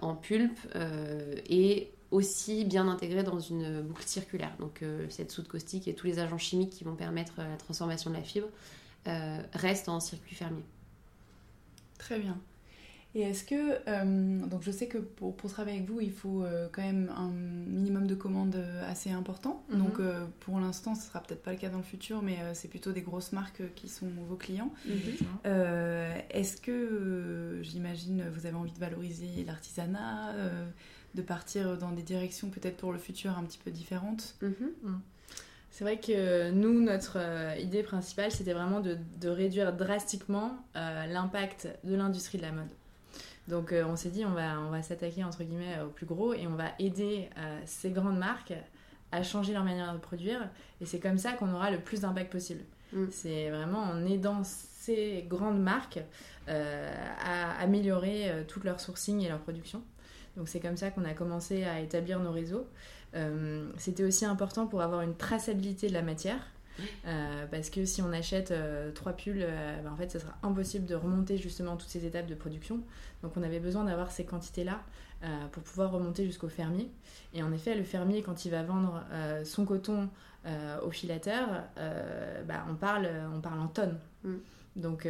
en 0.02 0.14
pulpe, 0.14 0.60
est 1.48 1.90
aussi 2.12 2.64
bien 2.64 2.86
intégrée 2.86 3.24
dans 3.24 3.40
une 3.40 3.80
boucle 3.80 4.04
circulaire. 4.06 4.54
Donc 4.60 4.84
cette 5.08 5.32
soude 5.32 5.48
caustique 5.48 5.88
et 5.88 5.94
tous 5.94 6.06
les 6.06 6.20
agents 6.20 6.38
chimiques 6.38 6.70
qui 6.70 6.84
vont 6.84 6.94
permettre 6.94 7.32
la 7.38 7.56
transformation 7.56 8.10
de 8.10 8.14
la 8.14 8.22
fibre 8.22 8.46
restent 9.52 9.88
en 9.88 9.98
circuit 9.98 10.36
fermier. 10.36 10.62
Très 11.98 12.20
bien. 12.20 12.38
Et 13.16 13.20
est-ce 13.22 13.44
que, 13.44 13.78
euh, 13.88 14.46
donc 14.46 14.62
je 14.62 14.72
sais 14.72 14.88
que 14.88 14.98
pour, 14.98 15.36
pour, 15.36 15.48
travailler 15.48 15.78
avec 15.78 15.88
vous, 15.88 16.00
il 16.00 16.10
faut 16.10 16.42
euh, 16.42 16.68
quand 16.72 16.82
même 16.82 17.12
un 17.16 17.30
minimum 17.30 18.08
de 18.08 18.16
commandes 18.16 18.56
euh, 18.56 18.90
assez 18.90 19.10
important. 19.10 19.62
Mm 19.68 19.74
-hmm. 19.74 19.78
Donc 19.78 20.00
euh, 20.00 20.26
pour 20.40 20.58
l'instant, 20.58 20.96
ce 20.96 21.06
sera 21.06 21.22
peut-être 21.22 21.42
pas 21.42 21.52
le 21.52 21.58
cas 21.58 21.68
dans 21.68 21.78
le 21.78 21.84
futur, 21.84 22.22
mais 22.22 22.38
c'est 22.54 22.68
plutôt 22.68 22.90
des 22.90 23.02
grosses 23.02 23.32
marques 23.32 23.62
qui 23.76 23.88
sont 23.88 24.10
vos 24.28 24.36
clients. 24.36 24.72
Mm 24.84 24.90
-hmm. 24.92 26.38
est-ce 26.38 26.56
que, 26.66 27.60
j'imagine, 27.62 28.20
vous 28.34 28.46
avez 28.46 28.56
envie 28.62 28.76
de 28.78 28.80
valoriser 28.86 29.44
l'artisanat, 29.46 30.34
de 31.18 31.22
partir 31.22 31.62
dans 31.82 31.92
des 31.98 32.06
directions 32.12 32.48
peut-être 32.54 32.78
pour 32.82 32.92
le 32.92 32.98
futur 32.98 33.30
un 33.40 33.44
petit 33.46 33.60
peu 33.64 33.70
différentes? 33.80 34.24
Mm 34.42 34.48
-hmm. 34.48 34.98
C'est 35.74 35.84
vrai 35.86 35.98
que 36.08 36.18
nous, 36.62 36.76
notre 36.92 37.16
idée 37.66 37.84
principale, 37.92 38.30
c'était 38.38 38.56
vraiment 38.60 38.80
de, 38.88 38.94
de, 39.24 39.28
réduire 39.42 39.68
drastiquement 39.84 40.50
l'impact 41.14 41.60
de 41.90 41.94
l'industrie 42.00 42.38
de 42.42 42.46
la 42.50 42.54
mode. 42.60 42.72
Donc 43.48 43.72
euh, 43.72 43.84
on 43.86 43.96
s'est 43.96 44.10
dit 44.10 44.24
on 44.24 44.32
va, 44.32 44.58
on 44.60 44.70
va 44.70 44.82
s'attaquer 44.82 45.24
entre 45.24 45.44
guillemets 45.44 45.80
au 45.80 45.88
plus 45.88 46.06
gros 46.06 46.32
et 46.32 46.46
on 46.46 46.54
va 46.54 46.72
aider 46.78 47.28
euh, 47.38 47.60
ces 47.66 47.90
grandes 47.90 48.18
marques 48.18 48.54
à 49.12 49.22
changer 49.22 49.52
leur 49.52 49.64
manière 49.64 49.92
de 49.92 49.98
produire 49.98 50.48
et 50.80 50.86
c'est 50.86 50.98
comme 50.98 51.18
ça 51.18 51.32
qu'on 51.32 51.52
aura 51.52 51.70
le 51.70 51.78
plus 51.78 52.00
d'impact 52.00 52.32
possible. 52.32 52.62
Mm. 52.92 53.04
C'est 53.10 53.50
vraiment 53.50 53.80
en 53.80 54.04
aidant 54.06 54.42
ces 54.44 55.24
grandes 55.28 55.60
marques 55.60 56.00
euh, 56.48 56.90
à 57.20 57.60
améliorer 57.60 58.44
tout 58.48 58.60
leur 58.64 58.80
sourcing 58.80 59.20
et 59.20 59.28
leur 59.28 59.40
production. 59.40 59.82
Donc 60.36 60.48
c'est 60.48 60.60
comme 60.60 60.76
ça 60.76 60.90
qu'on 60.90 61.04
a 61.04 61.14
commencé 61.14 61.64
à 61.64 61.80
établir 61.80 62.18
nos 62.20 62.32
réseaux. 62.32 62.66
c'était 63.76 64.02
aussi 64.02 64.24
important 64.24 64.66
pour 64.66 64.82
avoir 64.82 65.02
une 65.02 65.16
traçabilité 65.16 65.88
de 65.88 65.92
la 65.92 66.02
matière. 66.02 66.53
Parce 67.50 67.70
que 67.70 67.84
si 67.84 68.02
on 68.02 68.12
achète 68.12 68.52
trois 68.94 69.12
pulls, 69.12 69.46
ben, 69.82 69.92
en 69.92 69.96
fait, 69.96 70.10
ce 70.10 70.18
sera 70.18 70.34
impossible 70.42 70.86
de 70.86 70.94
remonter 70.94 71.36
justement 71.36 71.76
toutes 71.76 71.88
ces 71.88 72.04
étapes 72.06 72.26
de 72.26 72.34
production. 72.34 72.80
Donc, 73.22 73.36
on 73.36 73.42
avait 73.42 73.60
besoin 73.60 73.84
d'avoir 73.84 74.10
ces 74.10 74.24
quantités-là 74.24 74.80
pour 75.52 75.62
pouvoir 75.62 75.92
remonter 75.92 76.24
jusqu'au 76.26 76.48
fermier. 76.48 76.90
Et 77.32 77.42
en 77.42 77.52
effet, 77.52 77.74
le 77.74 77.84
fermier, 77.84 78.22
quand 78.22 78.44
il 78.44 78.50
va 78.50 78.62
vendre 78.62 79.02
son 79.44 79.64
coton 79.64 80.08
au 80.82 80.90
filateur, 80.90 81.48
bah, 82.46 82.64
on, 82.68 82.74
parle, 82.74 83.08
on 83.34 83.40
parle 83.40 83.60
en 83.60 83.68
tonnes. 83.68 83.98
Mm. 84.24 84.34
Donc, 84.76 85.08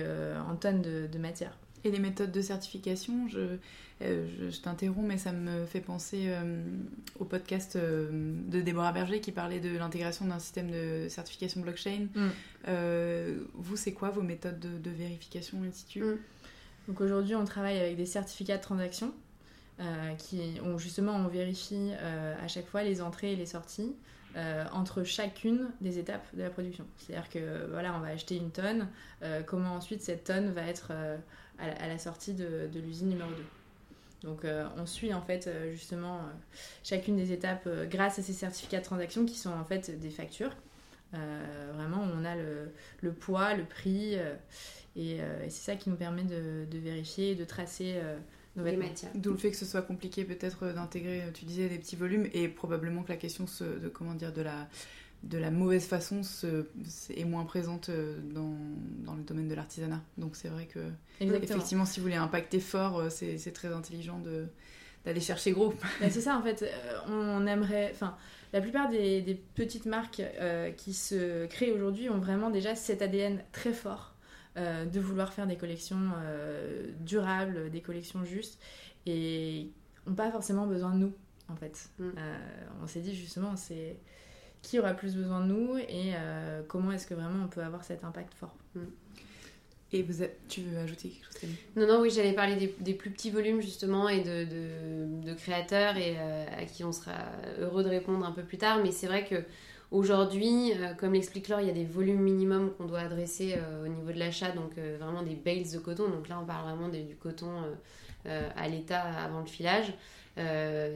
en 0.49 0.57
tonnes 0.57 0.83
de 0.83 1.19
matière. 1.19 1.57
Et 1.85 1.91
les 1.91 1.99
méthodes 1.99 2.33
de 2.33 2.41
certification, 2.41 3.29
je, 3.29 3.59
euh, 4.03 4.27
je, 4.51 4.61
t'interromps, 4.61 5.07
mais 5.07 5.19
ça 5.19 5.33
me 5.33 5.67
fait 5.67 5.81
penser 5.81 6.25
euh, 6.27 6.65
au 7.21 7.25
podcast 7.25 7.77
euh, 7.77 8.09
de 8.49 8.61
Déborah 8.61 8.93
Berger 8.93 9.21
qui 9.21 9.31
parlait 9.31 9.61
de 9.61 9.79
l'intégration 9.79 10.27
d'un 10.27 10.41
système 10.41 10.71
de 10.71 11.09
certification 11.09 11.61
blockchain. 11.61 12.09
Mm. 12.15 12.29
vous, 13.55 13.77
c'est 13.77 13.93
quoi 13.93 14.11
vos 14.11 14.23
méthodes 14.23 14.59
de, 14.59 14.91
vérification 14.91 15.59
in 15.63 16.01
mm. 16.01 16.19
Donc 16.89 17.01
aujourd'hui, 17.01 17.37
on 17.37 17.45
travaille 17.45 17.79
avec 17.79 17.97
des 17.97 18.07
certificats 18.07 18.57
de 18.57 18.63
transaction 18.63 19.13
qui 20.19 20.61
ont 20.63 20.79
justement 20.79 21.15
on 21.17 21.27
vérifie 21.27 21.91
à 22.41 22.47
chaque 22.47 22.69
fois 22.69 22.85
les 22.85 23.01
entrées 23.01 23.33
et 23.33 23.37
les 23.37 23.47
sorties. 23.47 23.95
entre 24.73 25.03
chacune 25.03 25.69
des 25.81 25.99
étapes 25.99 26.27
de 26.35 26.43
la 26.43 26.51
production. 26.51 26.85
C'est-à-dire 26.99 27.29
que 27.29 27.67
voilà, 27.71 27.97
on 27.97 28.01
va 28.01 28.09
acheter 28.09 28.37
une 28.37 28.51
tonne, 28.51 28.89
comment 29.47 29.75
ensuite 29.75 30.03
cette 30.03 30.25
tonne 30.25 30.53
va 30.53 30.63
être 30.63 30.93
à 31.59 31.89
la, 31.89 31.99
sortie 31.99 32.35
de, 32.35 32.69
l'usine 32.75 33.09
numéro 33.09 33.31
2. 33.31 33.37
Donc 34.25 34.45
euh, 34.45 34.67
on 34.79 34.87
suit 34.87 35.13
en 35.13 35.21
fait 35.21 35.47
euh, 35.47 35.71
justement 35.71 36.17
euh, 36.17 36.21
chacune 36.83 37.17
des 37.17 37.33
étapes 37.33 37.69
grâce 37.91 38.19
à 38.19 38.23
ces 38.23 38.33
certificats 38.33 38.79
de 38.79 38.85
transaction 38.85 39.27
qui 39.27 39.37
sont 39.37 39.51
en 39.51 39.65
fait 39.65 39.99
des 40.01 40.11
factures. 40.11 40.57
vraiment 41.13 42.03
on 42.03 42.25
a 42.25 42.35
le, 42.35 43.13
poids, 43.13 43.55
le 43.55 43.65
prix 43.65 44.17
et, 44.97 45.19
c'est 45.45 45.51
ça 45.51 45.77
qui 45.77 45.91
nous 45.91 45.97
permet 45.97 46.25
de, 46.25 46.79
vérifier 46.79 47.33
et 47.33 47.35
de 47.35 47.45
tracer 47.45 48.01
nos 48.57 48.65
matières. 48.65 49.11
D'où 49.15 49.33
le 49.33 49.37
fait 49.37 49.51
que 49.51 49.57
ce 49.57 49.67
soit 49.67 49.83
compliqué 49.83 50.25
peut-être 50.25 50.73
d'intégrer, 50.73 51.23
tu 51.35 51.45
disais, 51.45 51.69
des 51.69 51.79
petits 51.79 51.97
volumes 51.97 52.29
et 52.33 52.49
probablement 52.49 53.03
que 53.03 53.11
la 53.11 53.17
question 53.17 53.45
de 53.61 53.89
comment 53.89 54.15
dire 54.15 54.33
de 54.33 54.43
la 54.43 54.69
de 55.29 55.39
la 55.39 55.51
mauvaise 55.51 55.87
façon 55.87 56.21
est 57.11 57.25
moins 57.25 57.45
présente 57.45 57.89
euh, 57.89 58.19
dans, 58.33 59.15
le 59.15 59.23
domaine 59.23 59.49
de 59.49 59.55
l'artisanat. 59.55 60.03
Donc 60.19 60.37
c'est 60.37 60.49
vrai 60.49 60.67
que 60.67 60.81
effectivement, 61.21 61.87
si 61.87 62.01
vous 62.01 62.05
voulez 62.05 62.17
impacter 62.17 62.61
fort, 62.61 62.99
euh, 62.99 63.09
c'est 63.11 63.53
très 63.53 63.73
intelligent 63.73 64.21
d'aller 65.05 65.21
chercher 65.21 65.53
gros. 65.53 65.75
C'est 66.01 66.21
ça 66.21 66.37
en 66.37 66.43
fait. 66.43 66.63
Euh, 66.63 66.99
on 67.09 67.47
aimerait, 67.47 67.91
enfin, 67.93 68.17
la 68.53 68.61
plupart 68.61 68.91
des, 68.91 69.43
petites 69.55 69.87
marques 69.87 70.23
qui 70.77 70.93
se 70.93 71.47
créent 71.47 71.73
aujourd'hui 71.73 72.09
ont 72.11 72.19
vraiment 72.19 72.51
déjà 72.51 72.75
cet 72.75 73.03
ADN 73.03 73.43
très 73.53 73.73
fort 73.73 74.15
de 74.57 75.01
vouloir 75.01 75.33
faire 75.33 75.49
des 75.49 75.57
collections 75.57 76.13
durables, 77.01 77.71
des 77.71 77.81
collections 77.81 78.25
justes, 78.25 78.61
et 79.07 79.71
n'ont 80.07 80.15
pas 80.15 80.31
forcément 80.31 80.67
besoin 80.67 80.95
de 80.95 80.99
nous 80.99 81.13
en 81.49 81.57
fait. 81.57 81.91
Mm. 81.99 82.11
on 82.83 82.87
s'est 82.87 83.01
dit 83.01 83.15
justement, 83.17 83.57
c'est 83.57 83.97
qui 84.65 84.79
aura 84.79 84.95
plus 84.95 85.15
besoin 85.15 85.41
de 85.41 85.53
nous 85.53 85.77
et 85.77 86.15
euh, 86.15 86.63
comment 86.67 86.91
est-ce 86.91 87.07
que 87.07 87.15
vraiment 87.15 87.45
on 87.45 87.49
peut 87.49 87.63
avoir 87.63 87.85
cet 87.85 88.03
impact 88.03 88.33
fort. 88.35 88.55
Mm. 88.75 88.81
Et 89.93 90.03
vous 90.03 90.25
tu 90.49 90.63
veux 90.63 90.79
ajouter 90.79 91.11
quelque 91.11 91.25
chose 91.25 91.51
Non, 91.77 91.87
non, 91.87 92.01
oui, 92.01 92.11
j'allais 92.11 92.33
parler 92.33 92.75
des, 92.81 92.95
plus 92.95 93.11
petits 93.11 93.31
volumes 93.31 93.61
justement 93.61 94.09
et 94.09 94.23
de, 94.23 95.25
de, 95.25 95.35
créateurs 95.35 95.97
et 95.97 96.17
euh, 96.19 96.47
à 96.59 96.65
qui 96.65 96.83
on 96.83 96.91
sera 96.91 97.13
heureux 97.61 97.85
de 97.85 97.91
répondre 97.91 98.27
un 98.27 98.33
peu 98.33 98.43
plus 98.43 98.59
tard. 98.59 98.81
Mais 98.83 98.91
c'est 98.91 99.07
vrai 99.07 99.25
que 99.25 99.37
aujourd'hui, 99.93 100.73
euh, 100.73 100.95
comme 100.95 101.13
l'explique 101.13 101.49
Laure, 101.49 101.61
il 101.61 101.69
y 101.69 101.71
a 101.71 101.75
des 101.75 101.85
volumes 101.85 102.23
minimums 102.23 102.73
qu'on 102.73 102.87
doit 102.87 103.01
adresser 103.01 103.57
au 103.85 103.89
niveau 103.89 104.11
de 104.11 104.19
l'achat, 104.19 104.51
donc 104.51 104.73
vraiment 104.99 105.23
des 105.23 105.37
bales 105.37 105.71
de 105.71 105.79
coton. 105.79 106.09
Donc 106.09 106.29
là, 106.29 106.41
on 106.43 106.47
parle 106.47 106.65
vraiment 106.65 106.89
du 106.89 107.15
coton 107.15 107.53
à 108.25 108.69
l'état 108.69 109.03
avant 109.03 109.41
le 109.41 109.47
filage. 109.47 109.93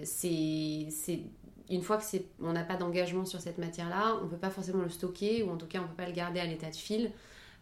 c'est 0.02 1.20
une 1.70 1.82
fois 1.82 1.96
que 1.96 2.04
c'est, 2.04 2.24
on 2.40 2.52
n'a 2.52 2.64
pas 2.64 2.76
d'engagement 2.76 3.24
sur 3.24 3.40
cette 3.40 3.58
matière-là, 3.58 4.16
on 4.20 4.24
ne 4.24 4.30
peut 4.30 4.36
pas 4.36 4.50
forcément 4.50 4.82
le 4.82 4.88
stocker 4.88 5.42
ou 5.42 5.50
en 5.50 5.56
tout 5.56 5.66
cas 5.66 5.80
on 5.80 5.82
ne 5.82 5.88
peut 5.88 5.96
pas 5.96 6.06
le 6.06 6.12
garder 6.12 6.40
à 6.40 6.46
l'état 6.46 6.70
de 6.70 6.76
fil. 6.76 7.12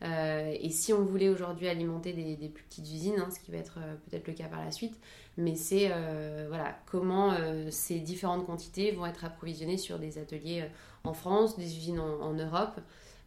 Euh, 0.02 0.54
et 0.60 0.68
si 0.70 0.92
on 0.92 1.02
voulait 1.04 1.30
aujourd'hui 1.30 1.68
alimenter 1.68 2.12
des, 2.12 2.48
plus 2.48 2.64
petites 2.64 2.86
usines, 2.86 3.18
hein, 3.18 3.28
ce 3.34 3.40
qui 3.40 3.50
va 3.50 3.58
être 3.58 3.78
euh, 3.78 3.94
peut-être 4.08 4.26
le 4.26 4.34
cas 4.34 4.46
par 4.46 4.62
la 4.62 4.70
suite, 4.70 4.98
mais 5.38 5.54
c'est 5.54 5.88
euh, 5.90 6.46
voilà 6.48 6.78
comment 6.86 7.34
ces 7.70 8.00
différentes 8.00 8.46
quantités 8.46 8.92
vont 8.92 9.06
être 9.06 9.24
approvisionnées 9.24 9.78
sur 9.78 9.98
des 9.98 10.18
ateliers 10.18 10.68
en 11.04 11.14
France, 11.14 11.56
des 11.56 11.76
usines 11.76 12.00
en, 12.00 12.32
Europe. 12.32 12.80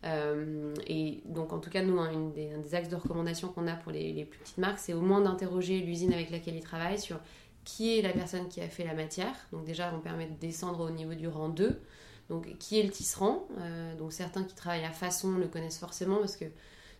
et 0.03 1.21
donc 1.25 1.53
en 1.53 1.59
tout 1.59 1.69
cas 1.69 1.83
nous 1.83 1.99
un, 1.99 2.29
des, 2.29 2.75
axes 2.75 2.89
de 2.89 2.95
recommandation 2.95 3.49
qu'on 3.49 3.67
a 3.67 3.73
pour 3.73 3.91
les 3.91 4.25
plus 4.25 4.39
petites 4.39 4.57
marques, 4.57 4.79
c'est 4.79 4.93
au 4.93 5.01
moins 5.01 5.21
d'interroger 5.21 5.79
l'usine 5.79 6.13
avec 6.13 6.29
laquelle 6.31 6.55
ils 6.55 6.63
travaillent 6.63 6.99
sur 6.99 7.19
qui 7.63 7.97
est 7.97 8.01
la 8.01 8.13
personne 8.13 8.47
qui 8.47 8.61
a 8.61 8.67
fait 8.67 8.83
la 8.83 8.93
matière. 8.93 9.35
Donc 9.51 9.65
déjà, 9.65 9.93
on 9.95 9.99
permet 9.99 10.27
de 10.27 10.35
descendre 10.35 10.81
au 10.81 10.89
niveau 10.89 11.13
du 11.13 11.27
rang 11.27 11.49
2. 11.49 11.81
Donc 12.29 12.57
qui 12.59 12.79
est 12.79 12.83
le 12.83 12.91
tisserand 12.91 13.47
euh, 13.57 13.95
Donc 13.95 14.13
certains 14.13 14.43
qui 14.43 14.53
travaillent 14.53 14.85
à 14.85 14.91
façon 14.91 15.31
le 15.31 15.47
connaissent 15.47 15.79
forcément 15.79 16.17
parce 16.17 16.37
que 16.37 16.45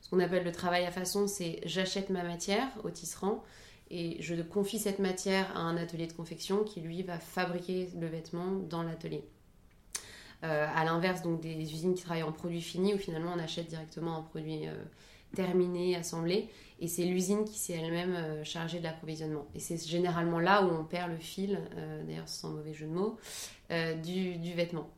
ce 0.01 0.09
qu'on 0.09 0.19
appelle 0.19 0.43
le 0.43 0.51
travail 0.51 0.85
à 0.85 0.91
façon, 0.91 1.27
c'est 1.27 1.59
j'achète 1.65 2.09
ma 2.09 2.23
matière 2.23 2.67
au 2.83 2.89
tisserand 2.89 3.43
et 3.91 4.17
je 4.21 4.35
confie 4.41 4.79
cette 4.79 4.99
matière 4.99 5.55
à 5.55 5.61
un 5.61 5.77
atelier 5.77 6.07
de 6.07 6.13
confection 6.13 6.63
qui 6.63 6.79
lui 6.79 7.03
va 7.03 7.19
fabriquer 7.19 7.89
le 7.99 8.07
vêtement 8.07 8.51
dans 8.51 8.83
l'atelier. 8.83 9.23
Euh, 10.45 10.67
à 10.73 10.85
l'inverse 10.85 11.21
donc 11.21 11.41
des 11.41 11.53
usines 11.73 11.95
qui 11.95 12.03
travaillent 12.03 12.23
en 12.23 12.31
produit 12.31 12.61
fini 12.61 12.93
où 12.93 12.97
finalement 12.97 13.33
on 13.35 13.39
achète 13.39 13.67
directement 13.67 14.17
un 14.17 14.21
produit 14.21 14.67
euh, 14.67 14.73
terminé, 15.35 15.95
assemblé 15.95 16.49
et 16.81 16.87
c'est 16.87 17.03
l'usine 17.03 17.43
qui 17.45 17.57
s'est 17.57 17.73
elle-même 17.73 18.15
euh, 18.15 18.43
chargée 18.43 18.79
de 18.79 18.83
l'approvisionnement. 18.83 19.45
Et 19.53 19.59
c'est 19.59 19.77
généralement 19.85 20.39
là 20.39 20.63
où 20.63 20.69
on 20.69 20.83
perd 20.85 21.11
le 21.11 21.17
fil, 21.17 21.59
euh, 21.75 22.03
d'ailleurs 22.03 22.27
sans 22.27 22.49
mauvais 22.49 22.73
jeu 22.73 22.87
de 22.87 22.91
mots, 22.91 23.17
euh, 23.71 23.95
du, 23.95 24.53
vêtement. 24.53 24.89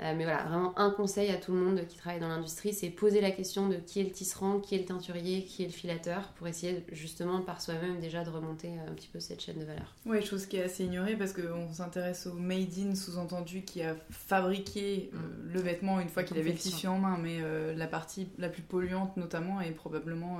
Euh, 0.00 0.14
mais 0.14 0.24
voilà, 0.24 0.42
vraiment 0.44 0.78
un 0.78 0.90
conseil 0.90 1.30
à 1.30 1.36
tout 1.36 1.52
le 1.52 1.58
monde 1.58 1.86
qui 1.88 1.96
travaille 1.96 2.20
dans 2.20 2.28
l'industrie, 2.28 2.74
c'est 2.74 2.90
poser 2.90 3.20
la 3.20 3.30
question 3.30 3.68
de 3.68 3.76
qui 3.76 4.00
est 4.00 4.04
le 4.04 4.10
tisserand, 4.10 4.60
qui 4.60 4.74
est 4.74 4.78
le 4.78 4.84
teinturier, 4.84 5.44
qui 5.44 5.62
est 5.62 5.66
le 5.66 5.72
filateur, 5.72 6.28
pour 6.36 6.46
essayer 6.46 6.84
justement 6.92 7.40
par 7.40 7.62
soi-même 7.62 7.98
déjà 8.00 8.22
de 8.22 8.28
remonter 8.28 8.72
un 8.86 8.92
petit 8.92 9.08
peu 9.08 9.20
cette 9.20 9.40
chaîne 9.40 9.58
de 9.58 9.64
valeur. 9.64 9.94
Oui, 10.04 10.22
chose 10.22 10.44
qui 10.46 10.58
est 10.58 10.64
assez 10.64 10.84
ignorée 10.84 11.16
parce 11.16 11.32
qu'on 11.32 11.72
s'intéresse 11.72 12.26
au 12.26 12.34
made 12.34 12.78
in 12.78 12.94
sous-entendu 12.94 13.62
qui 13.62 13.82
a 13.82 13.96
fabriqué 14.10 15.10
euh, 15.14 15.16
mm. 15.16 15.52
le 15.54 15.60
vêtement 15.60 16.00
une 16.00 16.08
fois 16.08 16.24
qu'il 16.24 16.36
avait 16.38 16.52
le 16.52 16.58
tissu 16.58 16.86
en 16.88 16.98
main, 16.98 17.16
mais 17.16 17.38
euh, 17.40 17.74
la 17.74 17.86
partie 17.86 18.28
la 18.38 18.50
plus 18.50 18.62
polluante 18.62 19.16
notamment 19.16 19.62
est 19.62 19.70
probablement 19.70 20.38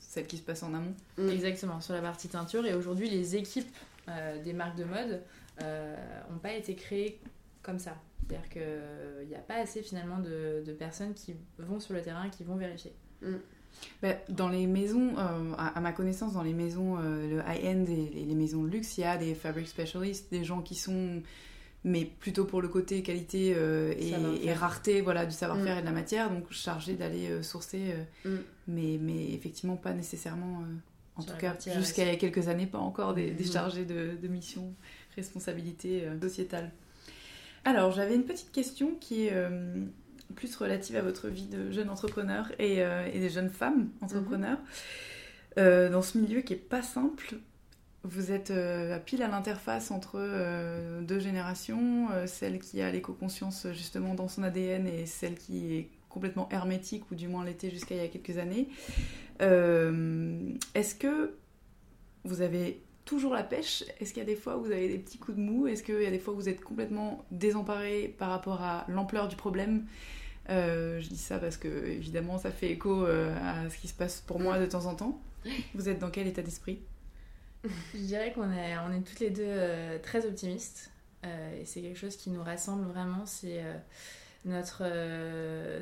celle 0.00 0.26
qui 0.26 0.36
se 0.36 0.42
passe 0.42 0.64
en 0.64 0.74
amont. 0.74 0.94
Mm. 1.18 1.28
Exactement, 1.28 1.80
sur 1.80 1.94
la 1.94 2.02
partie 2.02 2.28
teinture. 2.28 2.66
Et 2.66 2.74
aujourd'hui, 2.74 3.08
les 3.08 3.36
équipes 3.36 3.68
des 4.44 4.52
marques 4.52 4.76
de 4.76 4.84
mode 4.84 5.20
n'ont 5.60 6.38
pas 6.40 6.52
été 6.52 6.74
créées 6.74 7.18
comme 7.62 7.78
ça. 7.78 7.96
C'est-à-dire 8.28 8.48
qu'il 8.48 9.28
n'y 9.28 9.34
a 9.34 9.40
pas 9.40 9.56
assez 9.56 9.82
finalement 9.82 10.18
de, 10.18 10.72
personnes 10.78 11.14
qui 11.14 11.34
vont 11.58 11.80
sur 11.80 11.94
le 11.94 12.02
terrain, 12.02 12.28
qui 12.28 12.44
vont 12.44 12.56
vérifier. 12.56 12.92
Mm. 13.22 13.36
Bah, 14.02 14.14
dans 14.30 14.48
les 14.48 14.66
maisons, 14.66 15.14
euh, 15.18 15.52
à, 15.58 15.80
ma 15.80 15.92
connaissance, 15.92 16.32
dans 16.32 16.42
les 16.42 16.54
maisons, 16.54 16.98
euh, 16.98 17.28
le 17.28 17.38
high-end 17.40 17.84
et 17.88 18.24
les, 18.24 18.34
maisons 18.34 18.62
de 18.62 18.68
luxe, 18.68 18.96
il 18.98 19.02
y 19.02 19.04
a 19.04 19.16
des 19.16 19.34
fabric 19.34 19.68
specialists, 19.68 20.30
des 20.30 20.44
gens 20.44 20.62
qui 20.62 20.74
sont, 20.74 21.22
mais 21.84 22.04
plutôt 22.04 22.46
pour 22.46 22.62
le 22.62 22.68
côté 22.68 23.02
qualité 23.02 23.54
euh, 23.54 23.94
et, 23.98 24.52
rareté 24.54 25.02
voilà, 25.02 25.26
du 25.26 25.32
savoir-faire 25.32 25.76
mm. 25.76 25.78
et 25.78 25.82
de 25.82 25.86
la 25.86 25.92
matière, 25.92 26.30
donc 26.30 26.50
chargés 26.50 26.94
d'aller 26.94 27.42
sourcer, 27.42 27.94
mm. 28.24 28.30
mais, 28.68 28.98
mais 29.00 29.30
effectivement 29.34 29.76
pas 29.76 29.92
nécessairement, 29.92 30.64
en 31.16 31.22
tout 31.22 31.36
cas 31.36 31.54
jusqu'à 31.76 32.04
il 32.04 32.08
y 32.08 32.12
a 32.12 32.16
quelques 32.16 32.48
années, 32.48 32.66
pas 32.66 32.78
encore 32.78 33.14
des, 33.14 33.30
des 33.30 33.44
chargés 33.44 33.84
de, 33.84 34.16
de 34.20 34.28
mission, 34.28 34.74
responsabilité 35.16 36.08
sociétale. 36.20 36.72
Alors, 37.66 37.90
j'avais 37.90 38.14
une 38.14 38.22
petite 38.22 38.52
question 38.52 38.94
qui 39.00 39.26
est 39.26 39.32
euh, 39.32 39.74
plus 40.36 40.54
relative 40.54 40.94
à 40.94 41.02
votre 41.02 41.26
vie 41.26 41.48
de 41.48 41.72
jeune 41.72 41.90
entrepreneur 41.90 42.48
et, 42.60 42.76
euh, 42.78 43.10
des 43.10 43.28
jeunes 43.28 43.50
femmes 43.50 43.90
entrepreneurs. 44.00 44.58
Mhm. 44.58 44.64
Euh, 45.58 45.90
dans 45.90 46.00
ce 46.00 46.16
milieu 46.16 46.42
qui 46.42 46.52
est 46.52 46.56
pas 46.56 46.84
simple, 46.84 47.34
vous 48.04 48.30
êtes 48.30 48.52
à 48.52 49.00
pile 49.00 49.20
à 49.24 49.26
l'interface 49.26 49.90
entre 49.90 50.20
deux 51.00 51.18
générations, 51.18 52.06
celle 52.26 52.60
qui 52.60 52.80
a 52.80 52.92
l'éco-conscience 52.92 53.66
justement 53.72 54.14
dans 54.14 54.28
son 54.28 54.44
ADN 54.44 54.86
et 54.86 55.06
celle 55.06 55.34
qui 55.34 55.74
est 55.74 55.88
complètement 56.08 56.48
hermétique, 56.52 57.10
ou 57.10 57.16
du 57.16 57.26
moins 57.26 57.44
l'était 57.44 57.68
jusqu'à 57.68 57.96
il 57.96 58.00
y 58.00 58.04
a 58.04 58.06
quelques 58.06 58.38
années. 58.38 58.68
Est-ce 59.40 60.94
que 60.94 61.34
vous 62.22 62.42
avez 62.42 62.80
toujours 63.06 63.32
la 63.32 63.42
pêche? 63.42 63.84
Est-ce 63.98 64.12
qu'il 64.12 64.18
y 64.18 64.26
a 64.26 64.26
des 64.26 64.36
fois 64.36 64.58
où 64.58 64.64
vous 64.64 64.72
avez 64.72 64.88
des 64.88 64.98
petits 64.98 65.16
coups 65.16 65.38
de 65.38 65.42
mou? 65.42 65.66
Est-ce 65.66 65.82
qu'il 65.82 66.02
y 66.02 66.06
a 66.06 66.10
des 66.10 66.18
fois 66.18 66.34
où 66.34 66.36
vous 66.36 66.50
êtes 66.50 66.62
complètement 66.62 67.24
désemparé 67.30 68.14
par 68.18 68.28
rapport 68.28 68.60
à 68.60 68.84
l'ampleur 68.88 69.28
du 69.28 69.36
problème? 69.36 69.86
Euh, 70.50 71.00
Je 71.00 71.08
dis 71.08 71.16
ça 71.16 71.38
parce 71.38 71.56
que 71.56 71.68
évidemment 71.68 72.36
ça 72.38 72.50
fait 72.50 72.70
écho 72.70 73.06
euh, 73.06 73.34
à 73.42 73.70
ce 73.70 73.78
qui 73.78 73.88
se 73.88 73.94
passe 73.94 74.20
pour 74.20 74.38
moi 74.38 74.58
de 74.58 74.66
temps 74.66 74.84
en 74.86 74.94
temps. 74.94 75.20
Vous 75.74 75.88
êtes 75.88 75.98
dans 75.98 76.10
quel 76.10 76.26
état 76.26 76.42
d'esprit? 76.42 76.80
Je 77.94 77.98
dirais 77.98 78.32
qu'on 78.32 78.52
est, 78.52 78.76
toutes 79.04 79.20
les 79.20 79.30
deux 79.30 79.42
euh, 79.46 79.98
très 80.00 80.26
optimistes. 80.26 80.90
et 81.24 81.64
c'est 81.64 81.80
quelque 81.80 81.98
chose 81.98 82.16
qui 82.16 82.30
nous 82.30 82.42
rassemble 82.42 82.86
vraiment. 82.86 83.24
C'est 83.24 83.62
notre, 84.44 84.84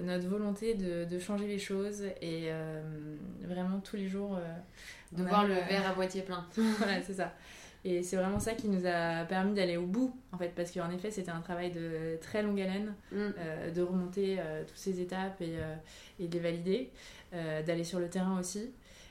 notre 0.02 0.26
volonté 0.26 0.74
de, 0.74 1.18
changer 1.18 1.46
les 1.46 1.58
choses 1.58 2.04
et 2.22 2.50
vraiment 3.42 3.80
tous 3.80 3.96
les 3.96 4.08
jours. 4.08 4.38
De 5.16 5.22
voir 5.22 5.46
le 5.46 5.54
verre 5.54 5.90
à 5.90 5.94
moitié 5.94 6.22
plein. 6.22 6.46
voilà, 6.78 7.02
c'est 7.02 7.14
ça. 7.14 7.32
Et 7.86 8.02
c'est 8.02 8.16
vraiment 8.16 8.40
ça 8.40 8.54
qui 8.54 8.68
nous 8.68 8.86
a 8.86 9.24
permis 9.24 9.52
d'aller 9.52 9.76
au 9.76 9.86
bout, 9.86 10.16
en 10.32 10.38
fait, 10.38 10.52
parce 10.56 10.70
qu'en 10.72 10.90
effet, 10.90 11.10
c'était 11.10 11.30
un 11.30 11.40
travail 11.40 11.70
de 11.70 12.16
très 12.22 12.42
longue 12.42 12.58
haleine, 12.58 12.94
mm. 13.12 13.16
euh, 13.16 13.70
de 13.70 13.82
remonter 13.82 14.36
euh, 14.38 14.64
toutes 14.66 14.78
ces 14.78 15.00
étapes 15.00 15.38
et, 15.42 15.56
euh, 15.58 15.74
et 16.18 16.26
de 16.26 16.32
les 16.32 16.40
valider, 16.40 16.90
d'aller 17.66 17.82
sur 17.82 17.98
le 17.98 18.08
terrain 18.08 18.38
aussi. 18.38 18.70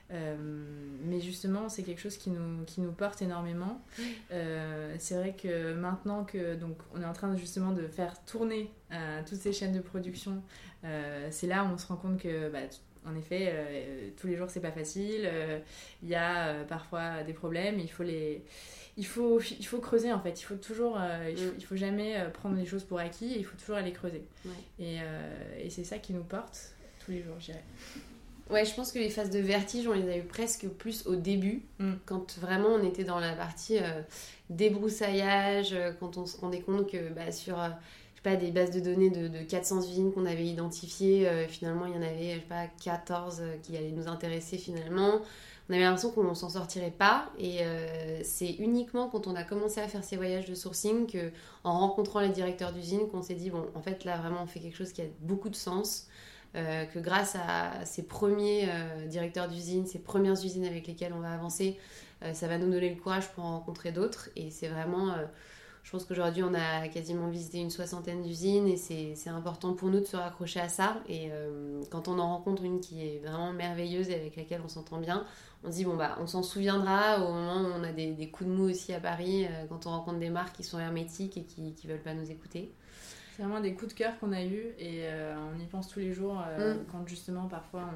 mais 0.10 1.20
justement, 1.20 1.68
c'est 1.68 1.84
quelque 1.84 2.00
chose 2.00 2.16
qui 2.16 2.30
nous, 2.30 2.64
qui 2.64 2.80
nous 2.80 2.94
porte 2.94 3.22
énormément. 3.22 3.82
c'est 4.30 5.16
vrai 5.16 5.36
que 5.36 5.74
maintenant 5.74 6.24
que 6.24 6.56
donc 6.56 6.78
on 6.96 7.02
est 7.02 7.06
en 7.06 7.12
train 7.12 7.36
justement 7.36 7.74
de 7.74 7.86
faire 7.86 8.24
tourner 8.24 8.72
toutes 9.28 9.40
ces 9.40 9.52
chaînes 9.52 9.74
de 9.74 9.82
production, 9.82 10.42
c'est 11.32 11.48
là 11.48 11.66
où 11.66 11.74
on 11.74 11.78
se 11.78 11.86
rend 11.86 11.98
compte 11.98 12.18
que 12.18 12.50
bah, 12.50 12.60
en 13.06 13.16
effet, 13.16 13.52
euh, 13.54 14.10
tous 14.18 14.28
les 14.28 14.36
jours, 14.36 14.50
c'est 14.50 14.62
pas 14.62 14.72
facile. 14.72 15.22
Euh, 15.26 15.60
il 16.02 16.10
y 16.10 16.16
a 16.16 16.48
euh, 16.48 16.64
parfois 16.64 17.24
des 17.24 17.34
problèmes. 17.34 17.80
Il 17.80 17.90
faut 17.90 18.04
les, 18.04 18.44
il 18.98 19.06
faut, 19.06 19.42
il 19.42 19.66
faut 19.66 19.80
creuser 19.80 20.12
en 20.12 20.20
fait. 20.20 20.40
Il 20.40 20.44
faut 20.44 20.56
toujours, 20.56 21.00
il, 21.30 21.66
faut, 21.66 21.76
jamais 21.76 22.16
prendre 22.34 22.56
les 22.56 22.66
choses 22.66 22.84
pour 22.84 23.00
acquis. 23.00 23.34
Il 23.36 23.46
faut 23.46 23.58
toujours 23.58 23.76
aller 23.76 23.92
creuser. 23.92 24.24
Et, 24.80 24.98
et 25.60 25.70
c'est 25.70 25.84
ça 25.84 25.98
qui 25.98 26.14
nous 26.14 26.24
porte 26.24 26.74
tous 27.04 27.12
les 27.12 27.22
jours, 27.22 27.36
je 27.40 27.46
dirais. 27.46 27.64
Ouais, 28.50 28.66
je 28.66 28.76
pense 28.76 28.92
que 28.92 29.00
les 29.00 29.10
phases 29.10 29.30
de 29.30 29.40
vertige, 29.40 29.88
on 29.88 29.94
les 29.94 30.10
a 30.10 30.18
eu 30.18 30.24
presque 30.24 30.68
plus 30.68 31.08
au 31.08 31.16
début, 31.16 31.64
mm. 31.80 31.94
quand 32.06 32.38
vraiment 32.40 32.70
on 32.70 32.86
était 32.86 33.06
dans 33.06 33.20
la 33.20 33.34
partie 33.34 33.80
débroussaillage, 34.50 35.76
quand 36.00 36.18
on 36.18 36.26
se 36.26 36.38
rendait 36.38 36.62
compte 36.62 36.92
que 36.92 37.10
bah, 37.10 37.32
sur 37.32 37.58
pas, 38.24 38.36
des 38.36 38.52
bases 38.52 38.72
de 38.72 38.80
données 38.80 39.10
de, 39.10 39.28
de 39.28 39.40
400 39.44 39.80
usines 39.82 40.12
qu'on 40.14 40.26
avait 40.26 40.46
identifiées. 40.46 41.28
Euh, 41.28 41.48
finalement, 41.48 41.86
il 41.86 41.94
y 41.94 41.98
en 41.98 42.02
avait, 42.02 42.36
je 42.36 42.40
sais 42.40 42.46
pas, 42.48 42.68
14 42.82 43.40
euh, 43.42 43.56
qui 43.62 43.78
allaient 43.78 43.92
nous 43.92 44.08
intéresser 44.08 44.58
finalement. 44.58 45.20
On 45.70 45.74
avait 45.74 45.84
l'impression 45.84 46.12
qu'on 46.12 46.34
s'en 46.34 46.50
sortirait 46.50 46.92
pas. 46.92 47.30
Et 47.38 47.60
euh, 47.62 48.22
c'est 48.24 48.52
uniquement 48.52 49.10
quand 49.10 49.28
on 49.28 49.36
a 49.36 49.44
commencé 49.44 49.82
à 49.82 49.88
faire 49.88 50.04
ces 50.04 50.16
voyages 50.16 50.46
de 50.46 50.56
sourcing 50.56 51.06
que, 51.06 51.32
en 51.64 51.78
rencontrant 51.80 52.22
les 52.22 52.30
directeurs 52.30 52.72
d'usine, 52.72 53.08
qu'on 53.10 53.22
s'est 53.22 53.36
dit, 53.36 53.50
bon, 53.50 53.66
en 53.76 53.82
fait, 53.82 54.06
là, 54.06 54.18
vraiment, 54.18 54.44
on 54.44 54.48
fait 54.48 54.60
quelque 54.60 54.78
chose 54.78 54.94
qui 54.94 55.02
a 55.02 55.06
beaucoup 55.20 55.50
de 55.50 55.56
sens. 55.56 56.08
que 56.54 57.00
grâce 57.00 57.36
à 57.36 57.84
ces 57.84 58.04
premiers 58.04 58.68
directeurs 59.08 59.48
d'usine, 59.48 59.88
ces 59.88 59.98
premières 60.00 60.34
usines 60.46 60.66
avec 60.66 60.86
lesquelles 60.86 61.14
on 61.14 61.22
va 61.22 61.34
avancer, 61.34 61.80
ça 62.34 62.48
va 62.48 62.60
nous 62.60 62.70
donner 62.70 62.94
le 62.94 63.02
courage 63.02 63.28
pour 63.32 63.44
en 63.44 63.58
rencontrer 63.58 63.92
d'autres. 63.92 64.30
Et 64.36 64.52
c'est 64.52 64.68
vraiment 64.68 65.16
je 65.84 65.92
pense 65.92 66.06
qu'aujourd'hui, 66.06 66.44
on 66.44 66.54
a 66.54 66.88
quasiment 66.88 67.28
visité 67.28 67.60
une 67.60 67.70
soixantaine 67.70 68.24
d'usines 68.24 68.68
et 68.68 68.78
c'est 68.78 69.30
important 69.30 69.74
pour 69.74 69.90
nous 69.90 70.00
de 70.00 70.06
se 70.06 70.16
raccrocher 70.16 70.62
à 70.62 70.70
ça. 70.70 70.96
Et 71.10 71.28
euh, 71.32 71.82
quand 71.92 72.08
on 72.08 72.20
en 72.20 72.30
rencontre 72.30 72.64
une 72.64 72.80
qui 72.80 73.06
est 73.06 73.20
vraiment 73.20 73.52
merveilleuse 73.52 74.10
et 74.10 74.16
avec 74.16 74.38
laquelle 74.38 74.62
on 74.64 74.70
s'entend 74.70 75.00
bien, 75.00 75.26
on 75.66 75.72
se 75.72 75.76
dit, 75.76 75.86
bon, 75.86 75.98
bah, 75.98 76.18
on 76.22 76.28
s'en 76.28 76.42
souviendra 76.42 77.20
au 77.20 77.34
moment 77.34 77.62
où 77.62 77.74
on 77.78 77.84
a 77.84 77.92
des, 77.92 78.30
coups 78.32 78.50
de 78.50 78.56
mou 78.56 78.70
aussi 78.70 78.94
à 78.94 79.02
Paris, 79.02 79.46
euh, 79.46 79.66
quand 79.68 79.86
on 79.86 79.90
rencontre 79.90 80.20
des 80.20 80.30
marques 80.30 80.56
qui 80.56 80.64
sont 80.64 80.80
hermétiques 80.80 81.36
et 81.36 81.44
qui 81.44 81.62
ne 81.62 81.90
veulent 81.90 82.02
pas 82.02 82.14
nous 82.14 82.32
écouter. 82.32 82.74
C'est 83.36 83.44
vraiment 83.44 83.62
des 83.62 83.74
coups 83.74 83.94
de 83.94 83.98
cœur 83.98 84.18
qu'on 84.20 84.32
a 84.32 84.44
eus 84.44 84.74
et 84.78 85.08
euh, 85.08 85.36
on 85.56 85.60
y 85.60 85.66
pense 85.66 85.90
tous 85.90 86.00
les 86.00 86.14
jours 86.14 86.36
mm. 86.36 86.86
quand 86.92 87.08
justement 87.08 87.48
parfois 87.48 87.90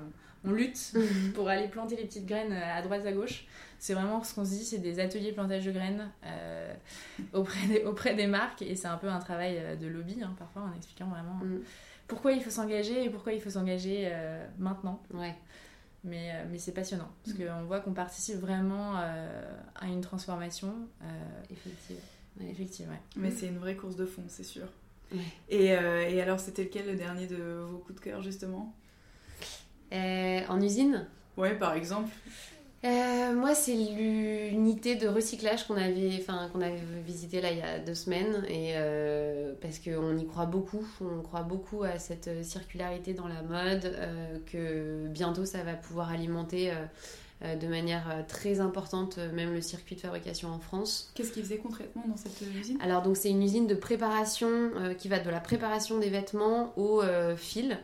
on, 0.43 0.49
on 0.49 0.51
lutte 0.53 0.93
mm. 0.95 1.31
pour 1.35 1.47
aller 1.47 1.67
planter 1.67 1.95
les 1.95 2.05
petites 2.05 2.25
graines 2.25 2.53
à 2.53 2.81
droite 2.81 3.05
à 3.05 3.11
gauche 3.11 3.45
c'est 3.79 3.93
vraiment 3.93 4.23
ce 4.23 4.33
qu'on 4.33 4.45
se 4.45 4.51
dit, 4.51 4.65
c'est 4.65 4.79
des 4.79 4.99
ateliers 4.99 5.31
plantage 5.31 5.65
de 5.65 5.71
graines 5.71 6.09
euh, 6.25 6.73
auprès, 7.33 7.67
des, 7.67 7.83
auprès 7.83 8.15
des 8.15 8.27
marques 8.27 8.61
et 8.61 8.75
c'est 8.75 8.87
un 8.87 8.97
peu 8.97 9.07
un 9.07 9.19
travail 9.19 9.57
euh, 9.57 9.75
de 9.75 9.87
lobby 9.87 10.21
hein, 10.23 10.33
parfois 10.37 10.63
en 10.63 10.73
expliquant 10.73 11.07
vraiment 11.07 11.35
mm. 11.35 11.61
pourquoi 12.07 12.31
il 12.31 12.41
faut 12.41 12.49
s'engager 12.49 13.03
et 13.03 13.09
pourquoi 13.09 13.33
il 13.33 13.41
faut 13.41 13.51
s'engager 13.51 14.09
euh, 14.11 14.45
maintenant. 14.57 15.01
Ouais. 15.13 15.35
Mais, 16.03 16.31
mais 16.49 16.57
c'est 16.57 16.73
passionnant 16.73 17.09
parce 17.23 17.37
mm. 17.37 17.45
qu'on 17.45 17.63
voit 17.65 17.79
qu'on 17.81 17.93
participe 17.93 18.37
vraiment 18.37 18.95
à 18.95 19.87
une 19.87 20.01
transformation. 20.01 20.73
effective. 21.49 21.97
effective 22.39 22.87
Mais 23.17 23.31
c'est 23.31 23.47
une 23.47 23.57
vraie 23.57 23.75
course 23.75 23.95
de 23.95 24.05
fond, 24.05 24.23
c'est 24.27 24.43
sûr. 24.43 24.67
Et, 25.49 25.65
et, 25.67 26.21
alors, 26.21 26.39
c'était 26.39 26.63
lequel 26.63 26.87
le 26.87 26.95
dernier 26.95 27.27
de 27.27 27.61
vos 27.69 27.77
coups 27.77 27.99
de 27.99 28.03
cœur 28.03 28.21
justement? 28.21 28.73
En 29.91 30.61
usine? 30.61 31.07
Ouais, 31.37 31.55
par 31.55 31.73
exemple. 31.73 32.09
Euh, 32.85 33.33
moi, 33.33 33.55
c'est 33.55 33.73
l'unité 33.73 34.95
de 34.95 35.07
recyclage 35.07 35.65
qu'on 35.65 35.77
avait, 35.77 36.11
enfin, 36.19 36.47
qu'on 36.53 36.61
avait 36.61 36.79
visité 37.05 37.41
là 37.41 37.51
il 37.51 37.57
y 37.57 37.61
a 37.61 37.79
deux 37.79 37.95
semaines, 37.95 38.45
et 38.47 38.73
euh, 38.75 39.53
parce 39.61 39.79
qu'on 39.79 40.15
y 40.15 40.27
croit 40.27 40.45
beaucoup, 40.45 40.87
on 41.01 41.21
croit 41.21 41.41
beaucoup 41.41 41.83
à 41.83 41.97
cette 41.97 42.45
circularité 42.45 43.13
dans 43.13 43.27
la 43.27 43.41
mode, 43.41 43.85
euh, 43.85 44.37
que 44.45 45.07
bientôt 45.07 45.43
ça 45.43 45.63
va 45.63 45.73
pouvoir 45.73 46.11
alimenter 46.11 46.71
de 47.41 47.67
manière 47.67 48.25
très 48.27 48.59
importante 48.59 49.17
même 49.17 49.53
le 49.53 49.61
circuit 49.61 49.95
de 49.95 50.01
fabrication 50.01 50.49
en 50.49 50.59
France. 50.59 51.11
Qu'est-ce 51.13 51.31
qu'ils 51.31 51.43
faisaient 51.43 51.57
concrètement 51.57 52.03
dans 52.07 52.17
cette 52.17 52.41
usine? 52.41 52.77
Alors 52.81 53.03
donc 53.03 53.15
c'est 53.15 53.29
une 53.29 53.43
usine 53.43 53.67
de 53.67 53.75
préparation 53.75 54.71
qui 54.97 55.07
va 55.07 55.19
de 55.19 55.29
la 55.29 55.39
préparation 55.39 55.99
des 55.99 56.09
vêtements 56.09 56.73
au 56.77 57.01
fil. 57.35 57.77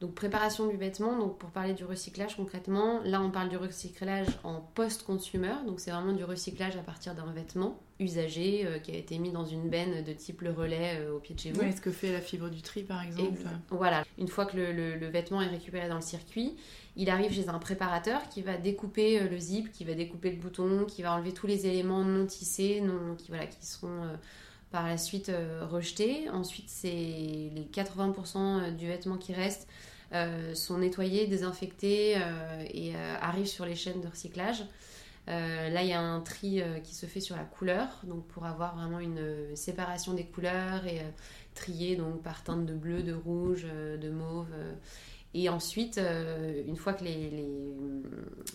Donc 0.00 0.14
préparation 0.14 0.68
du 0.68 0.76
vêtement, 0.76 1.18
donc 1.18 1.38
pour 1.38 1.50
parler 1.50 1.72
du 1.72 1.84
recyclage 1.84 2.36
concrètement, 2.36 3.00
là 3.04 3.20
on 3.20 3.30
parle 3.30 3.48
du 3.48 3.56
recyclage 3.56 4.28
en 4.44 4.60
post-consumer, 4.60 5.54
donc 5.66 5.80
c'est 5.80 5.90
vraiment 5.90 6.12
du 6.12 6.22
recyclage 6.22 6.76
à 6.76 6.82
partir 6.82 7.16
d'un 7.16 7.32
vêtement 7.32 7.80
usagé 7.98 8.64
euh, 8.64 8.78
qui 8.78 8.92
a 8.92 8.94
été 8.94 9.18
mis 9.18 9.32
dans 9.32 9.44
une 9.44 9.68
benne 9.68 10.04
de 10.04 10.12
type 10.12 10.42
le 10.42 10.52
relais 10.52 11.00
euh, 11.00 11.16
au 11.16 11.18
pied 11.18 11.34
de 11.34 11.40
chez 11.40 11.50
vous. 11.50 11.62
est 11.62 11.72
ce 11.72 11.80
que 11.80 11.90
fait 11.90 12.12
la 12.12 12.20
fibre 12.20 12.48
du 12.48 12.62
tri 12.62 12.84
par 12.84 13.02
exemple. 13.02 13.40
voilà, 13.70 14.04
une 14.18 14.28
fois 14.28 14.46
que 14.46 14.56
le, 14.56 15.06
vêtement 15.08 15.42
est 15.42 15.48
récupéré 15.48 15.88
dans 15.88 15.96
le 15.96 16.00
circuit, 16.00 16.54
il 16.98 17.08
arrive 17.08 17.32
chez 17.32 17.48
un 17.48 17.58
préparateur 17.58 18.28
qui 18.28 18.42
va 18.42 18.58
découper 18.58 19.20
euh, 19.20 19.28
le 19.28 19.38
zip, 19.38 19.72
qui 19.72 19.84
va 19.84 19.94
découper 19.94 20.30
le 20.30 20.36
bouton, 20.36 20.84
qui 20.84 21.02
va 21.02 21.14
enlever 21.14 21.32
tous 21.32 21.46
les 21.46 21.66
éléments 21.66 22.04
non 22.04 22.26
tissés, 22.26 22.82
qui, 23.16 23.28
voilà, 23.28 23.44
seront 23.60 24.02
par 24.70 24.86
la 24.86 24.98
suite 24.98 25.32
rejetés. 25.70 26.28
Ensuite, 26.28 26.68
c'est 26.68 26.88
les 26.88 27.68
80% 27.72 28.76
du 28.76 28.86
vêtement 28.86 29.16
qui 29.16 29.32
reste 29.32 29.66
euh, 30.14 30.54
sont 30.54 30.78
nettoyés, 30.78 31.26
désinfectés 31.26 32.16
euh, 32.16 32.64
et 32.72 32.96
euh, 32.96 33.16
arrivent 33.20 33.46
sur 33.46 33.66
les 33.66 33.74
chaînes 33.74 34.00
de 34.00 34.08
recyclage. 34.08 34.64
là, 35.26 35.82
il 35.82 35.88
y 35.88 35.92
a 35.92 36.00
un 36.00 36.20
tri 36.20 36.62
qui 36.82 36.94
se 36.94 37.04
fait 37.04 37.20
sur 37.20 37.36
la 37.36 37.44
couleur, 37.44 37.88
donc 38.04 38.26
pour 38.28 38.46
avoir 38.46 38.76
vraiment 38.76 39.00
une 39.00 39.54
séparation 39.54 40.14
des 40.14 40.24
couleurs 40.24 40.86
et 40.86 41.02
trier 41.54 41.96
donc 41.96 42.22
par 42.22 42.42
teinte 42.42 42.64
de 42.64 42.72
bleu, 42.72 43.02
de 43.02 43.12
rouge, 43.12 43.64
de 43.64 44.10
mauve. 44.10 44.48
Et 45.34 45.48
ensuite, 45.50 46.00
une 46.66 46.76
fois 46.76 46.94
que 46.94 47.04
les, 47.04 47.28
les, 47.30 47.74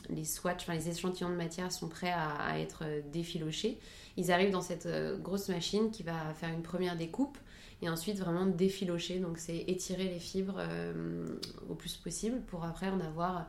les 0.09 0.25
swatchs, 0.25 0.63
enfin 0.63 0.73
les 0.73 0.89
échantillons 0.89 1.29
de 1.29 1.35
matière 1.35 1.71
sont 1.71 1.87
prêts 1.87 2.11
à, 2.11 2.59
être 2.59 2.83
défilochés, 3.11 3.77
ils 4.17 4.31
arrivent 4.31 4.51
dans 4.51 4.61
cette 4.61 4.87
grosse 5.21 5.49
machine 5.49 5.91
qui 5.91 6.01
va 6.01 6.33
faire 6.33 6.49
une 6.49 6.63
première 6.63 6.97
découpe 6.97 7.37
et 7.83 7.89
ensuite 7.89 8.17
vraiment 8.17 8.45
défilocher. 8.45 9.19
Donc 9.19 9.37
c'est 9.37 9.57
étirer 9.67 10.05
les 10.05 10.19
fibres 10.19 10.57
euh, 10.57 11.27
au 11.69 11.75
plus 11.75 11.95
possible 11.97 12.41
pour 12.47 12.63
après 12.63 12.89
en 12.89 12.99
avoir. 12.99 13.47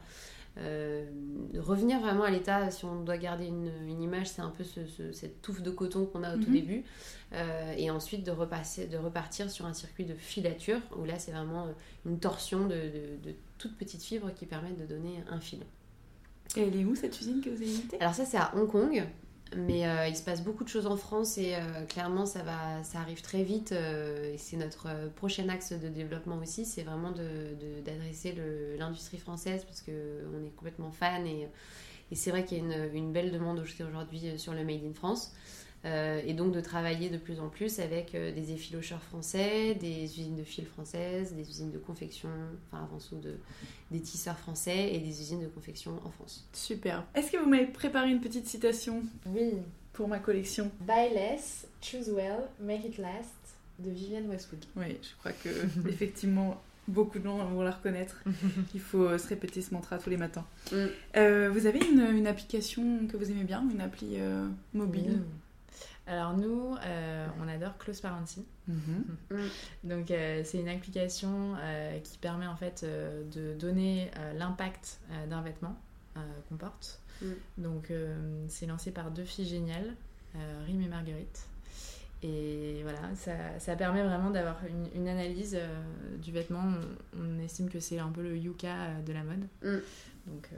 Euh, 0.56 1.04
revenir 1.58 1.98
vraiment 1.98 2.22
à 2.22 2.30
l'état, 2.30 2.70
si 2.70 2.84
on 2.84 3.02
doit 3.02 3.18
garder 3.18 3.46
une, 3.46 4.02
image, 4.02 4.28
c'est 4.28 4.42
un 4.42 4.50
peu 4.50 4.62
cette 5.12 5.42
touffe 5.42 5.62
de 5.62 5.70
coton 5.70 6.06
qu'on 6.06 6.22
a 6.22 6.36
au 6.36 6.38
tout 6.38 6.46
mhm. 6.46 6.52
début, 6.52 6.84
euh, 7.34 7.74
et 7.76 7.90
ensuite 7.90 8.24
de, 8.24 8.30
repasser, 8.30 8.86
de 8.86 8.96
repartir 8.96 9.50
sur 9.50 9.66
un 9.66 9.74
circuit 9.74 10.04
de 10.04 10.14
filature, 10.14 10.80
où 10.96 11.04
là 11.04 11.18
c'est 11.18 11.32
vraiment 11.32 11.68
une 12.06 12.18
torsion 12.18 12.66
de, 12.66 12.76
de, 13.22 13.34
toutes 13.58 13.76
petites 13.76 14.02
fibres 14.02 14.32
qui 14.34 14.46
permettent 14.46 14.78
de 14.78 14.86
donner 14.86 15.22
un 15.30 15.40
fil. 15.40 15.60
Et 16.56 16.62
elle 16.62 16.76
est 16.76 16.84
où 16.84 16.94
cette 16.94 17.20
usine 17.20 17.40
que 17.40 17.50
vous 17.50 17.56
avez 17.56 17.64
visitée 17.64 18.00
Alors 18.00 18.14
ça 18.14 18.24
c'est 18.24 18.36
à 18.36 18.52
Hong 18.54 18.70
Kong, 18.70 19.04
mais 19.56 19.86
euh, 19.86 20.08
il 20.08 20.16
se 20.16 20.22
passe 20.22 20.42
beaucoup 20.42 20.64
de 20.64 20.68
choses 20.68 20.86
en 20.86 20.96
France 20.96 21.38
et 21.38 21.54
euh, 21.54 21.84
clairement 21.86 22.26
ça, 22.26 22.42
va, 22.42 22.82
ça 22.82 22.98
arrive 23.00 23.22
très 23.22 23.42
vite. 23.42 23.72
Euh, 23.72 24.34
et 24.34 24.38
c'est 24.38 24.56
notre 24.56 24.88
prochain 25.16 25.48
axe 25.48 25.72
de 25.72 25.88
développement 25.88 26.38
aussi, 26.38 26.64
c'est 26.64 26.82
vraiment 26.82 27.12
d'adresser 27.84 28.32
de, 28.32 28.76
l'industrie 28.78 29.18
française 29.18 29.64
parce 29.64 29.80
qu'on 29.80 30.44
est 30.44 30.54
complètement 30.56 30.90
fan 30.90 31.26
et, 31.26 31.48
et 32.10 32.14
c'est 32.14 32.30
vrai 32.30 32.44
qu'il 32.44 32.58
y 32.58 32.60
a 32.60 32.64
une, 32.64 32.94
une 32.94 33.12
belle 33.12 33.30
demande 33.30 33.60
aujourd'hui 33.60 34.38
sur 34.38 34.54
le 34.54 34.64
Made 34.64 34.84
in 34.84 34.94
France. 34.94 35.32
Euh, 35.84 36.22
et 36.24 36.32
donc 36.32 36.52
de 36.52 36.60
travailler 36.60 37.10
de 37.10 37.18
plus 37.18 37.40
en 37.40 37.48
plus 37.48 37.78
avec 37.78 38.14
euh, 38.14 38.32
des 38.32 38.52
effilocheurs 38.52 39.02
français, 39.02 39.74
des 39.74 40.04
usines 40.04 40.36
de 40.36 40.42
fil 40.42 40.64
françaises, 40.64 41.34
des 41.34 41.46
usines 41.46 41.70
de 41.70 41.78
confection, 41.78 42.30
enfin 42.66 42.84
avant 42.84 42.98
tout 42.98 43.16
de, 43.16 43.36
des 43.90 44.00
tisseurs 44.00 44.38
français 44.38 44.94
et 44.94 44.98
des 44.98 45.20
usines 45.20 45.42
de 45.42 45.48
confection 45.48 45.92
en 46.04 46.10
France. 46.10 46.48
Super. 46.54 47.04
Est-ce 47.14 47.30
que 47.30 47.36
vous 47.36 47.48
m'avez 47.48 47.66
préparé 47.66 48.10
une 48.10 48.20
petite 48.20 48.46
citation 48.46 49.02
Oui. 49.26 49.52
Pour 49.92 50.08
ma 50.08 50.18
collection? 50.18 50.70
Buy 50.80 51.12
less, 51.12 51.66
choose 51.82 52.08
well, 52.08 52.48
make 52.60 52.84
it 52.84 52.96
last 52.96 53.34
de 53.78 53.90
Vivienne 53.90 54.28
Westwood. 54.28 54.64
Oui, 54.76 54.96
je 55.02 55.18
crois 55.18 55.32
que 55.32 55.50
effectivement 55.88 56.62
beaucoup 56.88 57.18
de 57.18 57.24
gens 57.24 57.44
vont 57.44 57.62
la 57.62 57.72
reconnaître. 57.72 58.24
Il 58.74 58.80
faut 58.80 59.04
euh, 59.04 59.18
se 59.18 59.28
répéter 59.28 59.60
ce 59.60 59.74
mantra 59.74 59.98
tous 59.98 60.08
les 60.08 60.16
matins. 60.16 60.46
Mm. 60.72 61.48
vous 61.48 61.66
avez 61.66 61.80
une, 61.80 62.16
une, 62.16 62.26
application 62.26 63.06
que 63.06 63.18
vous 63.18 63.30
aimez 63.30 63.44
bien, 63.44 63.62
une 63.70 63.82
appli 63.82 64.16
mobile? 64.72 65.20
Alors 66.06 66.36
nous, 66.36 66.76
euh, 66.84 67.26
on 67.42 67.48
adore 67.48 67.78
Close 67.78 68.00
Parenting. 68.00 68.44
Mhm. 68.68 69.04
Donc 69.84 70.10
euh, 70.10 70.42
c'est 70.44 70.58
une 70.58 70.68
application 70.68 71.54
euh, 71.58 71.98
qui 72.00 72.18
permet 72.18 72.46
en 72.46 72.56
fait 72.56 72.84
de 72.84 73.54
donner 73.54 74.10
l'impact 74.36 75.00
d'un 75.28 75.40
vêtement 75.42 75.76
qu'on 76.48 76.56
porte. 76.56 77.00
Mm. 77.22 77.26
Donc 77.58 77.92
c'est 78.48 78.66
lancé 78.66 78.90
par 78.90 79.10
deux 79.10 79.24
filles 79.24 79.48
géniales, 79.48 79.94
euh, 80.36 80.64
Rim 80.66 80.80
et 80.82 80.88
Marguerite. 80.88 81.46
Et 82.22 82.80
voilà, 82.82 83.14
ça, 83.16 83.32
ça 83.58 83.76
permet 83.76 84.02
vraiment 84.02 84.30
d'avoir 84.30 84.56
une, 84.66 84.88
une 84.94 85.08
analyse 85.08 85.58
du 86.22 86.32
vêtement. 86.32 86.62
On, 87.14 87.20
on 87.20 87.38
estime 87.42 87.68
que 87.68 87.80
c'est 87.80 87.98
un 87.98 88.08
peu 88.08 88.22
le 88.22 88.36
Yuka 88.36 89.00
de 89.06 89.12
la 89.12 89.22
mode. 89.22 89.46
Mm. 89.62 89.78
Donc 90.26 90.48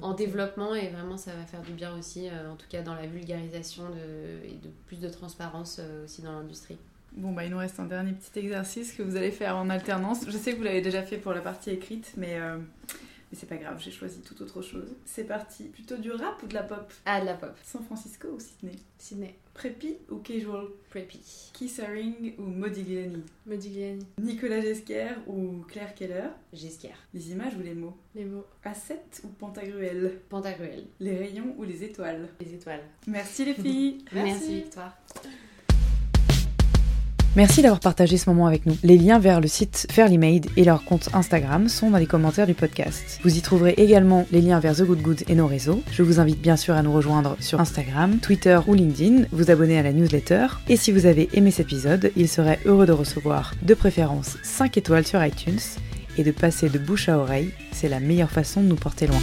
En 0.00 0.14
développement, 0.14 0.74
et 0.74 0.88
vraiment, 0.88 1.16
ça 1.16 1.32
va 1.32 1.44
faire 1.44 1.62
du 1.62 1.72
bien 1.72 1.96
aussi, 1.98 2.28
euh, 2.28 2.52
en 2.52 2.56
tout 2.56 2.66
cas 2.68 2.82
dans 2.82 2.94
la 2.94 3.06
vulgarisation 3.06 3.84
de, 3.90 4.48
et 4.48 4.54
de 4.54 4.68
plus 4.86 5.00
de 5.00 5.08
transparence 5.08 5.78
euh, 5.80 6.04
aussi 6.04 6.22
dans 6.22 6.32
l'industrie. 6.32 6.76
Bon, 7.16 7.32
bah, 7.32 7.44
il 7.44 7.50
nous 7.50 7.58
reste 7.58 7.80
un 7.80 7.86
dernier 7.86 8.12
petit 8.12 8.38
exercice 8.38 8.92
que 8.92 9.02
vous 9.02 9.16
allez 9.16 9.32
faire 9.32 9.56
en 9.56 9.68
alternance. 9.70 10.20
Je 10.26 10.36
sais 10.36 10.52
que 10.52 10.58
vous 10.58 10.62
l'avez 10.62 10.82
déjà 10.82 11.02
fait 11.02 11.18
pour 11.18 11.32
la 11.32 11.40
partie 11.40 11.70
écrite, 11.70 12.12
mais, 12.16 12.38
euh, 12.38 12.58
mais 13.32 13.38
c'est 13.38 13.46
pas 13.46 13.56
grave, 13.56 13.80
j'ai 13.82 13.90
choisi 13.90 14.20
tout 14.20 14.40
autre 14.42 14.60
chose. 14.60 14.94
C'est 15.06 15.24
parti. 15.24 15.64
Plutôt 15.64 15.96
du 15.96 16.10
rap 16.12 16.42
ou 16.42 16.46
de 16.46 16.52
la 16.52 16.62
pop? 16.62 16.92
Ah, 17.06 17.18
de 17.18 17.24
la 17.24 17.32
pop. 17.32 17.56
San 17.64 17.82
Francisco 17.82 18.28
ou 18.28 18.38
Sydney? 18.38 18.76
Sydney. 18.98 19.34
Preppy 19.54 19.96
ou 20.10 20.18
casual? 20.18 20.66
Preppy. 20.90 21.18
Keith 21.54 21.80
Haring 21.80 22.34
ou 22.38 22.42
Modigliani 22.42 23.22
Modigliani, 23.46 24.06
Nicolas 24.18 24.60
Gesquer 24.60 25.08
ou 25.26 25.64
Claire 25.66 25.94
Keller? 25.94 26.28
Jesquière. 26.52 26.96
Les 27.14 27.30
images 27.32 27.54
ou 27.56 27.62
les 27.62 27.74
mots? 27.74 27.96
Les 28.14 28.26
mots, 28.26 28.44
A7 28.66 29.24
ou 29.24 29.28
Pantagruel? 29.28 30.20
Pantagruel. 30.28 30.84
Les 31.00 31.16
rayons 31.16 31.54
ou 31.56 31.64
les 31.64 31.84
étoiles? 31.84 32.28
Les 32.38 32.52
étoiles. 32.54 32.84
Merci 33.06 33.46
les 33.46 33.54
filles 33.54 34.04
Merci, 34.12 34.56
Victoire. 34.56 34.94
Merci 37.34 37.62
d'avoir 37.62 37.80
partagé 37.80 38.18
ce 38.18 38.28
moment 38.28 38.46
avec 38.46 38.66
nous. 38.66 38.76
Les 38.82 38.98
liens 38.98 39.18
vers 39.18 39.40
le 39.40 39.48
site 39.48 39.86
Fairly 39.90 40.18
Made 40.18 40.46
et 40.58 40.64
leur 40.64 40.84
compte 40.84 41.08
Instagram 41.14 41.70
sont 41.70 41.90
dans 41.90 41.96
les 41.96 42.04
commentaires 42.04 42.46
du 42.46 42.52
podcast. 42.52 43.20
Vous 43.24 43.38
y 43.38 43.40
trouverez 43.40 43.72
également 43.78 44.26
les 44.32 44.42
liens 44.42 44.60
vers 44.60 44.76
The 44.76 44.82
Good 44.82 45.00
Good 45.00 45.22
et 45.28 45.34
nos 45.34 45.46
réseaux. 45.46 45.82
Je 45.90 46.02
vous 46.02 46.20
invite 46.20 46.42
bien 46.42 46.58
sûr 46.58 46.74
à 46.74 46.82
nous 46.82 46.92
rejoindre 46.92 47.38
sur 47.40 47.58
Instagram, 47.58 48.18
Twitter 48.18 48.60
ou 48.66 48.74
LinkedIn, 48.74 49.24
vous 49.32 49.50
abonner 49.50 49.78
à 49.78 49.82
la 49.82 49.94
newsletter. 49.94 50.46
Et 50.68 50.76
si 50.76 50.92
vous 50.92 51.06
avez 51.06 51.30
aimé 51.32 51.50
cet 51.50 51.68
épisode, 51.68 52.12
il 52.16 52.28
serait 52.28 52.60
heureux 52.66 52.84
de 52.84 52.92
recevoir 52.92 53.54
de 53.62 53.72
préférence 53.72 54.36
5 54.42 54.76
étoiles 54.76 55.06
sur 55.06 55.24
iTunes 55.24 55.58
et 56.18 56.24
de 56.24 56.32
passer 56.32 56.68
de 56.68 56.78
bouche 56.78 57.08
à 57.08 57.16
oreille. 57.16 57.52
C'est 57.72 57.88
la 57.88 58.00
meilleure 58.00 58.30
façon 58.30 58.60
de 58.62 58.66
nous 58.66 58.76
porter 58.76 59.06
loin. 59.06 59.22